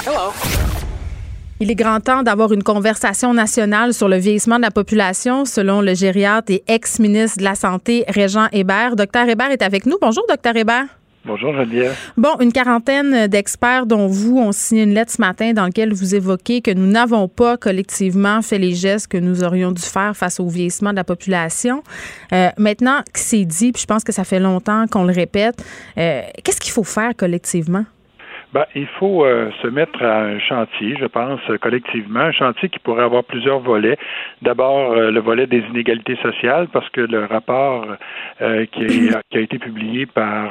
[0.05, 0.31] Hello.
[1.59, 5.81] Il est grand temps d'avoir une conversation nationale sur le vieillissement de la population, selon
[5.81, 8.95] le gériatre et ex-ministre de la Santé, Régent Hébert.
[8.95, 9.97] Docteur Hébert est avec nous.
[9.99, 10.85] Bonjour, docteur Hébert.
[11.27, 11.93] Bonjour Geneviève.
[12.15, 16.15] Bon, une quarantaine d'experts dont vous ont signé une lettre ce matin dans laquelle vous
[16.15, 20.39] évoquez que nous n'avons pas collectivement fait les gestes que nous aurions dû faire face
[20.39, 21.83] au vieillissement de la population.
[22.31, 25.61] Euh, maintenant que c'est dit, puis je pense que ça fait longtemps qu'on le répète,
[25.97, 27.83] euh, qu'est-ce qu'il faut faire collectivement?
[28.53, 32.79] Ben, il faut euh, se mettre à un chantier, je pense, collectivement, un chantier qui
[32.79, 33.97] pourrait avoir plusieurs volets.
[34.41, 37.85] D'abord, euh, le volet des inégalités sociales, parce que le rapport
[38.41, 40.49] euh, qui, a, qui, a, été publié par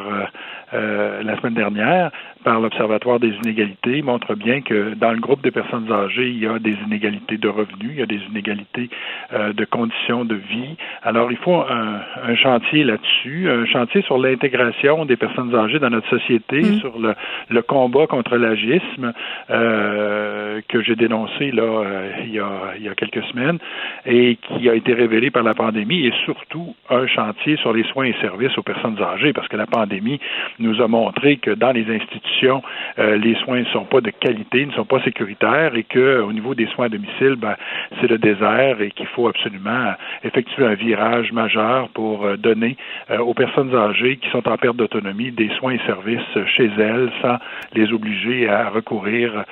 [0.72, 2.10] la semaine dernière
[2.44, 6.46] par l'Observatoire des inégalités montre bien que dans le groupe des personnes âgées, il y
[6.46, 8.88] a des inégalités de revenus, il y a des inégalités
[9.32, 10.76] de conditions de vie.
[11.02, 15.90] Alors, il faut un, un chantier là-dessus, un chantier sur l'intégration des personnes âgées dans
[15.90, 16.78] notre société, mmh.
[16.78, 17.14] sur le,
[17.48, 19.12] le combat contre l'agisme
[19.50, 23.58] euh, que j'ai dénoncé là euh, il, y a, il y a quelques semaines
[24.04, 28.06] et qui a été révélé par la pandémie et surtout un chantier sur les soins
[28.06, 30.20] et services aux personnes âgées parce que la pandémie
[30.58, 32.62] nous a montré que dans les institutions
[32.98, 36.32] euh, les soins ne sont pas de qualité, ne sont pas sécuritaires et que au
[36.32, 37.56] niveau des soins à domicile, ben,
[38.00, 42.76] c'est le désert et qu'il faut absolument effectuer un virage majeur pour euh, donner
[43.10, 46.20] euh, aux personnes âgées qui sont en perte d'autonomie des soins et services
[46.56, 47.38] chez elles sans
[47.74, 49.44] les obliger à recourir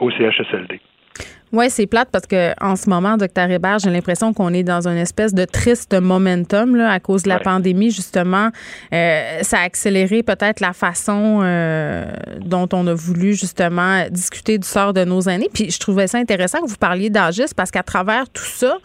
[0.00, 0.80] au CHSLD.
[1.54, 4.88] Oui, c'est plate parce que en ce moment, docteur Hébert, j'ai l'impression qu'on est dans
[4.88, 7.92] une espèce de triste momentum là, à cause de la pandémie.
[7.92, 8.48] Justement,
[8.92, 12.06] euh, ça a accéléré peut-être la façon euh,
[12.40, 15.48] dont on a voulu justement discuter du sort de nos aînés.
[15.54, 18.78] Puis je trouvais ça intéressant que vous parliez d'âgisme parce qu'à travers tout ça,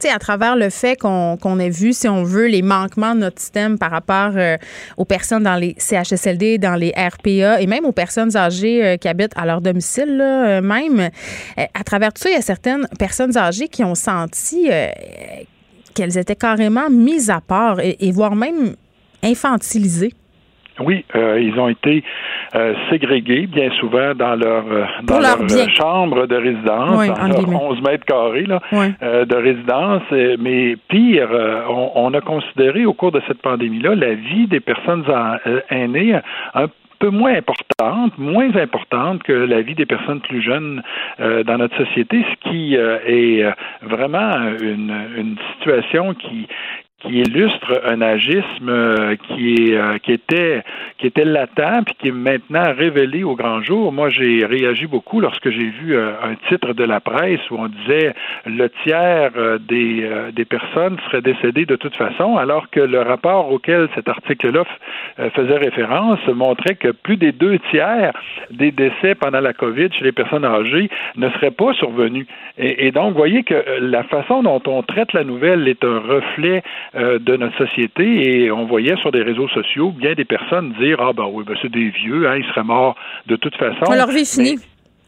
[0.00, 3.20] tu sais, à travers le fait qu'on ait vu, si on veut, les manquements de
[3.20, 4.56] notre système par rapport euh,
[4.96, 9.36] aux personnes dans les CHSLD, dans les RPA et même aux personnes âgées qui habitent
[9.36, 11.10] à leur domicile, là, même,
[11.56, 14.68] à travers tout ça, il y a certaines personnes âgées qui ont senti
[15.94, 18.74] qu'elles étaient carrément mises à part et, et voire même
[19.22, 20.12] infantilisées.
[20.78, 22.04] Oui, euh, ils ont été
[22.54, 25.38] euh, ségrégés bien souvent dans leur euh, dans leur,
[25.74, 28.88] chambre de résidence, oui, dans leur 11 mètres carrés là, oui.
[29.00, 30.02] de résidence.
[30.38, 31.28] Mais pire,
[31.70, 35.04] on, on, a considéré au cours de cette pandémie-là la vie des personnes
[35.70, 36.20] aînées
[36.54, 36.66] un
[36.98, 40.82] peu moins importante, moins importante que la vie des personnes plus jeunes
[41.20, 43.44] euh, dans notre société, ce qui euh, est
[43.82, 46.46] vraiment une, une situation qui
[47.06, 50.62] qui illustre un agisme euh, qui est euh, qui était
[50.98, 53.92] qui était latent puis qui est maintenant révélé au grand jour.
[53.92, 57.68] Moi, j'ai réagi beaucoup lorsque j'ai vu euh, un titre de la presse où on
[57.68, 58.14] disait
[58.44, 59.30] le tiers
[59.60, 64.64] des des personnes seraient décédées de toute façon, alors que le rapport auquel cet article-là
[65.34, 68.12] faisait référence montrait que plus des deux tiers
[68.50, 72.26] des décès pendant la COVID chez les personnes âgées ne seraient pas survenus.
[72.58, 75.98] Et, et donc, vous voyez que la façon dont on traite la nouvelle est un
[75.98, 76.62] reflet
[76.96, 80.98] euh, de notre société et on voyait sur des réseaux sociaux bien des personnes dire
[81.00, 82.96] ah ben oui ben c'est des vieux hein, ils seraient morts
[83.26, 83.92] de toute façon.
[83.92, 84.58] leur vie finie.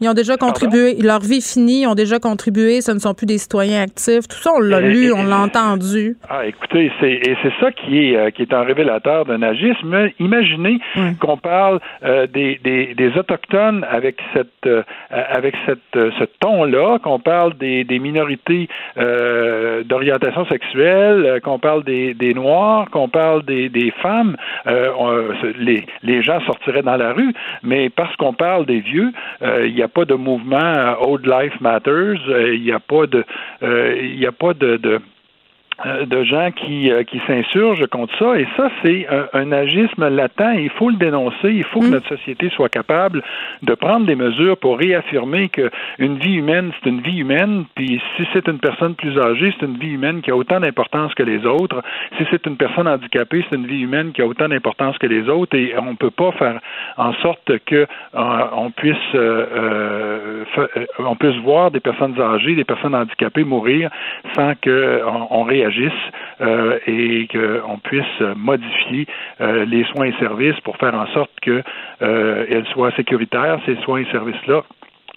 [0.01, 0.95] Ils ont déjà contribué.
[1.03, 2.81] Leur vie finie, ils ont déjà contribué.
[2.81, 4.29] Ce ne sont plus des citoyens actifs.
[4.29, 6.17] Tout ça, on l'a lu, on l'a entendu.
[6.29, 10.11] Ah, écoutez, c'est et c'est ça qui est euh, qui est un révélateur d'un agisme.
[10.21, 11.17] Imaginez oui.
[11.21, 17.19] qu'on parle euh, des, des, des, autochtones avec cette euh, avec cette ce ton-là, qu'on
[17.19, 23.93] parle des, des minorités d'orientation sexuelle, qu'on parle des, des noirs, qu'on parle des, des
[24.03, 24.37] femmes.
[24.67, 29.77] On, les les gens sortiraient dans la rue, mais parce qu'on parle des vieux, il
[29.77, 33.25] y a pas de mouvement Old Life Matters, il n'y a pas de,
[33.63, 34.99] il n'y a pas de, de euh,
[35.85, 38.39] de gens qui, euh, qui s'insurgent contre ça.
[38.39, 40.55] Et ça, c'est un, un, agisme latent.
[40.57, 41.53] Il faut le dénoncer.
[41.53, 43.23] Il faut que notre société soit capable
[43.63, 47.65] de prendre des mesures pour réaffirmer qu'une vie humaine, c'est une vie humaine.
[47.77, 51.15] Puis si c'est une personne plus âgée, c'est une vie humaine qui a autant d'importance
[51.15, 51.83] que les autres.
[52.17, 55.29] Si c'est une personne handicapée, c'est une vie humaine qui a autant d'importance que les
[55.29, 55.57] autres.
[55.57, 56.61] Et on ne peut pas faire
[56.97, 57.87] en sorte que euh,
[58.53, 60.45] on puisse euh,
[60.99, 63.91] on puisse voir des personnes âgées, des personnes handicapées mourir
[64.35, 65.45] sans que on, on
[66.41, 69.07] euh, et qu'on puisse modifier
[69.41, 71.65] euh, les soins et services pour faire en sorte qu'elles
[72.03, 74.63] euh, soient sécuritaires, ces soins et services-là,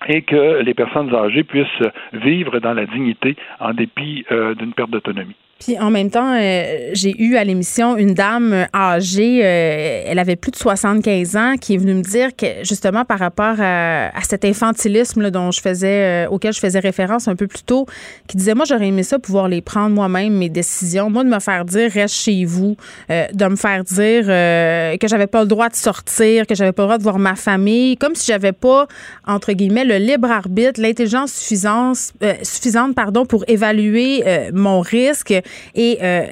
[0.07, 4.25] et que les personnes âgées puissent vivre dans la dignité en dépit
[4.57, 5.35] d'une perte d'autonomie.
[5.61, 10.35] Puis en même temps, euh, j'ai eu à l'émission une dame âgée, euh, elle avait
[10.35, 14.21] plus de 75 ans, qui est venue me dire que justement par rapport à, à
[14.27, 17.85] cet infantilisme là, dont je faisais, euh, auquel je faisais référence un peu plus tôt,
[18.27, 21.39] qui disait moi j'aurais aimé ça pouvoir les prendre moi-même mes décisions, moi de me
[21.39, 22.75] faire dire reste chez vous,
[23.09, 26.87] de me faire dire que j'avais pas le droit de sortir, que j'avais pas le
[26.87, 28.87] droit de voir ma famille, comme si j'avais pas
[29.27, 34.23] entre guillemets le libre arbitre, l'intelligence suffisante, suffisante pardon pour évaluer
[34.53, 35.31] mon risque
[35.75, 36.23] et euh,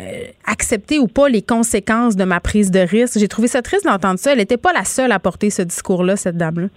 [0.45, 3.19] accepter ou pas les conséquences de ma prise de risque.
[3.19, 4.31] J'ai trouvé ça triste d'entendre ça.
[4.31, 6.67] Elle n'était pas la seule à porter ce discours-là, cette dame-là.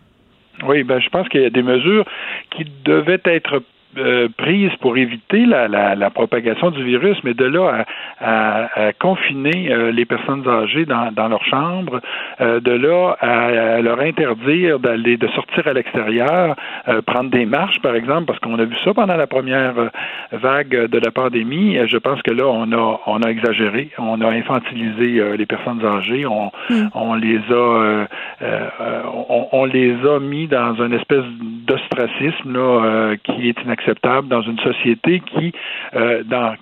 [0.66, 2.04] Oui, ben je pense qu'il y a des mesures
[2.50, 3.62] qui devaient être
[3.98, 7.84] euh, prise pour éviter la, la, la, propagation du virus, mais de là
[8.20, 12.00] à, à, confiner euh, les personnes âgées dans, dans leur chambre,
[12.40, 16.56] euh, de là à, leur interdire d'aller de sortir à l'extérieur,
[17.06, 19.74] prendre des marches, par exemple, parce qu'on a vu ça pendant la première
[20.32, 21.76] vague de la pandémie.
[21.86, 26.24] Je pense que là, on a on a exagéré, on a infantilisé les personnes âgées,
[26.24, 26.88] on, mm.
[26.94, 28.06] on les a
[28.40, 31.24] on, on, les a mis dans une espèce
[31.66, 35.52] d'ostracisme là qui est inacceptable acceptable dans une société qui,
[35.94, 36.54] euh, dans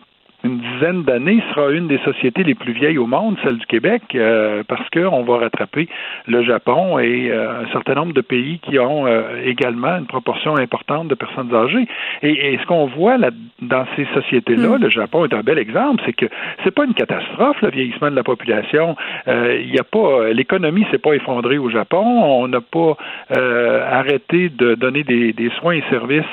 [0.43, 4.03] une dizaine d'années sera une des sociétés les plus vieilles au monde, celle du Québec,
[4.15, 5.89] euh, parce qu'on va rattraper
[6.27, 10.57] le Japon et euh, un certain nombre de pays qui ont euh, également une proportion
[10.57, 11.87] importante de personnes âgées.
[12.23, 13.31] Et, ce qu'on voit là,
[13.61, 14.83] dans ces sociétés-là, mm.
[14.83, 16.27] le Japon est un bel exemple, c'est que
[16.65, 18.97] c'est pas une catastrophe le vieillissement de la population.
[19.27, 22.05] Il y a pas l'économie s'est pas effondrée au Japon.
[22.05, 22.97] On n'a pas
[23.31, 26.25] arrêté de donner des, des, soins et services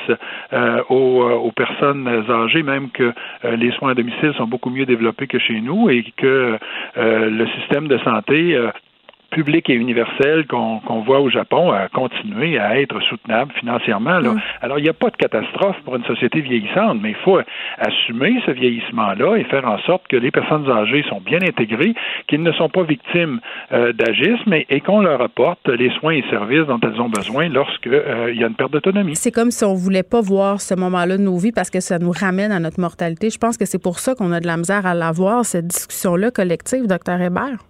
[0.88, 3.12] aux, aux, personnes âgées, même que
[3.44, 6.58] les soins domicile sont beaucoup mieux développés que chez nous et que
[6.96, 8.70] euh, le système de santé euh,
[9.30, 14.18] public et universel qu'on voit au Japon a continué à être soutenable financièrement.
[14.18, 14.32] Là.
[14.32, 14.40] Mm.
[14.62, 17.38] Alors, il n'y a pas de catastrophe pour une société vieillissante, mais il faut
[17.78, 21.94] assumer ce vieillissement-là et faire en sorte que les personnes âgées sont bien intégrées,
[22.26, 23.40] qu'ils ne sont pas victimes
[23.72, 27.92] euh, d'agisme et, qu'on leur apporte les soins et services dont elles ont besoin lorsqu'il
[27.92, 29.16] euh, y a une perte d'autonomie.
[29.16, 31.80] C'est comme si on ne voulait pas voir ce moment-là de nos vies parce que
[31.80, 33.28] ça nous ramène à notre mortalité.
[33.28, 36.30] Je pense que c'est pour ça qu'on a de la misère à l'avoir, cette discussion-là
[36.30, 37.67] collective, docteur Hébert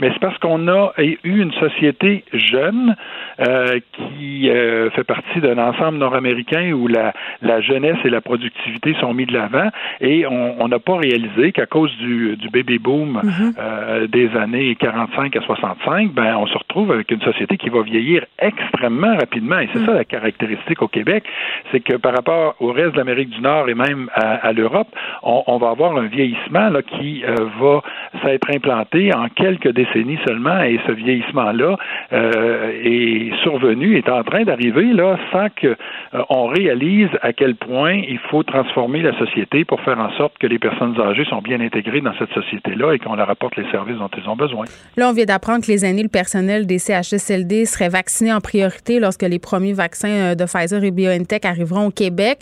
[0.00, 2.96] mais c'est parce qu'on a eu une société jeune
[3.40, 7.12] euh, qui euh, fait partie d'un ensemble nord-américain où la,
[7.42, 9.68] la, jeunesse et la productivité sont mis de l'avant
[10.00, 13.54] et on n'a pas réalisé qu'à cause du, du baby boom mm-hmm.
[13.58, 17.82] euh, des années 45 à 65, ben on se retrouve avec une société qui va
[17.82, 19.86] vieillir extrêmement rapidement et c'est mm.
[19.86, 21.24] ça la caractéristique au Québec,
[21.70, 24.88] c'est que par rapport au reste de l'Amérique du Nord et même à, à l'Europe,
[25.22, 27.82] on, on, va avoir un vieillissement là, qui euh, va
[28.22, 29.89] s'être implanté en quelques décennies
[30.26, 31.76] seulement et ce vieillissement-là
[32.12, 35.76] euh, est survenu, est en train d'arriver là sans qu'on
[36.14, 40.46] euh, réalise à quel point il faut transformer la société pour faire en sorte que
[40.46, 43.98] les personnes âgées sont bien intégrées dans cette société-là et qu'on leur apporte les services
[43.98, 44.64] dont elles ont besoin.
[44.96, 49.00] Là, on vient d'apprendre que les aînés, le personnel des CHSLD seraient vaccinés en priorité
[49.00, 52.38] lorsque les premiers vaccins euh, de Pfizer et BioNTech arriveront au Québec,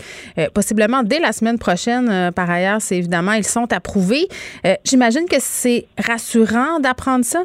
[0.55, 2.33] possiblement dès la semaine prochaine.
[2.35, 4.27] par ailleurs, c'est évidemment, ils sont approuvés.
[4.85, 7.38] J'imagine que c'est rassurant d'apprendre ça.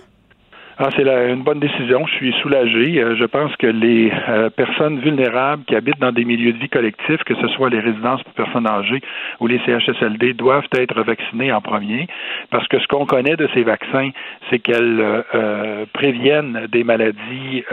[0.79, 2.03] Ah, c'est une bonne décision.
[2.07, 2.99] Je suis soulagé.
[2.99, 6.69] Euh, je pense que les euh, personnes vulnérables qui habitent dans des milieux de vie
[6.69, 9.01] collectifs, que ce soit les résidences pour personnes âgées
[9.39, 12.07] ou les CHSLD, doivent être vaccinées en premier,
[12.49, 14.09] parce que ce qu'on connaît de ces vaccins,
[14.49, 14.99] c'est qu'elles
[15.35, 17.63] euh, préviennent des maladies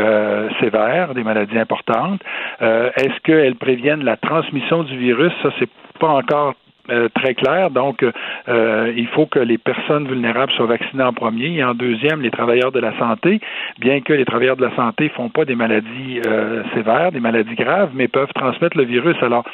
[0.61, 2.21] sévères, des maladies importantes.
[2.61, 5.33] Est-ce qu'elles préviennent la transmission du virus?
[5.43, 6.55] Ça, c'est pas encore
[6.91, 7.71] euh, très clair.
[7.71, 12.21] Donc, euh, il faut que les personnes vulnérables soient vaccinées en premier et en deuxième,
[12.21, 13.41] les travailleurs de la santé,
[13.79, 17.55] bien que les travailleurs de la santé font pas des maladies euh, sévères, des maladies
[17.55, 19.17] graves, mais peuvent transmettre le virus.
[19.23, 19.45] Alors,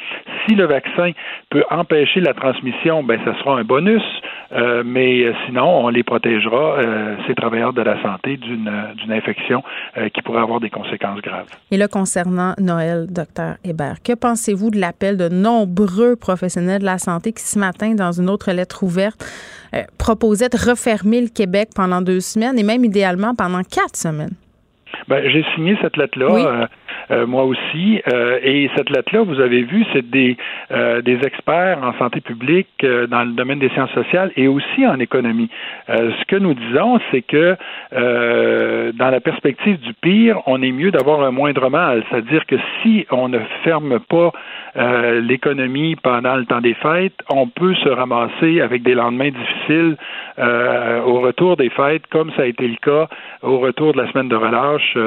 [0.47, 1.11] si le vaccin
[1.49, 4.03] peut empêcher la transmission, ben, ça sera un bonus,
[4.85, 6.77] mais sinon, on les protégera,
[7.27, 9.63] ces travailleurs de la santé, d'une d'une infection
[10.13, 11.47] qui pourrait avoir des conséquences graves.
[11.71, 16.97] Et là, concernant Noël, docteur Hébert, que pensez-vous de l'appel de nombreux professionnels de la
[16.97, 19.25] santé qui, ce matin, dans une autre lettre ouverte,
[19.73, 24.33] euh, proposait de refermer le Québec pendant deux semaines et même idéalement pendant quatre semaines.
[25.07, 26.25] Ben, j'ai signé cette lettre-là.
[26.25, 26.67] Euh,
[27.25, 28.01] moi aussi.
[28.07, 30.37] Euh, et cette lettre-là, vous avez vu, c'est des,
[30.71, 34.99] euh, des experts en santé publique dans le domaine des sciences sociales et aussi en
[34.99, 35.49] économie.
[35.87, 37.55] ce que nous disons, c'est que
[37.91, 42.03] dans la perspective du pire, on est mieux d'avoir un moindre mal.
[42.09, 44.31] C'est-à-dire que si on ne ferme pas
[45.21, 49.97] l'économie pendant le temps des fêtes, on peut se ramasser avec des lendemains difficiles
[50.37, 53.07] au retour des fêtes, comme ça a été le cas
[53.41, 54.97] au retour de la semaine de relâche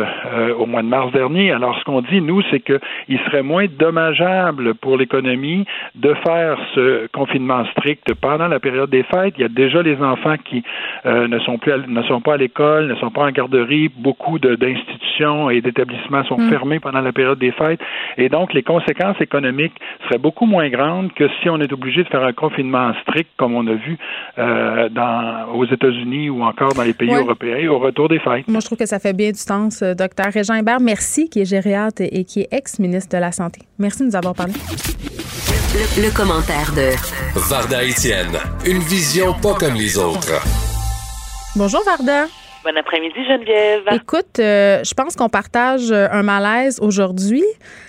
[0.59, 1.53] au mois de mars dernier.
[1.53, 7.07] Alors, ce qu'on dit, nous, c'est qu'il serait moins dommageable pour l'économie de faire ce
[7.09, 9.35] confinement strict pendant la période des fêtes.
[9.39, 10.63] Il y a déjà les enfants qui
[11.07, 13.89] euh, ne sont plus ne sont pas à l'école, ne sont pas en garderie.
[13.89, 16.51] Beaucoup d'institutions et d'établissements sont mm.
[16.51, 17.81] fermés pendant la période des fêtes.
[18.17, 19.75] Et donc, les conséquences économiques
[20.05, 23.55] seraient beaucoup moins grandes que si on est obligé de faire un confinement strict, comme
[23.55, 23.99] on a vu
[24.39, 28.49] euh, dans, aux États-Unis ou encore dans les pays européens au retour des fêtes.
[28.49, 30.81] Moi, je trouve que ça fait bien du sens, euh, docteur Régent Hébert.
[30.81, 33.63] Merci, qui est et qui est ex-ministre de la Santé.
[33.79, 34.53] Merci de nous avoir parlé.
[35.97, 36.91] Le, commentaire de
[37.49, 40.43] Varda Etienne, une vision pas comme les autres.
[41.55, 42.27] Bonjour Varda.
[42.63, 43.85] Bon après-midi Geneviève.
[43.91, 47.43] Écoute, euh, je pense qu'on partage euh, un malaise aujourd'hui.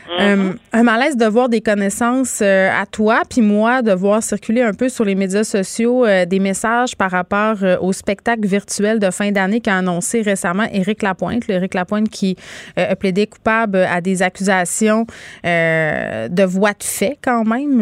[0.08, 0.22] Mm-hmm.
[0.22, 4.74] Euh, un malaise de voir des connaissances à toi, puis moi, de voir circuler un
[4.74, 9.62] peu sur les médias sociaux des messages par rapport au spectacle virtuel de fin d'année
[9.62, 11.50] qu'a annoncé récemment Éric Lapointe.
[11.50, 12.36] Éric Lapointe qui
[12.76, 15.06] a plaidé coupable à des accusations
[15.44, 17.82] de voix de fait quand même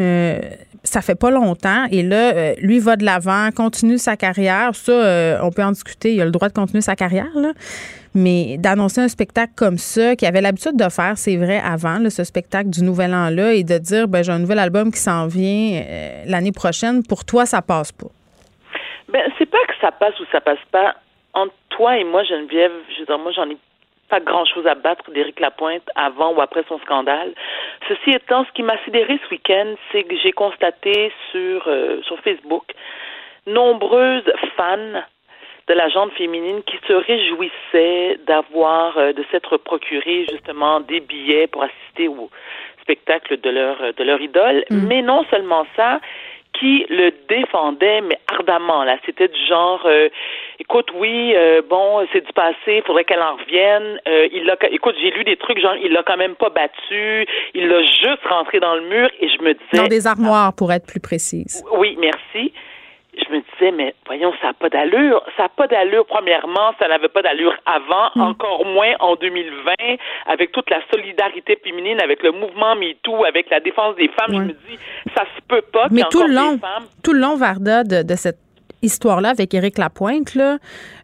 [0.89, 1.85] ça fait pas longtemps.
[1.91, 4.73] Et là, euh, lui va de l'avant, continue sa carrière.
[4.73, 6.13] Ça, euh, on peut en discuter.
[6.13, 7.51] Il a le droit de continuer sa carrière, là.
[8.15, 12.23] Mais d'annoncer un spectacle comme ça, qu'il avait l'habitude de faire, c'est vrai, avant, ce
[12.23, 15.81] spectacle du Nouvel An-là, et de dire, ben, j'ai un nouvel album qui s'en vient
[15.83, 18.07] euh, l'année prochaine, pour toi, ça passe pas?
[19.09, 20.95] Ben, c'est pas que ça passe ou ça passe pas.
[21.33, 23.57] Entre toi et moi, Geneviève, je veux dire, moi, j'en ai
[24.09, 27.33] pas grand-chose à battre d'Éric Lapointe avant ou après son scandale.
[27.87, 32.19] Ceci étant, ce qui m'a sidéré ce week-end, c'est que j'ai constaté sur, euh, sur
[32.19, 32.65] Facebook
[33.45, 35.01] nombreuses fans
[35.67, 41.47] de la gente féminine qui se réjouissaient d'avoir, euh, de s'être procuré justement des billets
[41.47, 42.29] pour assister au
[42.81, 44.65] spectacle de leur, de leur idole.
[44.71, 44.87] Mm.
[44.87, 45.99] Mais non seulement ça,
[46.53, 48.83] qui le défendait, mais ardemment.
[48.83, 50.09] Là, c'était du genre, euh,
[50.59, 53.99] écoute, oui, euh, bon, c'est du passé, il faudrait qu'elle en revienne.
[54.07, 57.25] Euh, il l'a, écoute, j'ai lu des trucs genre, il l'a quand même pas battu,
[57.53, 59.83] il l'a juste rentré dans le mur, et je me disais.
[59.83, 61.63] Dans des armoires, pour être plus précise.
[61.77, 62.53] Oui, merci
[63.19, 65.23] je me disais, mais voyons, ça n'a pas d'allure.
[65.37, 68.21] Ça n'a pas d'allure, premièrement, ça n'avait pas d'allure avant, hmm.
[68.21, 69.73] encore moins en 2020,
[70.27, 74.33] avec toute la solidarité féminine, avec le mouvement MeToo, avec la défense des femmes.
[74.33, 74.79] Je me dis,
[75.15, 75.87] ça se peut pas.
[75.91, 76.59] Mais tout le long,
[77.03, 78.39] tout le long, Varda, de, cette
[78.81, 80.57] histoire-là avec Éric Lapointe, là,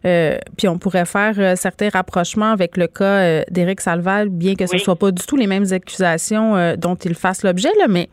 [0.04, 4.54] euh, puis on pourrait faire euh, certains rapprochements avec le cas euh, d'Éric Salval, bien
[4.54, 7.86] que ce ne soit pas du tout les mêmes accusations dont il fasse l'objet, là,
[7.88, 8.08] mais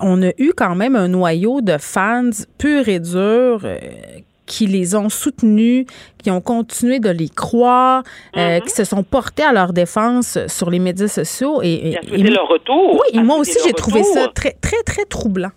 [0.00, 3.78] on a eu quand même un noyau de fans purs et durs euh,
[4.46, 5.86] qui les ont soutenus,
[6.22, 8.02] qui ont continué de les croire,
[8.36, 8.62] euh, mm-hmm.
[8.62, 11.60] qui se sont portés à leur défense sur les médias sociaux.
[11.62, 12.94] Et, et, leur retour.
[12.94, 15.50] Oui, et moi aussi, j'ai trouvé ça très, très, très troublant.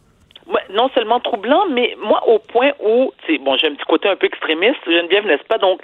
[0.69, 3.11] non seulement troublant, mais moi, au point où,
[3.43, 5.57] bon, j'ai un petit côté un peu extrémiste, Geneviève, n'est-ce pas?
[5.57, 5.81] Donc,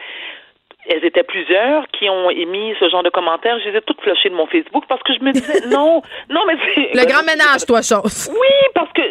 [0.89, 3.59] elles étaient plusieurs qui ont émis ce genre de commentaires.
[3.59, 6.41] Je les ai toutes flushées de mon Facebook parce que je me disais non, non
[6.47, 8.29] mais c'est le grand ménage, toi, chose.
[8.31, 9.01] Oui, parce que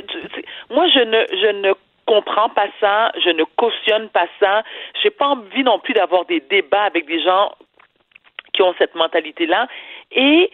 [0.71, 1.73] moi je ne je ne
[2.07, 4.63] comprends pas ça, je ne cautionne pas ça.
[5.03, 7.53] J'ai pas envie non plus d'avoir des débats avec des gens
[8.55, 9.69] qui ont cette mentalité-là.
[10.11, 10.51] Et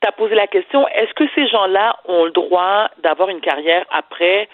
[0.00, 3.84] tu as posé la question, est-ce que ces gens-là ont le droit d'avoir une carrière
[3.90, 4.48] après?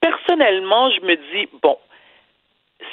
[0.00, 1.78] Personnellement, je me dis, bon,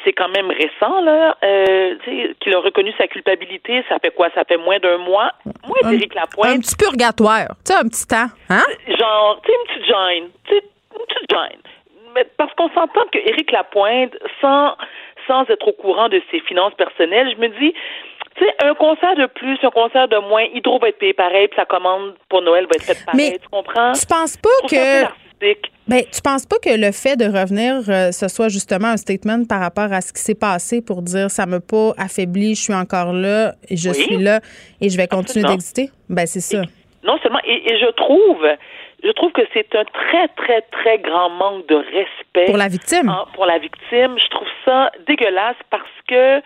[0.04, 1.96] c'est quand même récent, là, euh,
[2.40, 3.84] qu'il a reconnu sa culpabilité.
[3.90, 4.30] Ça fait quoi?
[4.36, 5.32] Ça fait moins d'un mois?
[5.68, 6.58] Moi, Éric Lapointe.
[6.58, 7.48] Un petit purgatoire.
[7.66, 8.28] Tu sais, un petit temps.
[8.50, 8.64] Hein?
[8.88, 10.30] Genre, tu sais, une petite gêne.
[10.46, 10.64] Tu sais,
[10.94, 11.62] une petite gêne.
[12.16, 14.76] Mais parce qu'on s'entend que Éric Lapointe, sans,
[15.28, 17.74] sans être au courant de ses finances personnelles, je me dis,
[18.38, 21.48] tu sais, un concert de plus, un concert de moins, Hydro va être payé pareil,
[21.48, 23.38] puis sa commande pour Noël va être faite pareil.
[23.42, 23.94] tu comprends?
[23.94, 25.26] Tu penses pas que.
[25.88, 29.46] Ben, tu penses pas que le fait de revenir, euh, ce soit justement un statement
[29.46, 32.74] par rapport à ce qui s'est passé pour dire ça me pas affaibli, je suis
[32.74, 34.40] encore là, et je suis là
[34.82, 35.90] et je vais continuer d'exister?
[36.10, 36.64] Ben, c'est ça.
[37.04, 38.48] non seulement, et, je trouve,
[39.04, 42.46] je trouve que c'est un très, très, très grand manque de respect.
[42.46, 43.14] Pour la victime.
[43.36, 44.16] pour la victime.
[44.18, 46.42] Je trouve ça dégueulasse parce que,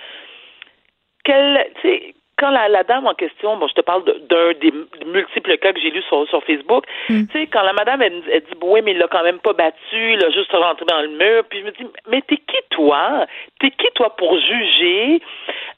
[2.40, 4.74] quand la, la, dame en question, bon, je te parle d'un des
[5.06, 7.26] multiples cas que j'ai lus sur, sur Facebook, hmm.
[7.28, 10.14] tu sais, quand la madame, elle, dit, oui, mais il l'a quand même pas battu,
[10.14, 13.26] il a juste rentré dans le mur, puis je me dis, mais t'es qui toi?
[13.60, 15.22] T'es qui toi pour juger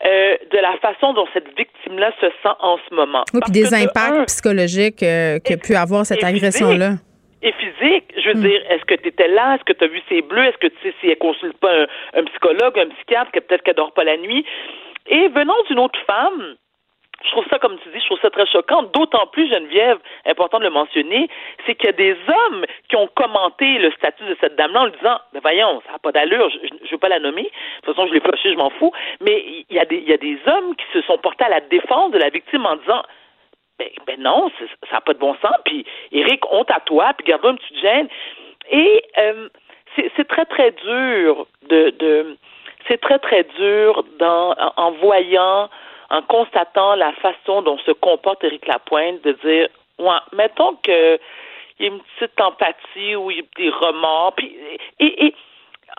[0.05, 3.23] euh, de la façon dont cette victime-là se sent en ce moment?
[3.33, 6.91] Oui, puis des impacts psychologiques euh, qu'a pu avoir cette agression-là
[7.43, 8.05] et physique.
[8.17, 8.43] Je veux hmm.
[8.43, 9.55] dire, est-ce que tu étais là?
[9.55, 10.43] Est-ce que tu as vu ses bleus?
[10.43, 13.63] Est-ce que tu sais si elle consulte pas un, un psychologue, un psychiatre, que peut-être
[13.63, 14.45] qu'elle dort pas la nuit?
[15.07, 16.55] Et venant d'une autre femme,
[17.23, 18.83] je trouve ça, comme tu dis, je trouve ça très choquant.
[18.83, 21.29] D'autant plus, Geneviève, important de le mentionner,
[21.65, 24.85] c'est qu'il y a des hommes qui ont commenté le statut de cette dame-là en
[24.85, 27.43] lui disant, mais voyons, ça n'a pas d'allure, je ne veux pas la nommer.
[27.43, 28.91] De toute façon, je l'ai flushé, je m'en fous.
[29.19, 32.17] Mais il y, a des, des hommes qui se sont portés à la défense de
[32.17, 33.03] la victime en disant,
[33.77, 34.51] ben, ben non,
[34.89, 35.55] ça n'a pas de bon sens.
[35.65, 38.07] Puis, Eric, honte à toi, puis garde-toi une petite gêne.
[38.71, 39.49] Et euh,
[39.95, 42.37] c'est très, très dur de, de
[42.87, 45.69] c'est très, très dur dans, en voyant,
[46.09, 51.19] en constatant la façon dont se comporte Éric Lapointe, de dire, ouais, mettons que
[51.79, 54.33] il y a une petite empathie ou il y a des remords.
[54.35, 54.55] Puis,
[54.99, 55.35] et, et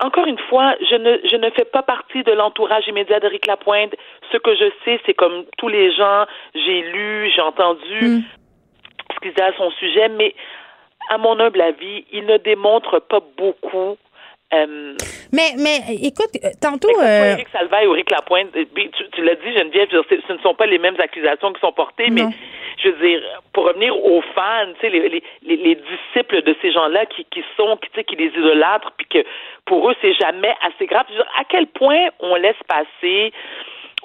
[0.01, 3.95] encore une fois, je ne, je ne fais pas partie de l'entourage immédiat d'Éric Lapointe.
[4.31, 8.23] Ce que je sais, c'est comme tous les gens, j'ai lu, j'ai entendu mm.
[9.15, 10.35] ce qu'il disait à son sujet, mais
[11.09, 13.97] à mon humble avis, il ne démontre pas beaucoup
[14.55, 14.95] euh,
[15.33, 16.91] mais, mais écoute, euh, tantôt.
[17.01, 17.33] Euh...
[17.33, 20.67] Éric Salvaille ou Éric Lapointe, euh, tu, tu l'as dit, Geneviève, ce ne sont pas
[20.67, 22.27] les mêmes accusations qui sont portées, mais
[22.83, 23.23] je veux dire,
[23.53, 27.43] pour revenir aux fans, tu sais, les, les, les, disciples de ces gens-là qui, qui
[27.57, 29.25] sont, qui, tu sais, qui les idolâtrent, puis que
[29.65, 31.05] pour eux, c'est jamais assez grave.
[31.09, 33.33] Je veux dire, à quel point on laisse passer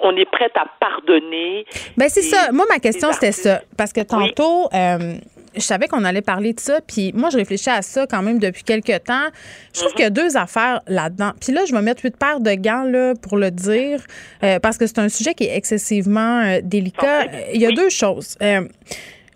[0.00, 1.66] on est prête à pardonner.
[1.96, 2.52] Ben c'est ça.
[2.52, 3.60] Moi, ma question, c'était ça.
[3.76, 5.18] Parce que tantôt, euh,
[5.54, 8.38] je savais qu'on allait parler de ça, puis moi, je réfléchis à ça quand même
[8.38, 9.28] depuis quelques temps.
[9.72, 9.96] Je trouve mhm.
[9.96, 11.32] qu'il y a deux affaires là-dedans.
[11.40, 14.04] Puis là, je vais mettre huit paires de gants là, pour le dire,
[14.42, 17.26] euh, parce que c'est un sujet qui est excessivement euh, délicat.
[17.52, 18.36] Il y a deux choses.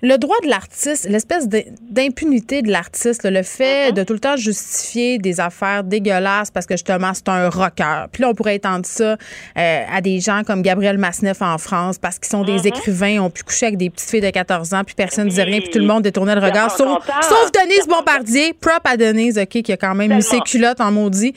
[0.04, 3.94] Le droit de l'artiste, l'espèce d'impunité de l'artiste, le fait uh-huh.
[3.94, 8.06] de tout le temps justifier des affaires dégueulasses parce que justement c'est un rocker.
[8.10, 9.16] Puis là, on pourrait étendre ça
[9.56, 12.66] euh, à des gens comme Gabriel Masneff en France parce qu'ils sont des uh-huh.
[12.66, 15.44] écrivains, ont pu coucher avec des petites filles de 14 ans, puis personne ne disait
[15.44, 16.72] rien, puis tout le monde détournait le regard.
[16.72, 20.80] Sauf, sauf, Denise Bombardier, prop à Denise, OK, qui a quand même mis ses culottes
[20.80, 21.32] en maudit.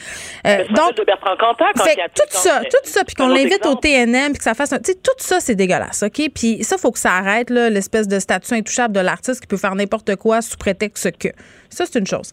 [0.48, 3.76] Euh, donc, de Bertrand Cantat, quand fait, tout ça, tout ça, puis qu'on l'invite au
[3.76, 4.80] TNM, puis que ça fasse un...
[4.80, 6.32] Tu sais, tout ça, c'est dégueulasse, OK?
[6.34, 9.76] Puis ça, faut que ça arrête, l'espèce de statut intouchable de l'artiste qui peut faire
[9.76, 11.30] n'importe quoi sous prétexte que.
[11.70, 12.32] Ça, c'est une chose.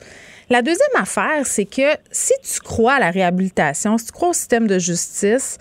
[0.50, 4.32] La deuxième affaire, c'est que si tu crois à la réhabilitation, si tu crois au
[4.32, 5.58] système de justice,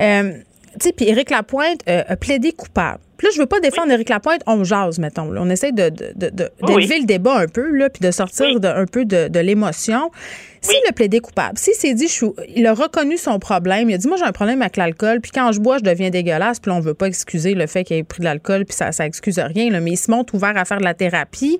[0.00, 0.32] euh,
[0.78, 3.00] tu sais, puis Éric Lapointe euh, a plaidé coupable.
[3.18, 5.34] Puis là, je veux pas défendre Éric Lapointe, on jase, mettons.
[5.36, 9.38] On essaie de, d'élever le débat un peu, là, puis de sortir un peu de,
[9.40, 10.12] l'émotion.
[10.60, 12.08] S'il a plaidé coupable, s'il s'est dit,
[12.54, 15.32] il a reconnu son problème, il a dit, moi, j'ai un problème avec l'alcool, puis
[15.32, 17.96] quand je bois, je deviens dégueulasse, puis là, on veut pas excuser le fait qu'il
[17.96, 20.56] ait pris de l'alcool, puis ça, ça excuse rien, là, mais il se montre ouvert
[20.56, 21.58] à faire de la thérapie.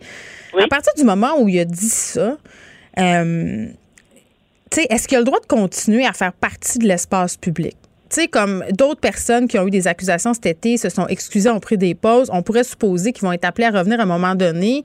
[0.58, 2.36] À partir du moment où il a dit ça,
[2.98, 3.66] euh,
[4.70, 7.76] tu sais, est-ce qu'il a le droit de continuer à faire partie de l'espace public?
[8.10, 11.50] Tu sais, comme d'autres personnes qui ont eu des accusations cet été se sont excusées,
[11.50, 14.06] ont pris des pauses, on pourrait supposer qu'ils vont être appelés à revenir à un
[14.06, 14.84] moment donné.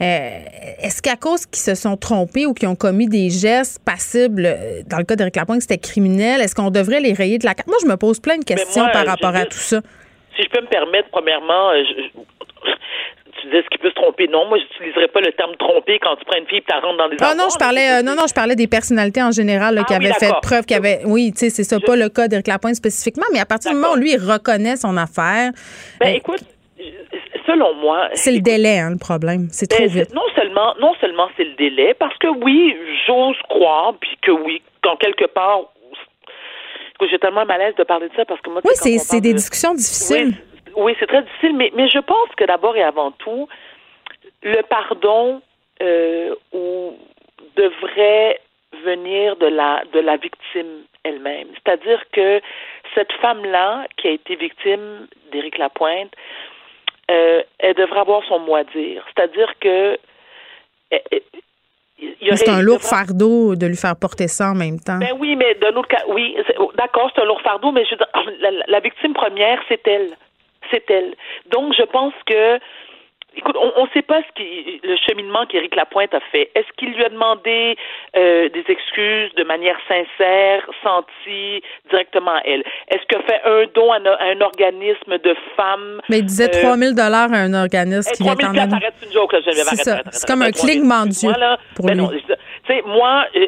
[0.00, 0.38] Euh,
[0.82, 4.82] est-ce qu'à cause qu'ils se sont trompés ou qu'ils ont commis des gestes passibles, euh,
[4.86, 7.68] dans le cas d'Éric Lapointe, c'était criminel, est-ce qu'on devrait les rayer de la carte?
[7.68, 9.80] Moi, je me pose plein de questions par rapport à tout ça.
[10.36, 11.82] Si je peux me permettre, premièrement, euh,
[13.40, 14.28] tu disais ce qui peut se tromper.
[14.28, 16.96] Non, moi, j'utiliserais pas le terme tromper quand tu prends une fille et tu rentres
[16.96, 19.82] dans des ah, non, je parlais, euh, non, non, je parlaais des personnalités en général
[19.86, 21.00] qui ah avaient fait preuve qu'il avait.
[21.06, 23.76] Oui, tu sais, c'est ça, pas le cas d'Éric Lapointe spécifiquement, mais à partir du
[23.76, 25.52] moment où lui, il reconnaît son affaire.
[26.00, 26.40] Ben, euh, écoute,
[27.46, 28.08] selon moi.
[28.14, 29.48] C'est le délai, hein, le problème.
[29.50, 30.14] C'est trop ben, vite.
[30.14, 32.76] Non seulement, non seulement c'est le délai, parce que oui,
[33.06, 35.60] j'ose croire, puis que oui, quand quelque part.
[37.10, 38.60] J'ai tellement malaise de parler de ça parce que moi.
[38.62, 40.34] Oui, c'est des discussions difficiles.
[40.34, 40.49] Oui,
[40.98, 43.48] c'est très difficile, mais, mais je pense que d'abord et avant tout,
[44.42, 45.42] le pardon
[45.82, 46.34] euh,
[47.56, 48.40] devrait
[48.84, 51.48] venir de la, de la victime elle-même.
[51.54, 52.40] C'est-à-dire que
[52.94, 56.12] cette femme-là, qui a été victime d'Éric Lapointe,
[57.10, 59.04] euh, elle devrait avoir son mot à dire.
[59.14, 59.98] C'est-à-dire que
[62.34, 64.98] c'est un lourd fardeau de lui faire porter ça en même temps.
[64.98, 66.36] Ben oui, mais d'un autre cas, oui,
[66.76, 67.94] d'accord, c'est un lourd fardeau, mais je,
[68.68, 70.16] la victime première, c'est elle
[70.70, 71.14] c'est elle.
[71.50, 72.58] Donc, je pense que
[73.36, 76.50] Écoute, on ne sait pas ce qui, le cheminement qu'Éric Lapointe a fait.
[76.56, 77.76] Est-ce qu'il lui a demandé
[78.16, 82.64] euh, des excuses de manière sincère, sentie directement à elle?
[82.88, 86.00] Est-ce qu'il a fait un don à, un organisme de femmes?
[86.08, 88.78] Mais il disait 3 000 dollars à un organisme qui vient quand même...
[89.04, 89.76] une joke, là, C'est
[90.10, 91.32] C'est comme un clignement d'yeux
[91.76, 92.22] pour ben lui.
[92.26, 92.34] Tu
[92.66, 93.46] sais, moi, euh,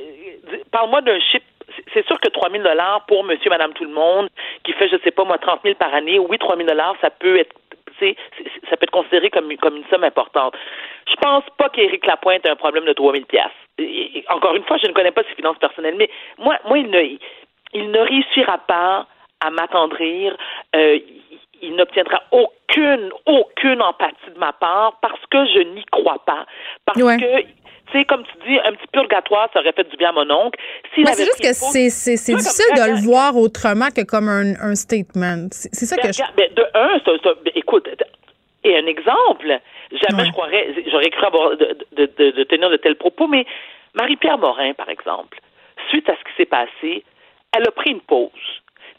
[0.71, 1.43] parle-moi d'un chip
[1.93, 4.29] c'est sûr que 3 000 dollars pour monsieur, madame, tout le monde,
[4.65, 7.11] qui fait, je sais pas moi, 30 000 par année, oui, 3 000 dollars, ça
[7.11, 7.55] peut être
[8.01, 10.55] ça peut être considéré comme, comme une somme importante.
[11.09, 13.25] Je pense pas qu'Éric Lapointe ait un problème de 3 000
[14.29, 17.01] Encore une fois, je ne connais pas ses finances personnelles, mais moi, moi il, ne,
[17.75, 19.07] il ne réussira pas
[19.41, 20.37] à m'attendrir.
[20.75, 20.99] Euh,
[21.63, 26.45] il n'obtiendra aucune, aucune empathie de ma part parce que je n'y crois pas.
[26.85, 27.45] Parce que
[27.99, 30.59] sais, comme tu dis, un petit purgatoire, ça aurait fait du bien à mon oncle.
[30.97, 35.49] Mais c'est juste que c'est difficile de le voir autrement que comme un, un statement.
[35.51, 36.23] C'est ça que je...
[36.37, 36.99] Ben, de un,
[37.45, 37.89] ben, écoute,
[38.65, 39.59] et un exemple,
[39.91, 43.45] jamais je croirais, j'aurais cru avoir de, de, de, de, tenir de tels propos, mais
[43.95, 45.39] Marie-Pierre Morin, par exemple,
[45.89, 47.05] suite à ce qui s'est passé,
[47.57, 48.31] elle a pris une pause.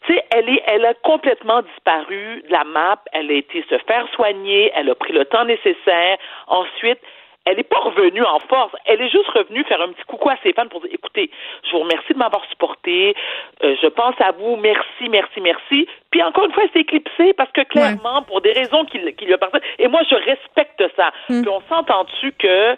[0.06, 3.78] Tu sais, elle, est, elle a complètement disparu de la map, elle a été se
[3.78, 6.18] faire soigner, elle a pris le temps nécessaire.
[6.46, 7.00] Ensuite,
[7.44, 8.72] elle n'est pas revenue en force.
[8.86, 11.30] Elle est juste revenue faire un petit coucou à ses fans pour dire écoutez,
[11.64, 13.14] je vous remercie de m'avoir supporté.
[13.62, 14.56] Euh, je pense à vous.
[14.56, 15.86] Merci, merci, merci.
[16.10, 19.26] Puis encore une fois, elle s'est éclipsée parce que clairement, pour des raisons qui, qui
[19.26, 21.12] lui appartiennent, et moi, je respecte ça.
[21.28, 21.42] Hmm.
[21.42, 22.76] Puis on s'entend dessus que.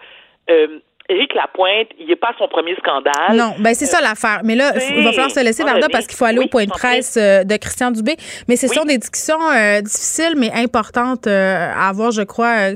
[0.48, 3.36] Euh, Éric Lapointe, il n'est pas son premier scandale.
[3.36, 4.40] Non, ben c'est ça l'affaire.
[4.44, 6.70] Mais là, il va falloir se laisser, Varda, parce qu'il faut aller au point de
[6.70, 8.16] presse euh, de Christian Dubé.
[8.48, 12.72] Mais ce sont des discussions euh, difficiles, mais importantes euh, à avoir, je crois.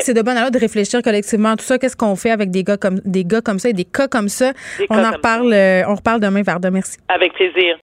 [0.00, 1.78] C'est de bonne allure de réfléchir collectivement à tout ça.
[1.78, 4.28] Qu'est-ce qu'on fait avec des gars comme des gars comme ça et des cas comme
[4.28, 4.52] ça?
[4.90, 5.54] on en reparle,
[5.88, 6.70] on reparle demain, Varda.
[6.70, 6.98] Merci.
[7.08, 7.76] Avec plaisir.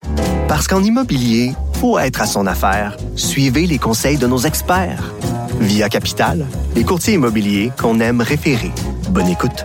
[0.49, 1.51] Parce qu'en immobilier,
[1.81, 2.97] faut être à son affaire.
[3.17, 5.13] Suivez les conseils de nos experts.
[5.61, 8.71] Via Capital, les courtiers immobiliers qu'on aime référer.
[9.11, 9.65] Bonne écoute.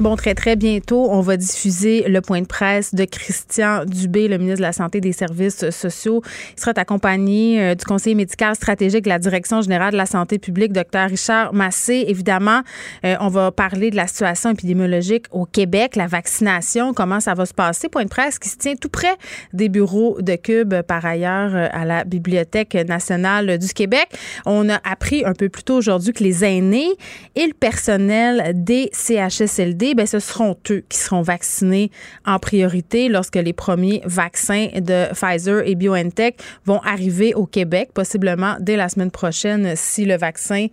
[0.00, 4.38] Bon, très, très bientôt, on va diffuser le point de presse de Christian Dubé, le
[4.38, 6.22] ministre de la Santé et des Services sociaux.
[6.56, 10.38] Il sera accompagné euh, du conseiller médical stratégique de la Direction générale de la santé
[10.38, 11.08] publique, Dr.
[11.08, 12.04] Richard Massé.
[12.06, 12.60] Évidemment,
[13.04, 17.44] euh, on va parler de la situation épidémiologique au Québec, la vaccination, comment ça va
[17.44, 17.88] se passer.
[17.88, 19.16] Point de presse qui se tient tout près
[19.52, 24.06] des bureaux de Cube, par ailleurs, euh, à la Bibliothèque nationale du Québec.
[24.46, 26.92] On a appris un peu plus tôt aujourd'hui que les aînés
[27.34, 31.90] et le personnel des CHSLD ben, ce seront eux qui seront vaccinés
[32.26, 38.56] en priorité lorsque les premiers vaccins de Pfizer et BioNTech vont arriver au Québec, possiblement
[38.60, 40.66] dès la semaine prochaine si le vaccin,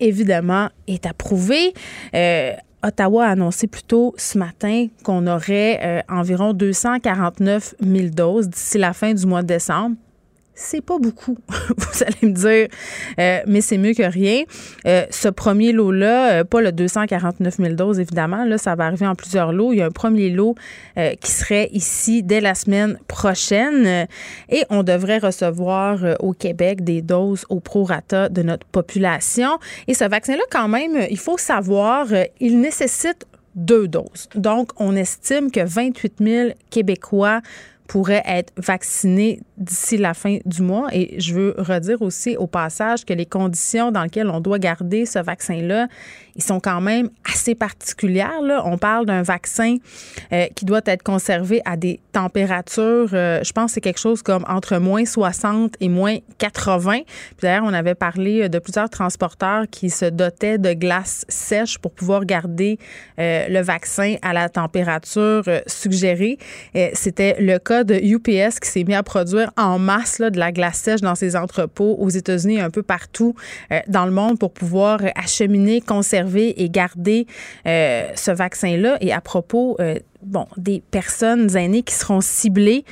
[0.00, 1.72] évidemment, est approuvé.
[2.14, 2.52] Euh,
[2.82, 8.78] Ottawa a annoncé plus tôt ce matin qu'on aurait euh, environ 249 000 doses d'ici
[8.78, 9.96] la fin du mois de décembre
[10.58, 11.38] c'est pas beaucoup,
[11.76, 12.66] vous allez me dire,
[13.20, 14.42] euh, mais c'est mieux que rien.
[14.86, 19.06] Euh, ce premier lot-là, euh, pas le 249 000 doses, évidemment, là, ça va arriver
[19.06, 19.72] en plusieurs lots.
[19.72, 20.56] Il y a un premier lot
[21.20, 24.08] qui serait ici dès la semaine prochaine
[24.48, 29.58] et on devrait recevoir au Québec des doses au prorata de notre population.
[29.86, 32.08] Et ce vaccin-là, quand même, il faut savoir,
[32.40, 34.28] il nécessite deux doses.
[34.34, 37.40] Donc, on estime que 28 000 Québécois
[37.88, 40.88] pourraient être vaccinés d'ici la fin du mois.
[40.92, 45.06] Et je veux redire aussi au passage que les conditions dans lesquelles on doit garder
[45.06, 45.88] ce vaccin-là,
[46.36, 48.40] ils sont quand même assez particulières.
[48.42, 48.62] Là.
[48.64, 49.76] On parle d'un vaccin
[50.32, 54.22] euh, qui doit être conservé à des températures, euh, je pense que c'est quelque chose
[54.22, 57.00] comme entre moins 60 et moins 80.
[57.04, 61.78] Puis d'ailleurs, on avait parlé euh, de plusieurs transporteurs qui se dotaient de glace sèche
[61.78, 62.78] pour pouvoir garder
[63.18, 66.38] le vaccin à la température suggérée.
[66.92, 70.78] C'était le cas de UPS qui s'est mis à produire en masse de la glace
[70.78, 73.34] sèche dans ses entrepôts aux États-Unis et un peu partout
[73.88, 77.26] dans le monde pour pouvoir acheminer, conserver et garder
[77.66, 78.96] euh, ce vaccin-là.
[79.00, 82.84] Et à propos euh, bon, des personnes aînées qui seront ciblées.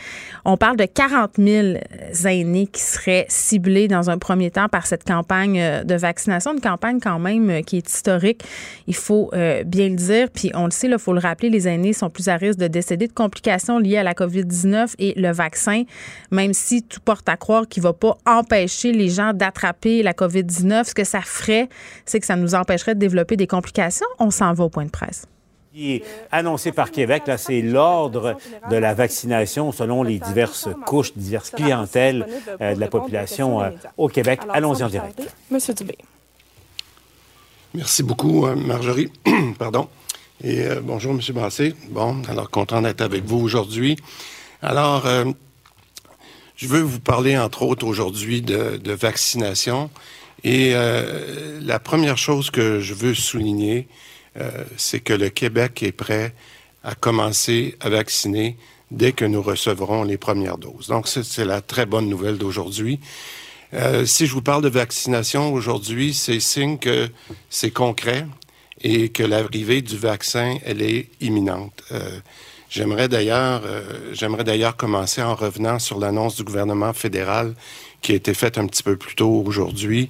[0.44, 1.78] On parle de 40 000
[2.24, 6.60] aînés qui seraient ciblés dans un premier temps par cette campagne euh, de vaccination, une
[6.60, 8.42] campagne quand même euh, qui est historique,
[8.86, 10.28] il faut euh, bien le dire.
[10.30, 12.68] Puis on le sait, il faut le rappeler, les aînés sont plus à risque de
[12.68, 15.82] décéder de complications liées à la COVID-19 et le vaccin,
[16.30, 20.12] même si tout porte à croire qu'il ne va pas empêcher les gens d'attraper la
[20.12, 21.68] COVID-19, ce que ça ferait,
[22.04, 24.06] c'est que ça nous empêcherait de développer des complications.
[24.18, 25.26] On s'en va au point de presse
[25.76, 28.38] qui est annoncé par Québec, là, c'est l'ordre
[28.70, 32.26] de la vaccination selon les diverses couches, diverses clientèles
[32.62, 34.40] euh, de la population euh, au Québec.
[34.48, 35.20] Allons-y en direct.
[35.50, 35.98] Monsieur Dubé.
[37.74, 39.12] Merci beaucoup, euh, Marjorie.
[39.58, 39.88] Pardon.
[40.42, 41.74] Et bonjour, Monsieur Brassé.
[41.90, 43.96] Bon, alors content d'être avec vous aujourd'hui.
[44.62, 45.06] Alors,
[46.56, 49.88] je veux vous parler, entre autres, aujourd'hui de, de, vaccination.
[50.44, 54.05] Et la première chose que je veux souligner, euh,
[54.76, 56.34] c'est que le Québec est prêt
[56.84, 58.56] à commencer à vacciner
[58.90, 60.86] dès que nous recevrons les premières doses.
[60.88, 63.00] Donc, c'est la très bonne nouvelle d'aujourd'hui.
[63.74, 67.08] Euh, si je vous parle de vaccination aujourd'hui, c'est signe que
[67.50, 68.26] c'est concret
[68.82, 71.82] et que l'arrivée du vaccin, elle est imminente.
[71.90, 72.20] Euh,
[72.70, 73.62] j'aimerais d'ailleurs,
[74.12, 77.54] j'aimerais d'ailleurs commencer en revenant sur l'annonce du gouvernement fédéral
[78.02, 80.08] qui a été faite un petit peu plus tôt aujourd'hui.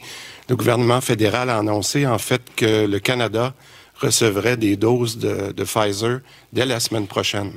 [0.50, 3.54] Le gouvernement fédéral a annoncé en fait que le Canada
[3.98, 6.20] recevrait des doses de, Pfizer
[6.52, 7.52] dès la semaine prochaine.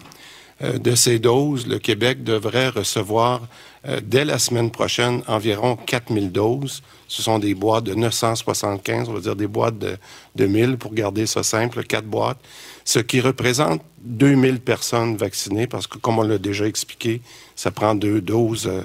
[0.61, 3.47] Euh, de ces doses, le Québec devrait recevoir
[3.87, 6.81] euh, dès la semaine prochaine environ 4000 doses.
[7.07, 9.97] Ce sont des boîtes de 975, on va dire des boîtes de,
[10.35, 12.39] de 1000 pour garder ça simple, quatre boîtes,
[12.83, 17.21] ce qui représente 2000 personnes vaccinées parce que, comme on l'a déjà expliqué,
[17.55, 18.81] ça prend deux doses euh,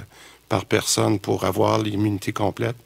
[0.48, 2.76] par personne pour avoir l'immunité complète.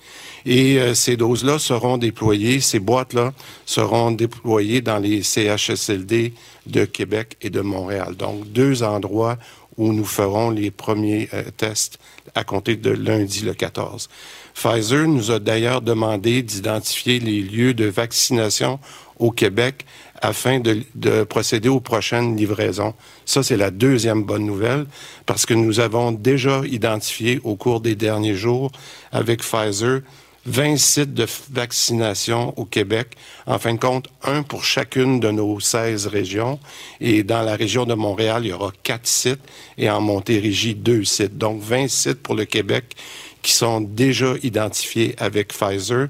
[0.47, 3.33] Et euh, ces doses-là seront déployées, ces boîtes-là
[3.67, 6.33] seront déployées dans les CHSLD
[6.67, 8.15] de Québec et de Montréal.
[8.17, 9.37] Donc, deux endroits
[9.77, 11.99] où nous ferons les premiers euh, tests
[12.35, 14.09] à compter de lundi le 14.
[14.55, 18.81] Pfizer nous a d'ailleurs demandé d'identifier les lieux de vaccination
[19.19, 19.85] au Québec
[20.23, 22.95] afin de, de, procéder aux prochaines livraisons.
[23.25, 24.87] Ça, c'est la deuxième bonne nouvelle
[25.27, 28.71] parce que nous avons déjà identifié au cours des derniers jours
[29.13, 30.01] avec Pfizer
[30.49, 33.09] 20 sites de vaccination au Québec.
[33.47, 36.59] En fin de compte, un pour chacune de nos 16 régions.
[37.01, 39.43] Et dans la région de Montréal, il y aura quatre sites
[39.77, 41.37] et en Montérégie, deux sites.
[41.37, 42.97] Donc, 20 sites pour le Québec
[43.43, 46.09] qui sont déjà identifiés avec Pfizer.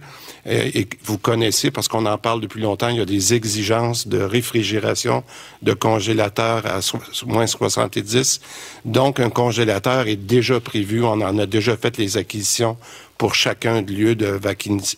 [0.49, 4.09] Euh, et vous connaissez, parce qu'on en parle depuis longtemps, il y a des exigences
[4.09, 5.23] de réfrigération
[5.63, 6.81] de congélateurs à
[7.27, 8.41] moins 70.
[8.85, 11.05] Donc, un congélateur est déjà prévu.
[11.05, 12.77] On en a déjà fait les acquisitions
[13.19, 14.41] pour chacun de lieux de,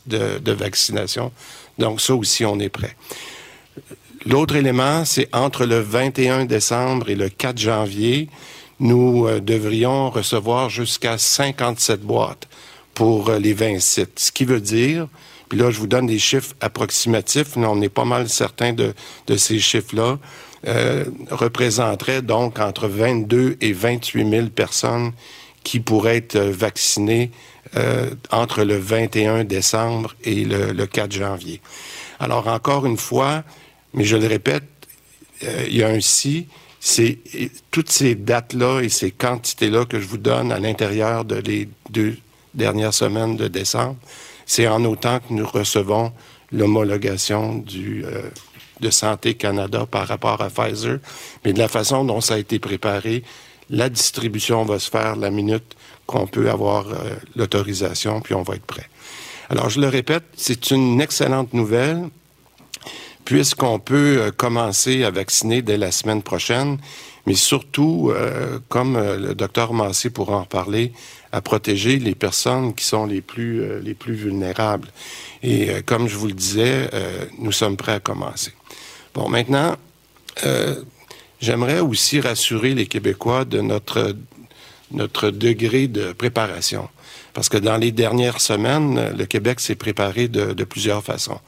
[0.06, 1.32] de, vaccination.
[1.78, 2.94] Donc, ça aussi, on est prêt.
[4.26, 8.28] L'autre élément, c'est entre le 21 décembre et le 4 janvier,
[8.78, 12.48] nous euh, devrions recevoir jusqu'à 57 boîtes
[12.94, 14.18] pour euh, les 20 sites.
[14.18, 15.06] Ce qui veut dire,
[15.50, 18.94] puis là, je vous donne des chiffres approximatifs, mais on est pas mal certain de,
[19.26, 20.18] de ces chiffres-là,
[20.66, 25.12] euh, représenterait donc entre 22 et 28 000 personnes
[25.64, 27.32] qui pourraient être vaccinées
[27.76, 31.60] euh, entre le 21 décembre et le, 4 janvier.
[32.20, 33.42] Alors, encore une fois,
[33.92, 34.64] mais je le répète,
[35.42, 36.46] euh, il y a un si,
[36.78, 37.18] c'est
[37.72, 42.16] toutes ces dates-là et ces quantités-là que je vous donne à l'intérieur de les deux
[42.54, 43.96] dernières semaines de décembre,
[44.50, 46.12] c'est en autant que nous recevons
[46.50, 48.22] l'homologation du euh,
[48.80, 50.98] de Santé Canada par rapport à Pfizer,
[51.44, 53.22] mais de la façon dont ça a été préparé,
[53.68, 56.94] la distribution va se faire la minute qu'on peut avoir euh,
[57.36, 58.88] l'autorisation, puis on va être prêt.
[59.50, 62.08] Alors, je le répète, c'est une excellente nouvelle,
[63.24, 66.78] puisqu'on peut euh, commencer à vacciner dès la semaine prochaine,
[67.26, 70.92] mais surtout, euh, comme le docteur Massé pourra en parler,
[71.32, 74.88] à protéger les personnes qui sont les plus, les plus vulnérables.
[75.42, 76.90] Et comme je vous le disais,
[77.38, 78.52] nous sommes prêts à commencer.
[79.14, 79.76] Bon, maintenant,
[81.40, 84.16] j'aimerais aussi rassurer les Québécois de notre
[84.92, 86.88] notre degré de préparation.
[87.32, 91.38] Parce que dans les dernières semaines, le Québec s'est préparé de, plusieurs façons.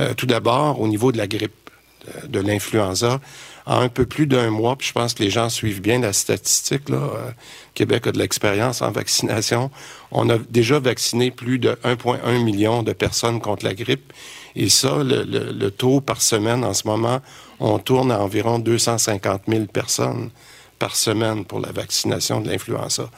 [0.00, 1.70] Euh, tout d'abord, au niveau de la grippe,
[2.08, 3.20] euh, de l'influenza,
[3.66, 6.12] en un peu plus d'un mois, puis je pense que les gens suivent bien la
[6.12, 7.30] statistique, là, euh,
[7.74, 9.70] Québec a de l'expérience en vaccination.
[10.10, 14.12] On a déjà vacciné plus de 1,1 million de personnes contre la grippe.
[14.56, 17.20] Et ça, le, le, le, taux par semaine en ce moment,
[17.60, 20.30] on tourne à environ 250 000 personnes
[20.78, 23.08] par semaine pour la vaccination de l'influenza.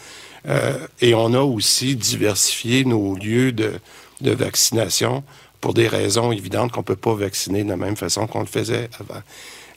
[0.47, 3.73] Euh, et on a aussi diversifié nos lieux de,
[4.21, 5.25] de vaccination
[5.61, 8.47] pour des raisons évidentes qu'on ne peut pas vacciner de la même façon qu'on le
[8.47, 9.23] faisait avant.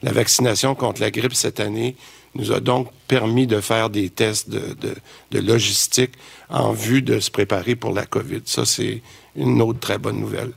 [0.02, 1.96] La vaccination contre la grippe cette année
[2.34, 4.94] nous a donc permis de faire des tests de,
[5.32, 6.12] logistique
[6.48, 8.42] en vue de se préparer pour la COVID.
[8.44, 9.02] Ça, c'est
[9.34, 10.52] une autre très bonne nouvelle.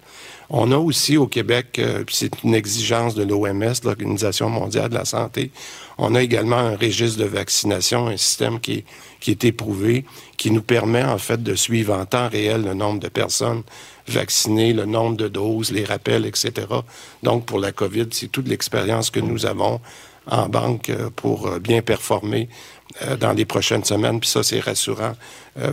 [0.49, 5.05] On a aussi au Québec, euh, c'est une exigence de l'OMS, l'Organisation mondiale de la
[5.05, 5.49] santé,
[5.97, 8.83] on a également un registre de vaccination, un système qui
[9.27, 10.03] est éprouvé,
[10.35, 13.63] qui nous permet en fait de suivre en temps réel le nombre de personnes
[14.07, 16.67] vaccinées, le nombre de doses, les rappels, etc.
[17.23, 19.79] Donc pour la COVID, c'est toute l'expérience que nous avons
[20.27, 22.49] en banque euh, pour euh, bien performer
[23.21, 24.19] dans les prochaines semaines.
[24.19, 25.13] Puis ça, c'est rassurant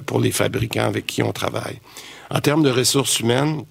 [0.07, 1.81] pour les fabricants avec qui on travaille.
[2.31, 3.65] En termes de ressources humaines,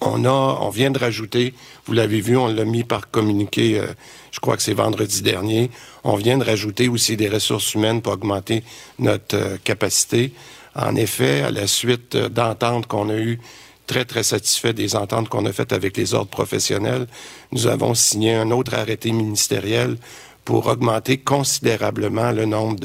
[0.00, 1.54] on a, on vient de rajouter,
[1.86, 3.86] vous l'avez vu, on l'a mis par communiqué, euh,
[4.30, 5.70] je crois que c'est vendredi dernier,
[6.04, 8.62] on vient de rajouter aussi des ressources humaines pour augmenter
[8.98, 10.32] notre euh, capacité.
[10.74, 13.40] En effet, à la suite euh, d'ententes qu'on a eues,
[13.90, 17.08] très, très satisfait des ententes qu'on a faites avec les ordres professionnels,
[17.50, 19.96] nous avons signé un autre arrêté ministériel
[20.44, 22.78] pour augmenter considérablement le nombre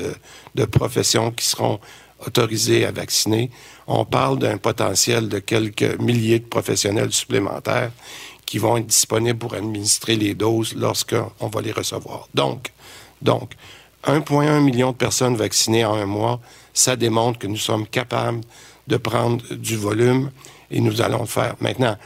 [0.55, 1.79] de, professions qui seront
[2.25, 3.51] autorisées à vacciner
[3.85, 7.91] on parle d'un potentiel de quelques milliers de professionnels supplémentaires
[8.47, 12.27] qui vont être disponibles pour administrer les doses lorsqu'on va les recevoir.
[12.33, 12.71] Donc,
[13.21, 13.51] donc,
[14.05, 16.39] 1,1 million de personnes vaccinées en un mois,
[16.73, 18.41] ça démontre que nous sommes capables
[18.87, 20.31] de prendre du volume
[20.71, 21.55] et nous allons le faire.
[21.59, 21.97] Maintenant,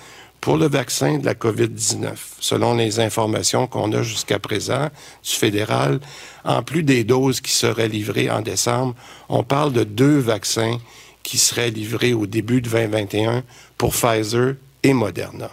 [0.41, 4.89] pour le vaccin de la COVID-19, selon les informations qu'on a jusqu'à présent
[5.23, 5.99] du fédéral,
[6.45, 8.95] en plus des doses qui seraient livrées en décembre,
[9.27, 10.77] on parle de deux vaccins
[11.23, 13.43] qui serait livré au début de 2021
[13.77, 15.49] pour Pfizer et Moderna.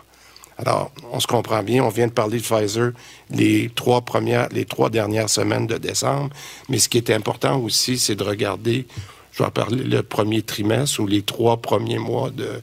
[0.58, 2.92] Alors, on se comprend bien, on vient de parler de Pfizer
[3.30, 6.30] les trois premières, les trois dernières semaines de décembre,
[6.68, 8.86] mais ce qui est important aussi, c'est de regarder,
[9.32, 12.62] je vais parler le premier trimestre ou les trois premiers mois de,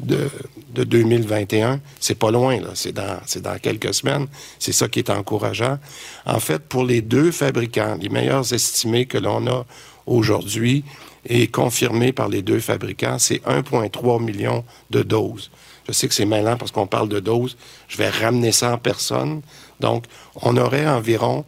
[0.00, 0.28] de,
[0.74, 1.80] de 2021.
[1.98, 2.70] C'est pas loin, là.
[2.74, 4.26] C'est dans, c'est dans quelques semaines.
[4.58, 5.78] C'est ça qui est encourageant.
[6.26, 9.64] En fait, pour les deux fabricants, les meilleurs estimés que l'on a
[10.06, 10.84] aujourd'hui,
[11.28, 15.50] et confirmé par les deux fabricants, c'est 1,3 million de doses.
[15.86, 17.56] Je sais que c'est malin parce qu'on parle de doses.
[17.88, 19.42] Je vais ramener ça en personne.
[19.80, 20.04] Donc,
[20.36, 21.44] on aurait environ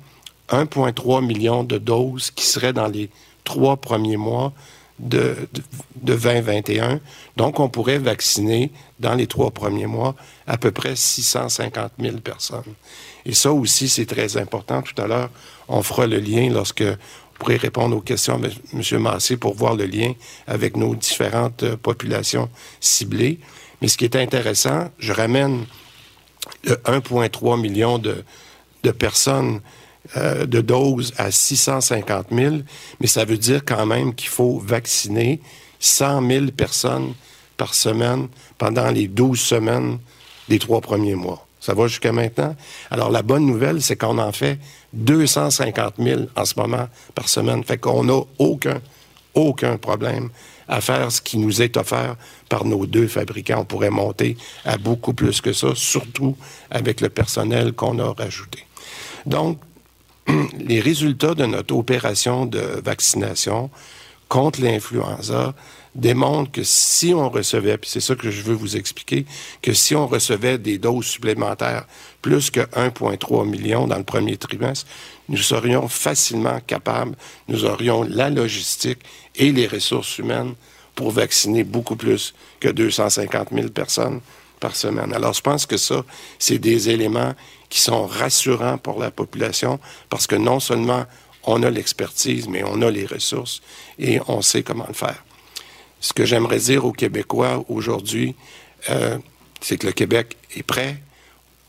[0.51, 3.09] 1,3 million de doses qui seraient dans les
[3.45, 4.53] trois premiers mois
[5.03, 7.01] de, de, 2021.
[7.37, 8.71] Donc, on pourrait vacciner
[9.01, 10.15] dans les trois premiers mois
[10.47, 12.75] à peu près 650 000 personnes.
[13.27, 14.83] Et ça aussi, c'est très important.
[14.83, 15.31] Tout à l'heure,
[15.69, 16.97] on fera le lien lorsque vous
[17.39, 18.41] pourrez répondre aux questions,
[18.73, 18.99] M.
[18.99, 20.13] Massé, pour voir le lien
[20.47, 22.49] avec nos différentes euh, populations
[22.81, 23.39] ciblées.
[23.81, 25.67] Mais ce qui est intéressant, je ramène
[26.65, 28.25] le 1,3 million de
[28.93, 29.61] personnes
[30.17, 32.57] euh, de doses à 650 000,
[33.01, 35.41] mais ça veut dire quand même qu'il faut vacciner
[35.79, 37.15] 100 000 personnes
[37.57, 39.99] par semaine pendant les 12 semaines
[40.49, 41.47] des trois premiers mois.
[41.61, 42.57] Ça va jusqu'à maintenant?
[42.91, 44.59] Alors, la bonne nouvelle, c'est qu'on en fait
[44.95, 47.63] 250 000 en ce moment par semaine.
[47.63, 48.81] Fait qu'on n'a aucun,
[49.35, 50.31] aucun problème
[50.67, 52.17] à faire ce qui nous est offert
[52.49, 53.61] par nos deux fabricants.
[53.61, 56.37] On pourrait monter à beaucoup plus que ça, surtout
[56.71, 58.67] avec le personnel qu'on a rajouté.
[59.27, 59.59] Donc,
[60.59, 63.71] les résultats de notre opération de vaccination
[64.29, 65.55] contre l'influenza
[65.95, 69.27] démontrent que si on recevait, puis c'est ça que je veux vous expliquer,
[69.61, 71.87] que si on recevait des doses supplémentaires,
[72.23, 74.87] plus que 1,3 million dans le premier trimestre,
[75.29, 77.15] nous serions facilement capables,
[77.49, 79.01] nous aurions la logistique
[79.35, 80.55] et les ressources humaines
[80.95, 84.21] pour vacciner beaucoup plus que 250 000 personnes
[84.61, 85.13] par semaine.
[85.13, 86.05] Alors, je pense que ça,
[86.39, 87.35] c'est des éléments
[87.73, 89.81] qui sont rassurants pour la population
[90.11, 91.07] parce que non seulement
[91.45, 93.63] on a l'expertise, mais on a les ressources
[93.99, 95.25] et on sait comment le faire.
[95.99, 98.35] Ce que j'aimerais dire aux Québécois aujourd'hui,
[98.91, 99.17] euh,
[99.63, 100.99] c'est que le Québec est prêt,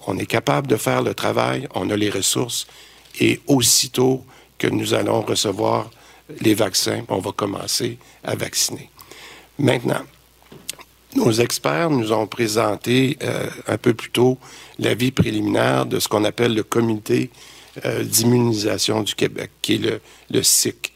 [0.06, 2.68] on est capable de faire le travail, on a les ressources
[3.22, 4.26] et aussitôt
[4.58, 5.90] que nous allons recevoir
[6.42, 8.90] les vaccins, on va commencer à vacciner.
[9.58, 10.04] Maintenant,
[11.16, 14.38] nos experts nous ont présenté euh, un peu plus tôt
[14.80, 17.30] l'avis préliminaire de ce qu'on appelle le comité
[17.86, 20.02] euh, d'immunisation du Québec, qui est le,
[20.32, 20.94] le SIC.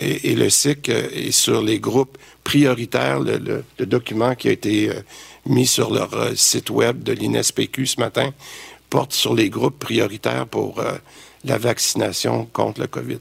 [0.00, 3.20] Et, le SIC euh, est sur les groupes prioritaires.
[3.20, 4.90] Le, document qui a été
[5.46, 8.32] mis sur leur site web de l'INSPQ ce matin
[8.90, 10.82] porte sur les groupes prioritaires pour
[11.44, 13.20] la vaccination contre le COVID.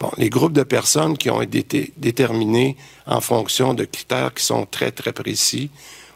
[0.00, 4.64] Bon, les groupes de personnes qui ont été déterminés en fonction de critères qui sont
[4.64, 5.70] très, très précis.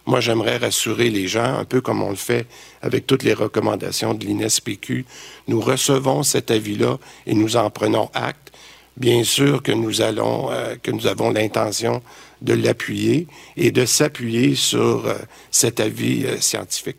[0.05, 2.47] Moi, j'aimerais rassurer les gens, un peu comme on le fait
[2.83, 5.05] avec toutes les recommandations de l'INSPQ.
[5.47, 8.53] Nous recevons cet avis-là et nous en prenons acte.
[8.97, 12.03] Bien sûr que nous allons, euh, que nous avons l'intention
[12.43, 13.27] de l'appuyer
[13.57, 15.15] et de s'appuyer sur euh,
[15.51, 16.99] cet avis euh, scientifique.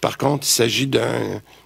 [0.00, 0.90] Par contre, il s'agit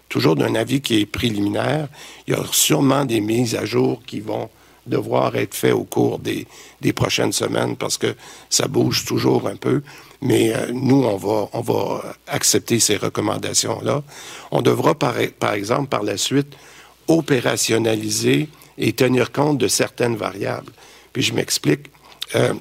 [0.09, 1.89] toujours d'un avis qui est préliminaire.
[2.27, 4.49] Il y a sûrement des mises à jour qui vont
[4.89, 6.47] devoir être faites au cours des,
[6.81, 8.15] des prochaines semaines parce que
[8.51, 9.82] ça bouge toujours un peu.
[10.20, 14.02] Mais euh, nous, on va, on va accepter ces recommandations-là.
[14.51, 16.56] On devra, par, par exemple, par la suite,
[17.06, 20.73] opérationnaliser et tenir compte de certaines variables.
[21.12, 21.90] Puis je m'explique.
[22.35, 22.55] Euh,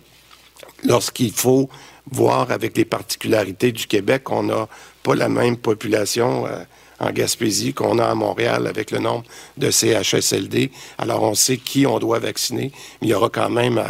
[0.84, 1.70] lorsqu'il faut
[2.10, 4.68] voir avec les particularités du Québec, on n'a
[5.04, 6.46] pas la même population.
[6.46, 6.64] Euh,
[7.00, 9.24] en Gaspésie qu'on a à Montréal avec le nombre
[9.58, 10.72] de CHSLD.
[10.98, 12.72] Alors, on sait qui on doit vacciner,
[13.02, 13.82] mais il y aura quand même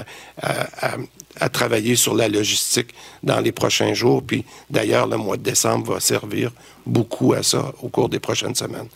[0.42, 2.94] à, travailler sur la logistique
[3.24, 4.24] dans les prochains jours.
[4.24, 6.52] Puis, d'ailleurs, le mois de décembre va servir
[6.86, 8.88] beaucoup à ça au cours des prochaines semaines.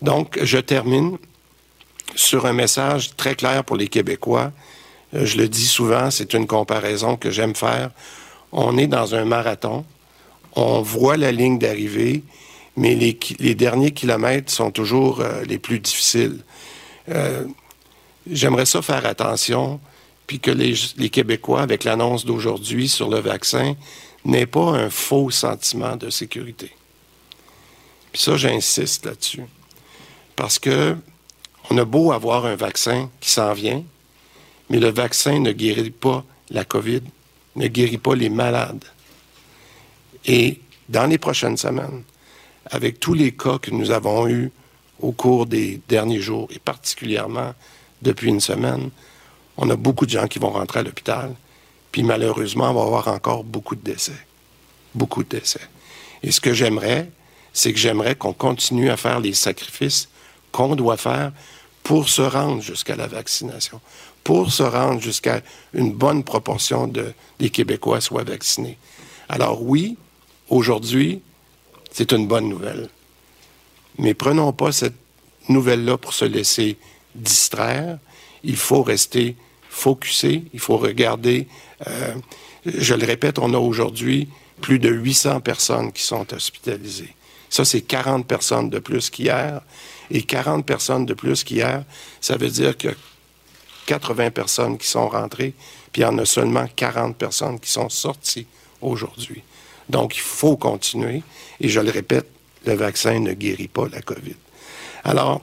[0.00, 1.18] Donc, je termine
[2.14, 4.52] sur un message très clair pour les Québécois.
[5.14, 7.90] Euh, je le dis souvent, c'est une comparaison que j'aime faire.
[8.52, 9.84] On est dans un marathon,
[10.54, 12.22] on voit la ligne d'arrivée
[12.76, 16.40] mais les, derniers kilomètres sont toujours euh, les plus difficiles.
[17.08, 17.44] Euh,
[18.30, 19.80] j'aimerais ça faire attention,
[20.26, 20.74] puis que les,
[21.10, 23.74] Québécois, avec l'annonce d'aujourd'hui sur le vaccin,
[24.24, 26.70] n'aient pas un faux sentiment de sécurité.
[28.12, 29.44] Puis ça, j'insiste là-dessus.
[30.34, 30.96] Parce que
[31.70, 33.82] on a beau avoir un vaccin qui s'en vient,
[34.68, 37.02] mais le vaccin ne guérit pas la COVID,
[37.56, 38.84] ne guérit pas les malades.
[40.26, 42.02] Et dans les prochaines semaines,
[42.70, 44.50] avec tous les cas que nous avons eus
[45.00, 47.54] au cours des derniers jours, et particulièrement
[48.02, 48.90] depuis une semaine,
[49.56, 51.34] on a beaucoup de gens qui vont rentrer à l'hôpital,
[51.92, 54.26] puis malheureusement, on va avoir encore beaucoup de décès.
[54.94, 55.60] Beaucoup de décès.
[56.22, 57.10] Et ce que j'aimerais,
[57.52, 60.08] c'est que j'aimerais qu'on continue à faire les sacrifices
[60.50, 61.32] qu'on doit faire
[61.82, 63.80] pour se rendre jusqu'à la vaccination,
[64.24, 65.42] pour se rendre jusqu'à
[65.74, 68.78] une bonne proportion de, des Québécois soient vaccinés.
[69.28, 69.96] Alors oui,
[70.48, 71.20] aujourd'hui,
[71.94, 72.90] c'est une bonne nouvelle.
[73.98, 74.96] Mais prenons pas cette
[75.48, 76.76] nouvelle-là pour se laisser
[77.14, 77.98] distraire.
[78.42, 79.36] Il faut rester
[79.70, 81.46] focuser, il faut regarder.
[81.86, 82.14] Euh,
[82.66, 84.28] je le répète, on a aujourd'hui
[84.60, 87.14] plus de 800 personnes qui sont hospitalisées.
[87.48, 89.60] Ça, c'est 40 personnes de plus qu'hier.
[90.10, 91.84] Et 40 personnes de plus qu'hier,
[92.20, 92.88] ça veut dire que
[93.86, 95.54] 80 personnes qui sont rentrées,
[95.92, 98.46] puis il y en a seulement 40 personnes qui sont sorties
[98.80, 99.42] aujourd'hui.
[99.88, 101.22] Donc, il faut continuer.
[101.60, 102.26] Et je le répète,
[102.66, 104.36] le vaccin ne guérit pas la COVID.
[105.04, 105.42] Alors,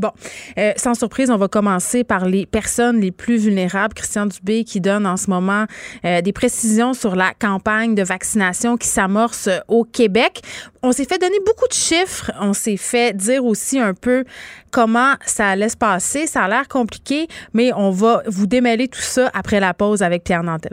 [0.00, 0.10] Bon,
[0.58, 3.94] euh, sans surprise, on va commencer par les personnes les plus vulnérables.
[3.94, 5.66] Christian Dubé qui donne en ce moment
[6.04, 10.42] euh, des précisions sur la campagne de vaccination qui s'amorce au Québec.
[10.82, 12.32] On s'est fait donner beaucoup de chiffres.
[12.40, 14.24] On s'est fait dire aussi un peu
[14.72, 16.26] comment ça allait se passer.
[16.26, 20.24] Ça a l'air compliqué, mais on va vous démêler tout ça après la pause avec
[20.24, 20.72] Pierre Nantel.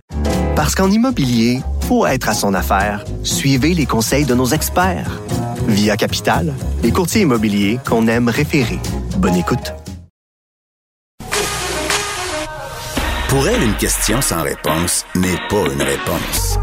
[0.61, 5.19] Parce qu'en immobilier, pour être à son affaire, suivez les conseils de nos experts.
[5.67, 8.77] Via Capital, les courtiers immobiliers qu'on aime référer.
[9.17, 9.73] Bonne écoute.
[13.27, 16.59] Pour elle, une question sans réponse n'est pas une réponse.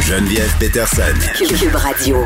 [0.00, 1.14] Geneviève Peterson.
[1.38, 2.16] Cube Radio.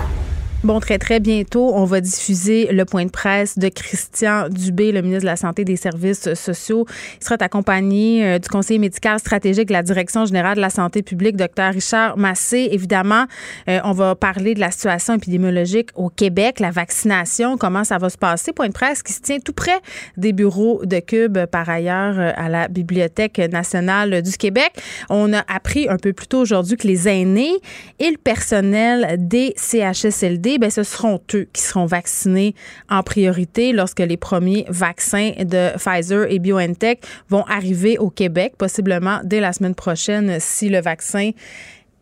[0.64, 5.02] Bon, très, très bientôt, on va diffuser le point de presse de Christian Dubé, le
[5.02, 6.86] ministre de la Santé et des Services sociaux.
[7.20, 11.02] Il sera accompagné euh, du conseiller médical stratégique de la Direction générale de la santé
[11.02, 11.74] publique, Dr.
[11.74, 12.70] Richard Massé.
[12.72, 13.26] Évidemment,
[13.68, 18.08] euh, on va parler de la situation épidémiologique au Québec, la vaccination, comment ça va
[18.08, 18.54] se passer.
[18.54, 19.80] Point de presse qui se tient tout près
[20.16, 24.72] des bureaux de Cube, par ailleurs, euh, à la Bibliothèque nationale du Québec.
[25.10, 27.52] On a appris un peu plus tôt aujourd'hui que les aînés
[27.98, 32.54] et le personnel des CHSLD ben, ce seront eux qui seront vaccinés
[32.88, 39.20] en priorité lorsque les premiers vaccins de Pfizer et BioNTech vont arriver au Québec, possiblement
[39.24, 41.30] dès la semaine prochaine si le vaccin,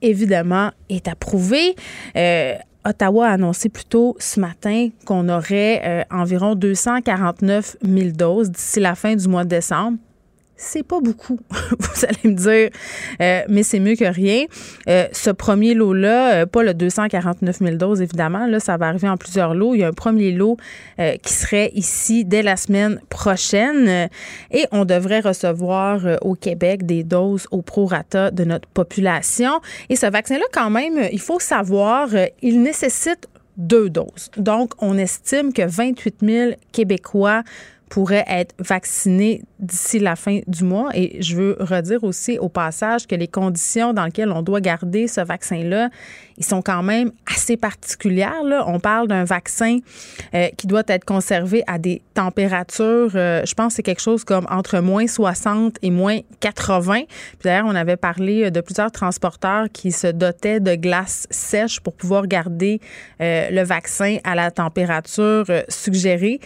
[0.00, 1.74] évidemment, est approuvé.
[2.16, 2.54] Euh,
[2.84, 8.80] Ottawa a annoncé plus tôt ce matin qu'on aurait euh, environ 249 000 doses d'ici
[8.80, 9.98] la fin du mois de décembre
[10.62, 11.38] c'est pas beaucoup,
[11.78, 12.70] vous allez me dire,
[13.20, 14.44] euh, mais c'est mieux que rien.
[14.88, 19.08] Euh, ce premier lot-là, euh, pas le 249 000 doses, évidemment, là, ça va arriver
[19.08, 19.74] en plusieurs lots.
[19.74, 20.56] Il y a un premier lot
[21.22, 24.08] qui serait ici dès la semaine prochaine
[24.50, 29.60] et on devrait recevoir au Québec des doses au prorata de notre population.
[29.88, 32.10] Et ce vaccin-là, quand même, il faut savoir,
[32.40, 34.30] il nécessite deux doses.
[34.36, 37.42] Donc, on estime que 28 000 Québécois
[37.92, 40.88] pourraient être vaccinés d'ici la fin du mois.
[40.94, 45.06] Et je veux redire aussi au passage que les conditions dans lesquelles on doit garder
[45.08, 45.90] ce vaccin-là,
[46.38, 48.42] ils sont quand même assez particulières.
[48.66, 49.78] On parle d'un vaccin
[50.34, 54.24] euh, qui doit être conservé à des températures, euh, je pense que c'est quelque chose
[54.24, 57.02] comme entre moins 60 et moins 80.
[57.06, 57.08] Puis
[57.44, 62.26] d'ailleurs, on avait parlé de plusieurs transporteurs qui se dotaient de glace sèche pour pouvoir
[62.26, 62.80] garder
[63.20, 66.40] euh, le vaccin à la température suggérée.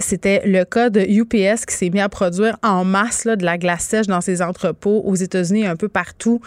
[0.00, 3.84] C'était le cas de UPS qui s'est mis à produire en masse de la glace
[3.84, 6.40] sèche dans ses entrepôts aux États-Unis un peu partout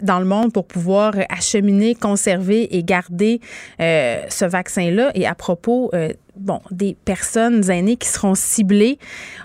[0.00, 2.33] dans le monde pour pouvoir acheminer, conserver
[2.70, 3.40] et garder
[3.80, 5.10] euh, ce vaccin-là.
[5.14, 8.98] Et à propos euh, bon, des personnes aînées qui seront ciblées.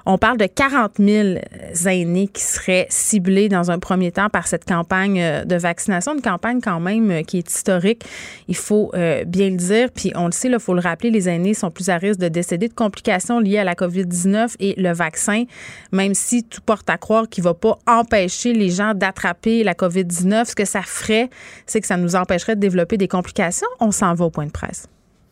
[0.05, 1.39] On parle de 40 000
[1.85, 6.21] aînés qui seraient ciblés dans un premier temps par cette campagne euh, de vaccination, une
[6.21, 8.03] campagne quand même euh, qui est historique,
[8.47, 9.89] il faut euh, bien le dire.
[9.93, 12.27] Puis on le sait, il faut le rappeler, les aînés sont plus à risque de
[12.27, 15.45] décéder de complications liées à la COVID-19 et le vaccin,
[15.91, 19.73] même si tout porte à croire qu'il ne va pas empêcher les gens d'attraper la
[19.73, 21.29] COVID-19, ce que ça ferait,
[21.65, 23.67] c'est que ça nous empêcherait de développer des complications.
[23.79, 24.87] On s'en va au point de presse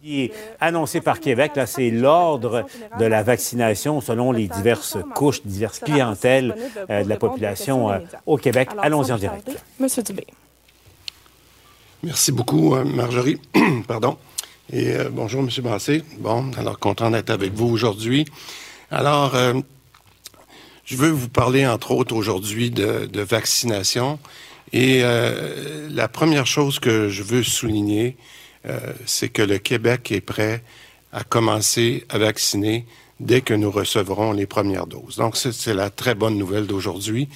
[0.08, 0.32] qui est
[0.62, 2.66] annoncé par Québec, là, c'est l'ordre
[2.98, 6.56] de la vaccination selon les diverses couches, diverses clientèles
[6.90, 8.70] euh, de la population euh, au Québec.
[8.82, 9.52] Allons-y en direct.
[9.82, 10.26] Monsieur Dubé.
[12.04, 13.42] Merci beaucoup, euh, Marjorie.
[13.88, 14.18] Pardon.
[14.72, 16.04] Et bonjour, Monsieur Brassé.
[16.20, 18.26] Bon, alors content d'être avec vous aujourd'hui.
[18.92, 19.34] Alors,
[20.84, 24.20] je veux vous parler, entre autres, aujourd'hui de, de, vaccination.
[24.74, 25.04] Et
[25.90, 28.37] la première chose que je veux souligner, euh,
[29.06, 30.62] c'est que le Québec est prêt
[31.14, 32.86] à commencer à vacciner
[33.20, 35.16] dès que nous recevrons les premières doses.
[35.18, 37.30] Donc, c'est la très bonne nouvelle d'aujourd'hui.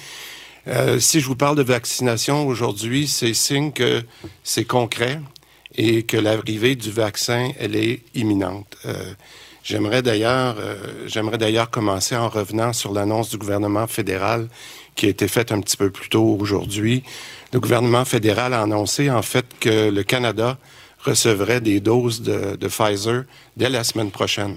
[0.68, 4.02] Euh, si je vous parle de vaccination aujourd'hui, c'est signe que
[4.44, 5.20] c'est concret
[5.74, 8.76] et que l'arrivée du vaccin, elle est imminente.
[8.84, 9.14] Euh,
[9.64, 10.56] j'aimerais d'ailleurs,
[11.06, 14.48] j'aimerais d'ailleurs commencer en revenant sur l'annonce du gouvernement fédéral
[14.94, 17.02] qui a été faite un petit peu plus tôt aujourd'hui.
[17.52, 20.58] Le gouvernement fédéral a annoncé en fait que le Canada
[21.04, 23.24] recevrait des doses de, Pfizer
[23.56, 24.56] dès la semaine prochaine.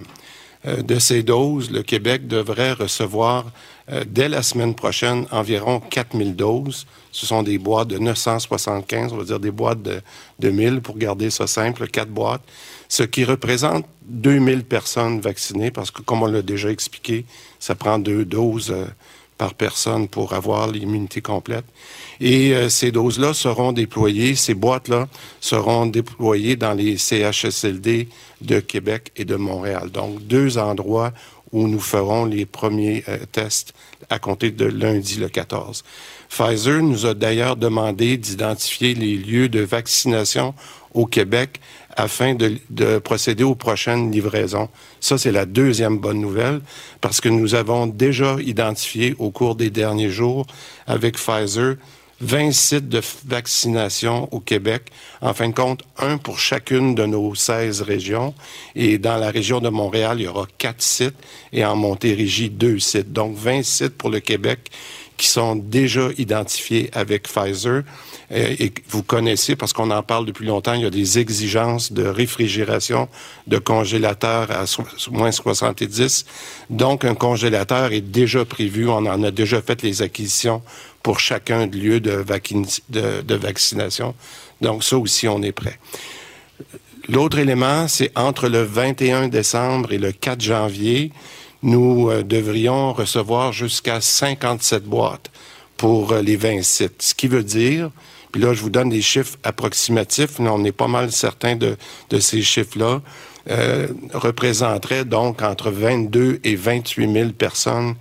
[0.65, 3.45] Euh, de ces doses, le Québec devrait recevoir
[3.91, 6.87] euh, dès la semaine prochaine environ 4000 doses.
[7.11, 10.01] Ce sont des boîtes de 975, on va dire des boîtes de,
[10.39, 12.41] de 1000 pour garder ça simple, quatre boîtes,
[12.89, 17.25] ce qui représente 2000 personnes vaccinées parce que, comme on l'a déjà expliqué,
[17.59, 18.85] ça prend deux doses euh,
[19.37, 21.65] par personne pour avoir l'immunité complète.
[22.21, 25.07] Et euh, ces doses-là seront déployées, ces boîtes-là
[25.41, 28.07] seront déployées dans les CHSLD
[28.41, 29.89] de Québec et de Montréal.
[29.91, 31.11] Donc, deux endroits
[31.51, 33.73] où nous ferons les premiers euh, tests
[34.09, 35.83] à compter de lundi le 14.
[36.29, 40.53] Pfizer nous a d'ailleurs demandé d'identifier les lieux de vaccination
[40.93, 41.59] au Québec
[41.95, 44.69] afin de, de, procéder aux prochaines livraisons.
[44.99, 46.61] Ça, c'est la deuxième bonne nouvelle
[47.01, 50.45] parce que nous avons déjà identifié au cours des derniers jours
[50.87, 51.75] avec Pfizer
[52.21, 54.83] 20 sites de vaccination au Québec.
[55.21, 58.33] En fin de compte, un pour chacune de nos 16 régions.
[58.73, 61.15] Et dans la région de Montréal, il y aura quatre sites
[61.51, 63.11] et en Montérégie, deux sites.
[63.11, 64.71] Donc, 20 sites pour le Québec
[65.17, 67.83] qui sont déjà identifiés avec Pfizer.
[68.31, 71.91] Euh, et vous connaissez, parce qu'on en parle depuis longtemps, il y a des exigences
[71.91, 73.07] de réfrigération
[73.47, 74.65] de congélateurs à
[75.11, 76.25] moins 70.
[76.69, 78.89] Donc, un congélateur est déjà prévu.
[78.89, 80.61] On en a déjà fait les acquisitions
[81.03, 84.15] pour chacun de lieux de, vaccination.
[84.59, 85.79] Donc, ça aussi, on est prêt.
[87.07, 91.11] L'autre élément, c'est entre le 21 décembre et le 4 janvier,
[91.65, 95.29] nous euh, devrions recevoir jusqu'à 57 boîtes
[95.75, 97.01] pour euh, les 20 sites.
[97.01, 97.91] Ce qui veut dire,
[98.31, 101.75] puis là, je vous donne des chiffres approximatifs, mais on est pas mal certain de,
[102.09, 103.01] de ces chiffres-là,
[103.49, 107.93] euh, représenterait donc entre 22 et 28 000 personnes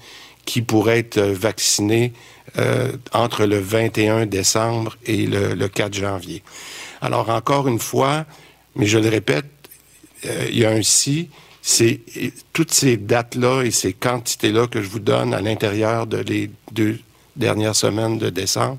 [0.47, 2.15] qui pourraient être vaccinées
[2.57, 6.43] euh, entre le 21 décembre et le, 4 janvier.
[7.03, 8.25] Alors, encore une fois,
[8.75, 9.45] mais je le répète,
[10.25, 11.29] euh, il y a un si,
[11.67, 12.01] c'est
[12.53, 16.99] toutes ces dates-là et ces quantités-là que je vous donne à l'intérieur de les deux
[17.37, 18.77] dernières semaines de décembre,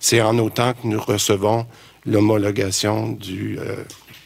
[0.00, 1.66] c'est en autant que nous recevons
[2.04, 3.76] l'homologation du euh,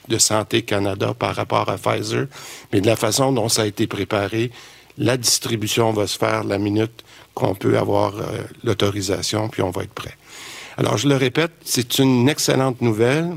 [0.09, 2.27] de Santé Canada par rapport à Pfizer,
[2.73, 4.51] mais de la façon dont ça a été préparé,
[4.99, 9.85] la distribution va se faire la minute qu'on peut avoir euh, l'autorisation, puis on va
[9.85, 10.17] être prêt.
[10.77, 13.37] Alors, je le répète, c'est une excellente nouvelle,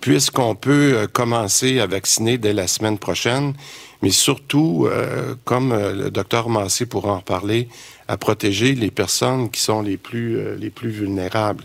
[0.00, 3.54] puisqu'on peut euh, commencer à vacciner dès la semaine prochaine,
[4.02, 7.68] mais surtout, euh, comme le docteur Massé pourra en parler,
[8.06, 11.64] à protéger les personnes qui sont les plus, les plus vulnérables.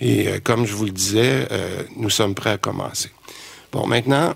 [0.00, 1.48] Et comme je vous le disais,
[1.96, 3.10] nous sommes prêts à commencer.
[3.72, 4.34] Bon, maintenant,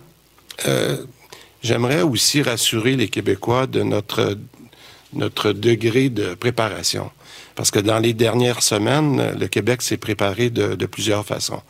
[1.62, 4.36] j'aimerais aussi rassurer les Québécois de notre
[5.14, 7.10] notre degré de préparation.
[7.54, 11.62] Parce que dans les dernières semaines, le Québec s'est préparé de, de, plusieurs façons.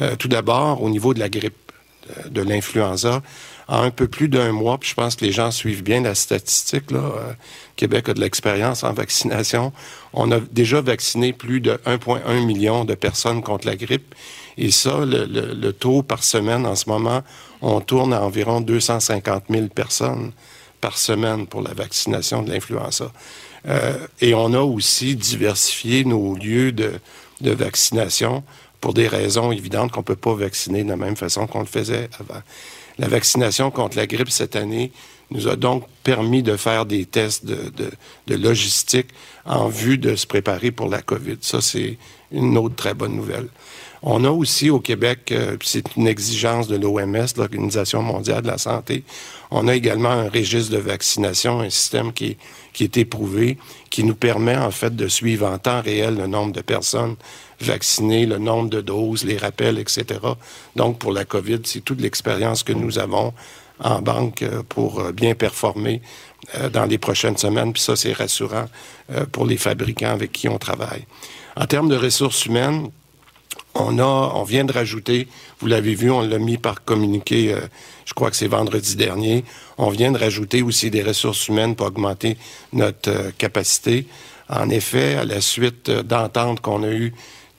[0.00, 1.72] Euh, tout d'abord, au niveau de la grippe,
[2.10, 3.22] euh, de, l'influenza,
[3.68, 6.14] en un peu plus d'un mois, puis je pense que les gens suivent bien la
[6.14, 7.32] statistique, là, euh,
[7.74, 9.72] Québec a de l'expérience en vaccination.
[10.12, 14.14] On a déjà vacciné plus de 1,1 million de personnes contre la grippe.
[14.56, 17.22] Et ça, le, le, le, taux par semaine en ce moment,
[17.60, 20.32] on tourne à environ 250 000 personnes
[20.80, 23.10] par semaine pour la vaccination de l'influenza.
[23.66, 26.92] Euh, et on a aussi diversifié nos lieux de,
[27.40, 28.44] de vaccination
[28.80, 31.66] pour des raisons évidentes qu'on ne peut pas vacciner de la même façon qu'on le
[31.66, 32.40] faisait avant.
[32.98, 34.92] La vaccination contre la grippe cette année
[35.30, 37.72] nous a donc permis de faire des tests de,
[38.26, 39.08] de, logistique
[39.44, 41.38] en vue de se préparer pour la COVID.
[41.40, 41.98] Ça, c'est
[42.30, 43.48] une autre très bonne nouvelle.
[44.02, 48.58] On a aussi au Québec, euh, c'est une exigence de l'OMS, l'Organisation mondiale de la
[48.58, 49.02] santé,
[49.50, 52.36] on a également un registre de vaccination, un système qui,
[52.72, 53.58] qui est éprouvé,
[53.90, 57.16] qui nous permet en fait de suivre en temps réel le nombre de personnes
[57.60, 60.20] vaccinées, le nombre de doses, les rappels, etc.
[60.74, 63.32] Donc pour la COVID, c'est toute l'expérience que nous avons
[63.80, 66.00] en banque euh, pour euh, bien performer
[66.54, 67.72] euh, dans les prochaines semaines.
[67.72, 68.66] Puis ça, c'est rassurant
[69.30, 71.06] pour les fabricants avec qui on travaille.
[71.56, 72.90] En termes de ressources humaines,
[73.74, 75.28] on a, on vient de rajouter,
[75.60, 77.54] vous l'avez vu, on l'a mis par communiqué,
[78.04, 79.44] je crois que c'est vendredi dernier,
[79.78, 82.36] on vient de rajouter aussi des ressources humaines pour augmenter
[82.72, 84.08] notre capacité.
[84.48, 87.14] En effet, à la suite d'ententes qu'on a eues,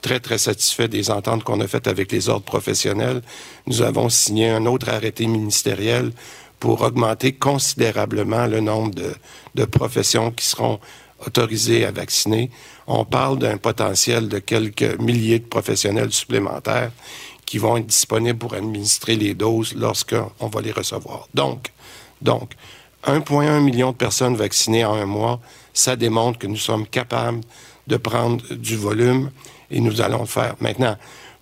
[0.08, 3.22] très, très satisfait des ententes qu'on a faites avec les ordres professionnels,
[3.66, 6.14] nous avons signé un autre arrêté ministériel
[6.62, 8.96] pour augmenter considérablement le nombre
[9.54, 10.80] de, professions qui seront
[11.26, 12.50] autorisées à vacciner
[12.88, 16.92] on parle d'un potentiel de quelques milliers de professionnels supplémentaires
[17.46, 21.28] qui vont être disponibles pour administrer les doses lorsqu'on va les recevoir.
[21.34, 21.74] Donc,
[22.22, 22.54] donc,
[23.06, 25.42] 1,1 million de personnes vaccinées en un mois,
[25.74, 27.42] ça démontre que nous sommes capables
[27.88, 29.32] de prendre du volume
[29.72, 30.56] et nous allons le faire.
[30.60, 30.98] Maintenant,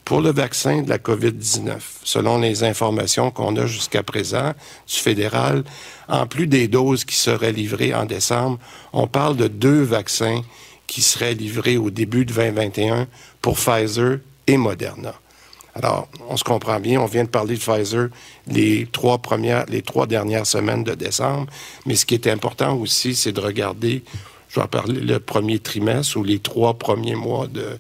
[0.06, 4.54] pour le vaccin de la COVID-19, selon les informations qu'on a jusqu'à présent
[4.88, 5.64] du fédéral,
[6.08, 8.60] en plus des doses qui seraient livrées en décembre,
[8.94, 10.44] on parle de deux vaccins
[10.86, 13.08] qui serait livré au début de 2021
[13.42, 15.16] pour Pfizer et Moderna.
[15.74, 18.10] Alors, on se comprend bien, on vient de parler de Pfizer
[18.48, 21.48] les trois premières, les trois dernières semaines de décembre,
[21.88, 24.04] mais ce qui est important aussi, c'est de regarder,
[24.50, 27.80] je vais parler le premier trimestre ou les trois premiers mois de,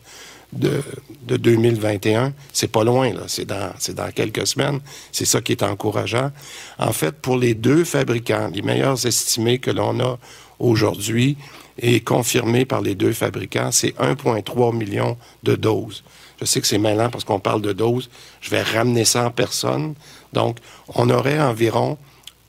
[0.56, 0.82] de,
[1.24, 2.34] de 2021.
[2.54, 3.24] C'est pas loin, là.
[3.28, 4.80] C'est dans, dans quelques semaines.
[5.12, 6.32] C'est ça qui est encourageant.
[6.80, 10.18] En fait, pour les deux fabricants, les meilleurs estimés que l'on a
[10.60, 11.38] aujourd'hui
[11.78, 16.04] et confirmés par les deux fabricants, c'est 1,3 million de doses.
[16.40, 18.10] Je sais que c'est malin parce qu'on parle de doses.
[18.42, 19.96] Je vais ramener ça en personne.
[20.34, 20.58] Donc,
[20.90, 21.98] on aurait environ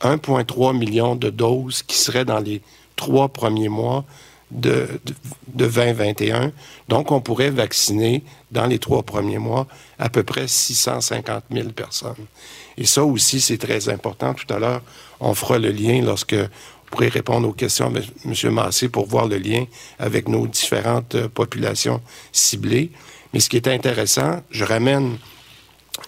[0.01, 2.63] 1,3 million de doses qui seraient dans les
[2.97, 4.05] trois premiers mois
[4.51, 5.15] de, de,
[5.67, 6.53] 2021.
[6.89, 9.67] Donc, on pourrait vacciner dans les trois premiers mois
[9.99, 12.27] à peu près 650 000 personnes.
[12.79, 14.35] Et ça aussi, c'est très important.
[14.35, 14.83] Tout à l'heure,
[15.21, 17.93] on fera le lien lorsque vous pourrez répondre aux questions
[18.25, 18.53] M.
[18.53, 19.65] Massé pour voir le lien
[19.99, 22.01] avec nos différentes euh, populations
[22.31, 22.91] ciblées.
[23.33, 25.19] Mais ce qui est intéressant, je ramène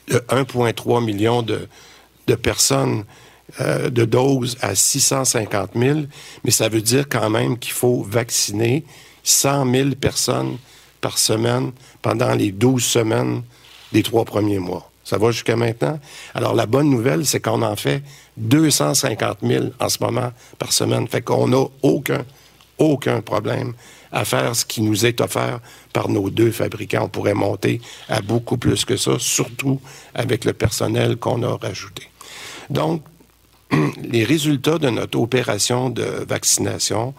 [0.06, 1.69] le 1,3 million de
[2.36, 3.05] personnes
[3.60, 6.00] euh, de doses à 650 000,
[6.44, 8.84] mais ça veut dire quand même qu'il faut vacciner
[9.22, 10.58] 100 000 personnes
[11.00, 11.72] par semaine
[12.02, 13.42] pendant les 12 semaines
[13.92, 14.90] des trois premiers mois.
[15.04, 15.98] Ça va jusqu'à maintenant?
[16.34, 18.02] Alors, la bonne nouvelle, c'est qu'on en fait
[18.36, 21.08] 250 000 en ce moment par semaine.
[21.08, 22.26] Fait qu'on n'a aucun,
[22.76, 23.72] aucun problème
[24.12, 25.60] à faire ce qui nous est offert
[25.94, 27.04] par nos deux fabricants.
[27.04, 27.80] On pourrait monter
[28.10, 29.80] à beaucoup plus que ça, surtout
[30.14, 32.02] avec le personnel qu'on a rajouté.
[32.68, 33.02] Donc,
[34.02, 37.14] les résultats de notre opération de vaccination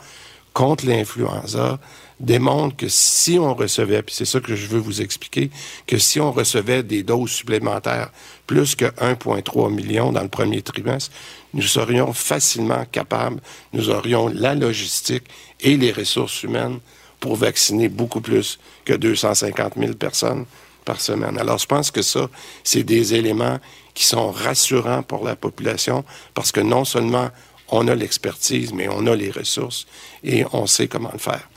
[0.53, 1.79] contre l'influenza
[2.19, 5.49] démontrent que si on recevait, puis c'est ça que je veux vous expliquer,
[5.87, 8.11] que si on recevait des doses supplémentaires,
[8.45, 11.11] plus que 1,3 million dans le premier trimestre,
[11.53, 13.39] nous serions facilement capables,
[13.73, 15.23] nous aurions la logistique
[15.61, 16.79] et les ressources humaines
[17.19, 20.45] pour vacciner beaucoup plus que 250 000 personnes
[20.85, 21.37] par semaine.
[21.37, 22.29] Alors, je pense que ça,
[22.63, 23.59] c'est des éléments
[23.99, 27.31] qui sont rassurants pour la population parce que non seulement
[27.67, 29.87] on a l'expertise, mais on a les ressources
[30.23, 31.49] et on sait comment le faire.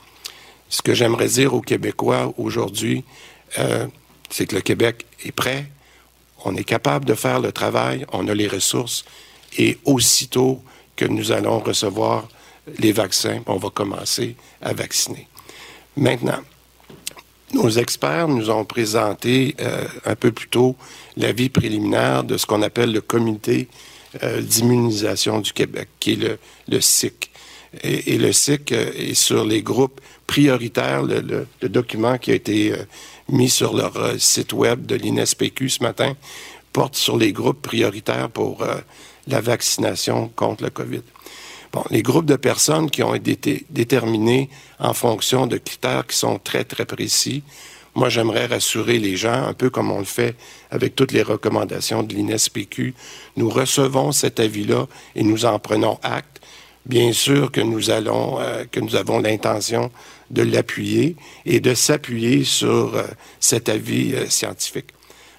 [0.67, 3.05] Ce que j'aimerais dire aux Québécois aujourd'hui,
[3.59, 3.87] euh,
[4.29, 5.67] c'est que le Québec est prêt,
[6.43, 9.05] on est capable de faire le travail, on a les ressources
[9.57, 10.61] et aussitôt
[10.97, 12.27] que nous allons recevoir
[12.77, 15.29] les vaccins, on va commencer à vacciner.
[15.95, 16.41] Maintenant,
[17.53, 20.75] nos experts nous ont présenté euh, un peu plus tôt
[21.17, 23.67] l'avis préliminaire de ce qu'on appelle le comité
[24.23, 27.31] euh, d'immunisation du Québec, qui est le, le SIC.
[27.83, 31.03] Et, le SIC euh, est sur les groupes prioritaires.
[31.03, 32.73] Le, document qui a été
[33.29, 36.13] mis sur leur site web de l'INSPQ ce matin
[36.71, 38.65] porte sur les groupes prioritaires pour
[39.27, 41.01] la vaccination contre le COVID.
[41.73, 44.47] Bon, les groupes de personnes qui ont été déterminés
[44.77, 47.41] en fonction de critères qui sont très, très précis.
[47.95, 50.35] Moi, j'aimerais rassurer les gens, un peu comme on le fait
[50.69, 52.93] avec toutes les recommandations de l'INSPQ.
[53.37, 54.85] Nous recevons cet avis-là
[55.15, 56.41] et nous en prenons acte.
[56.85, 59.89] Bien sûr que nous allons, euh, que nous avons l'intention
[60.29, 63.03] de l'appuyer et de s'appuyer sur euh,
[63.39, 64.89] cet avis euh, scientifique.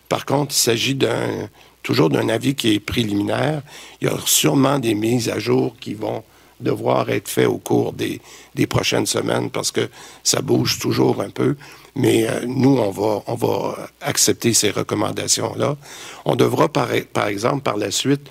[0.09, 1.48] Par contre, il s'agit d'un
[1.85, 3.62] toujours d'un avis qui est préliminaire.
[4.01, 6.24] Il y a sûrement des mises à jour qui vont
[6.59, 8.20] devoir être faites au cours des,
[8.56, 9.89] des prochaines semaines parce que
[10.24, 11.55] ça bouge toujours un peu.
[11.94, 15.77] Mais euh, nous, on va, on va accepter ces recommandations-là.
[16.24, 18.28] On devra, par, par exemple, par la suite,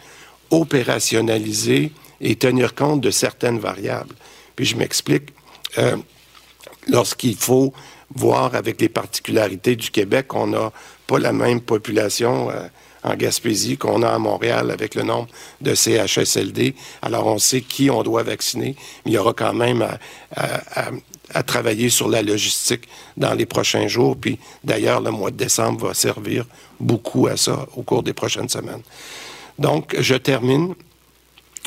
[0.50, 4.16] opérationnaliser et tenir compte de certaines variables.
[4.58, 5.30] Puis je m'explique.
[5.78, 5.96] Euh,
[6.88, 7.74] Lorsqu'il faut
[8.14, 10.72] voir avec les particularités du Québec, on n'a
[11.08, 12.50] pas la même population.
[12.50, 12.68] Euh,
[13.04, 15.28] en Gaspésie qu'on a à Montréal avec le nombre
[15.62, 16.76] de CHSLD.
[17.02, 18.76] Alors, on sait qui on doit vacciner,
[19.06, 19.86] il y aura quand même
[20.36, 24.16] à, travailler sur la logistique dans les prochains jours.
[24.18, 26.46] Puis, d'ailleurs, le mois de décembre va servir
[26.80, 28.82] beaucoup à ça au cours des prochaines semaines.
[29.58, 30.76] Donc, je termine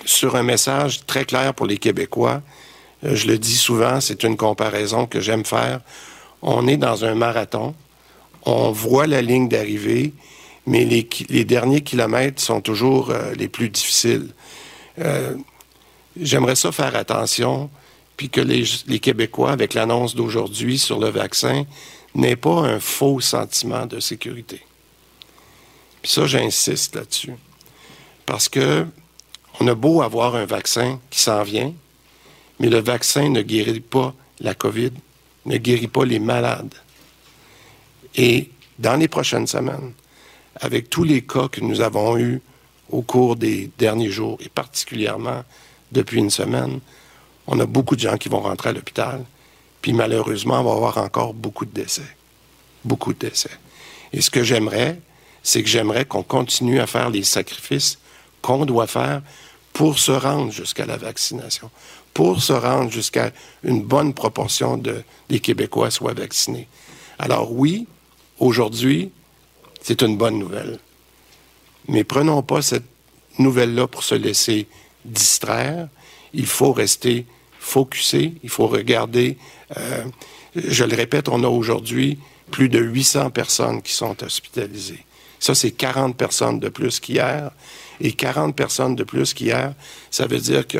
[0.04, 2.42] sur un message très clair pour les Québécois.
[3.04, 5.80] Euh, je le dis souvent, c'est une comparaison que j'aime faire.
[6.42, 7.74] On est dans un marathon,
[8.44, 10.12] on voit la ligne d'arrivée
[10.66, 14.28] mais les, derniers kilomètres sont toujours euh, les plus difficiles.
[14.98, 15.36] Euh,
[16.20, 17.70] j'aimerais ça faire attention,
[18.16, 21.64] puis que les, Québécois, avec l'annonce d'aujourd'hui sur le vaccin,
[22.14, 24.60] n'aient pas un faux sentiment de sécurité.
[26.02, 27.34] Puis ça, j'insiste là-dessus.
[28.24, 28.86] Parce que
[29.60, 31.72] on a beau avoir un vaccin qui s'en vient,
[32.58, 34.92] mais le vaccin ne guérit pas la COVID,
[35.46, 36.74] ne guérit pas les malades.
[38.16, 39.92] Et dans les prochaines semaines,
[40.60, 42.40] avec tous les cas que nous avons eus
[42.90, 45.42] au cours des derniers jours, et particulièrement
[45.92, 46.80] depuis une semaine,
[47.46, 49.24] on a beaucoup de gens qui vont rentrer à l'hôpital,
[49.82, 52.16] puis malheureusement, on va avoir encore beaucoup de décès.
[52.84, 53.50] Beaucoup de décès.
[54.12, 55.00] Et ce que j'aimerais,
[55.42, 57.98] c'est que j'aimerais qu'on continue à faire les sacrifices
[58.42, 59.22] qu'on doit faire
[59.72, 61.70] pour se rendre jusqu'à la vaccination,
[62.14, 63.30] pour se rendre jusqu'à
[63.62, 66.66] une bonne proportion de, des Québécois soient vaccinés.
[67.18, 67.86] Alors oui,
[68.38, 69.10] aujourd'hui,
[69.86, 70.80] c'est une bonne nouvelle.
[71.86, 72.88] Mais prenons pas cette
[73.38, 74.66] nouvelle-là pour se laisser
[75.04, 75.86] distraire.
[76.34, 77.24] Il faut rester
[77.60, 79.38] focusé, il faut regarder.
[79.76, 80.04] Euh,
[80.56, 82.18] je le répète, on a aujourd'hui
[82.50, 85.04] plus de 800 personnes qui sont hospitalisées.
[85.38, 87.52] Ça, c'est 40 personnes de plus qu'hier.
[88.00, 89.72] Et 40 personnes de plus qu'hier,
[90.10, 90.78] ça veut dire que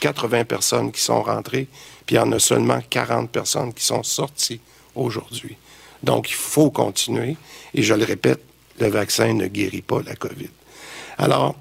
[0.00, 1.68] 80 personnes qui sont rentrées,
[2.06, 4.60] puis il y en a seulement 40 personnes qui sont sorties
[4.96, 5.56] aujourd'hui.
[6.02, 7.36] Donc, il faut continuer.
[7.74, 8.40] Et je le répète,
[8.80, 10.50] le vaccin ne guérit pas la COVID.
[11.18, 11.54] Alors,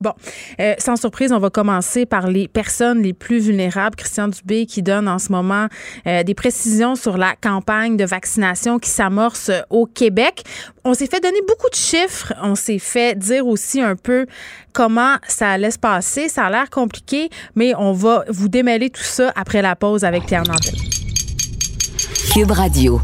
[0.00, 0.12] Bon,
[0.60, 3.96] euh, sans surprise, on va commencer par les personnes les plus vulnérables.
[3.96, 5.66] Christian Dubé qui donne en ce moment
[6.06, 10.44] euh, des précisions sur la campagne de vaccination qui s'amorce au Québec.
[10.84, 12.32] On s'est fait donner beaucoup de chiffres.
[12.40, 14.26] On s'est fait dire aussi un peu
[14.72, 16.28] comment ça allait se passer.
[16.28, 20.26] Ça a l'air compliqué, mais on va vous démêler tout ça après la pause avec
[20.26, 20.76] Pierre Nantel.
[22.32, 23.00] Cube Radio.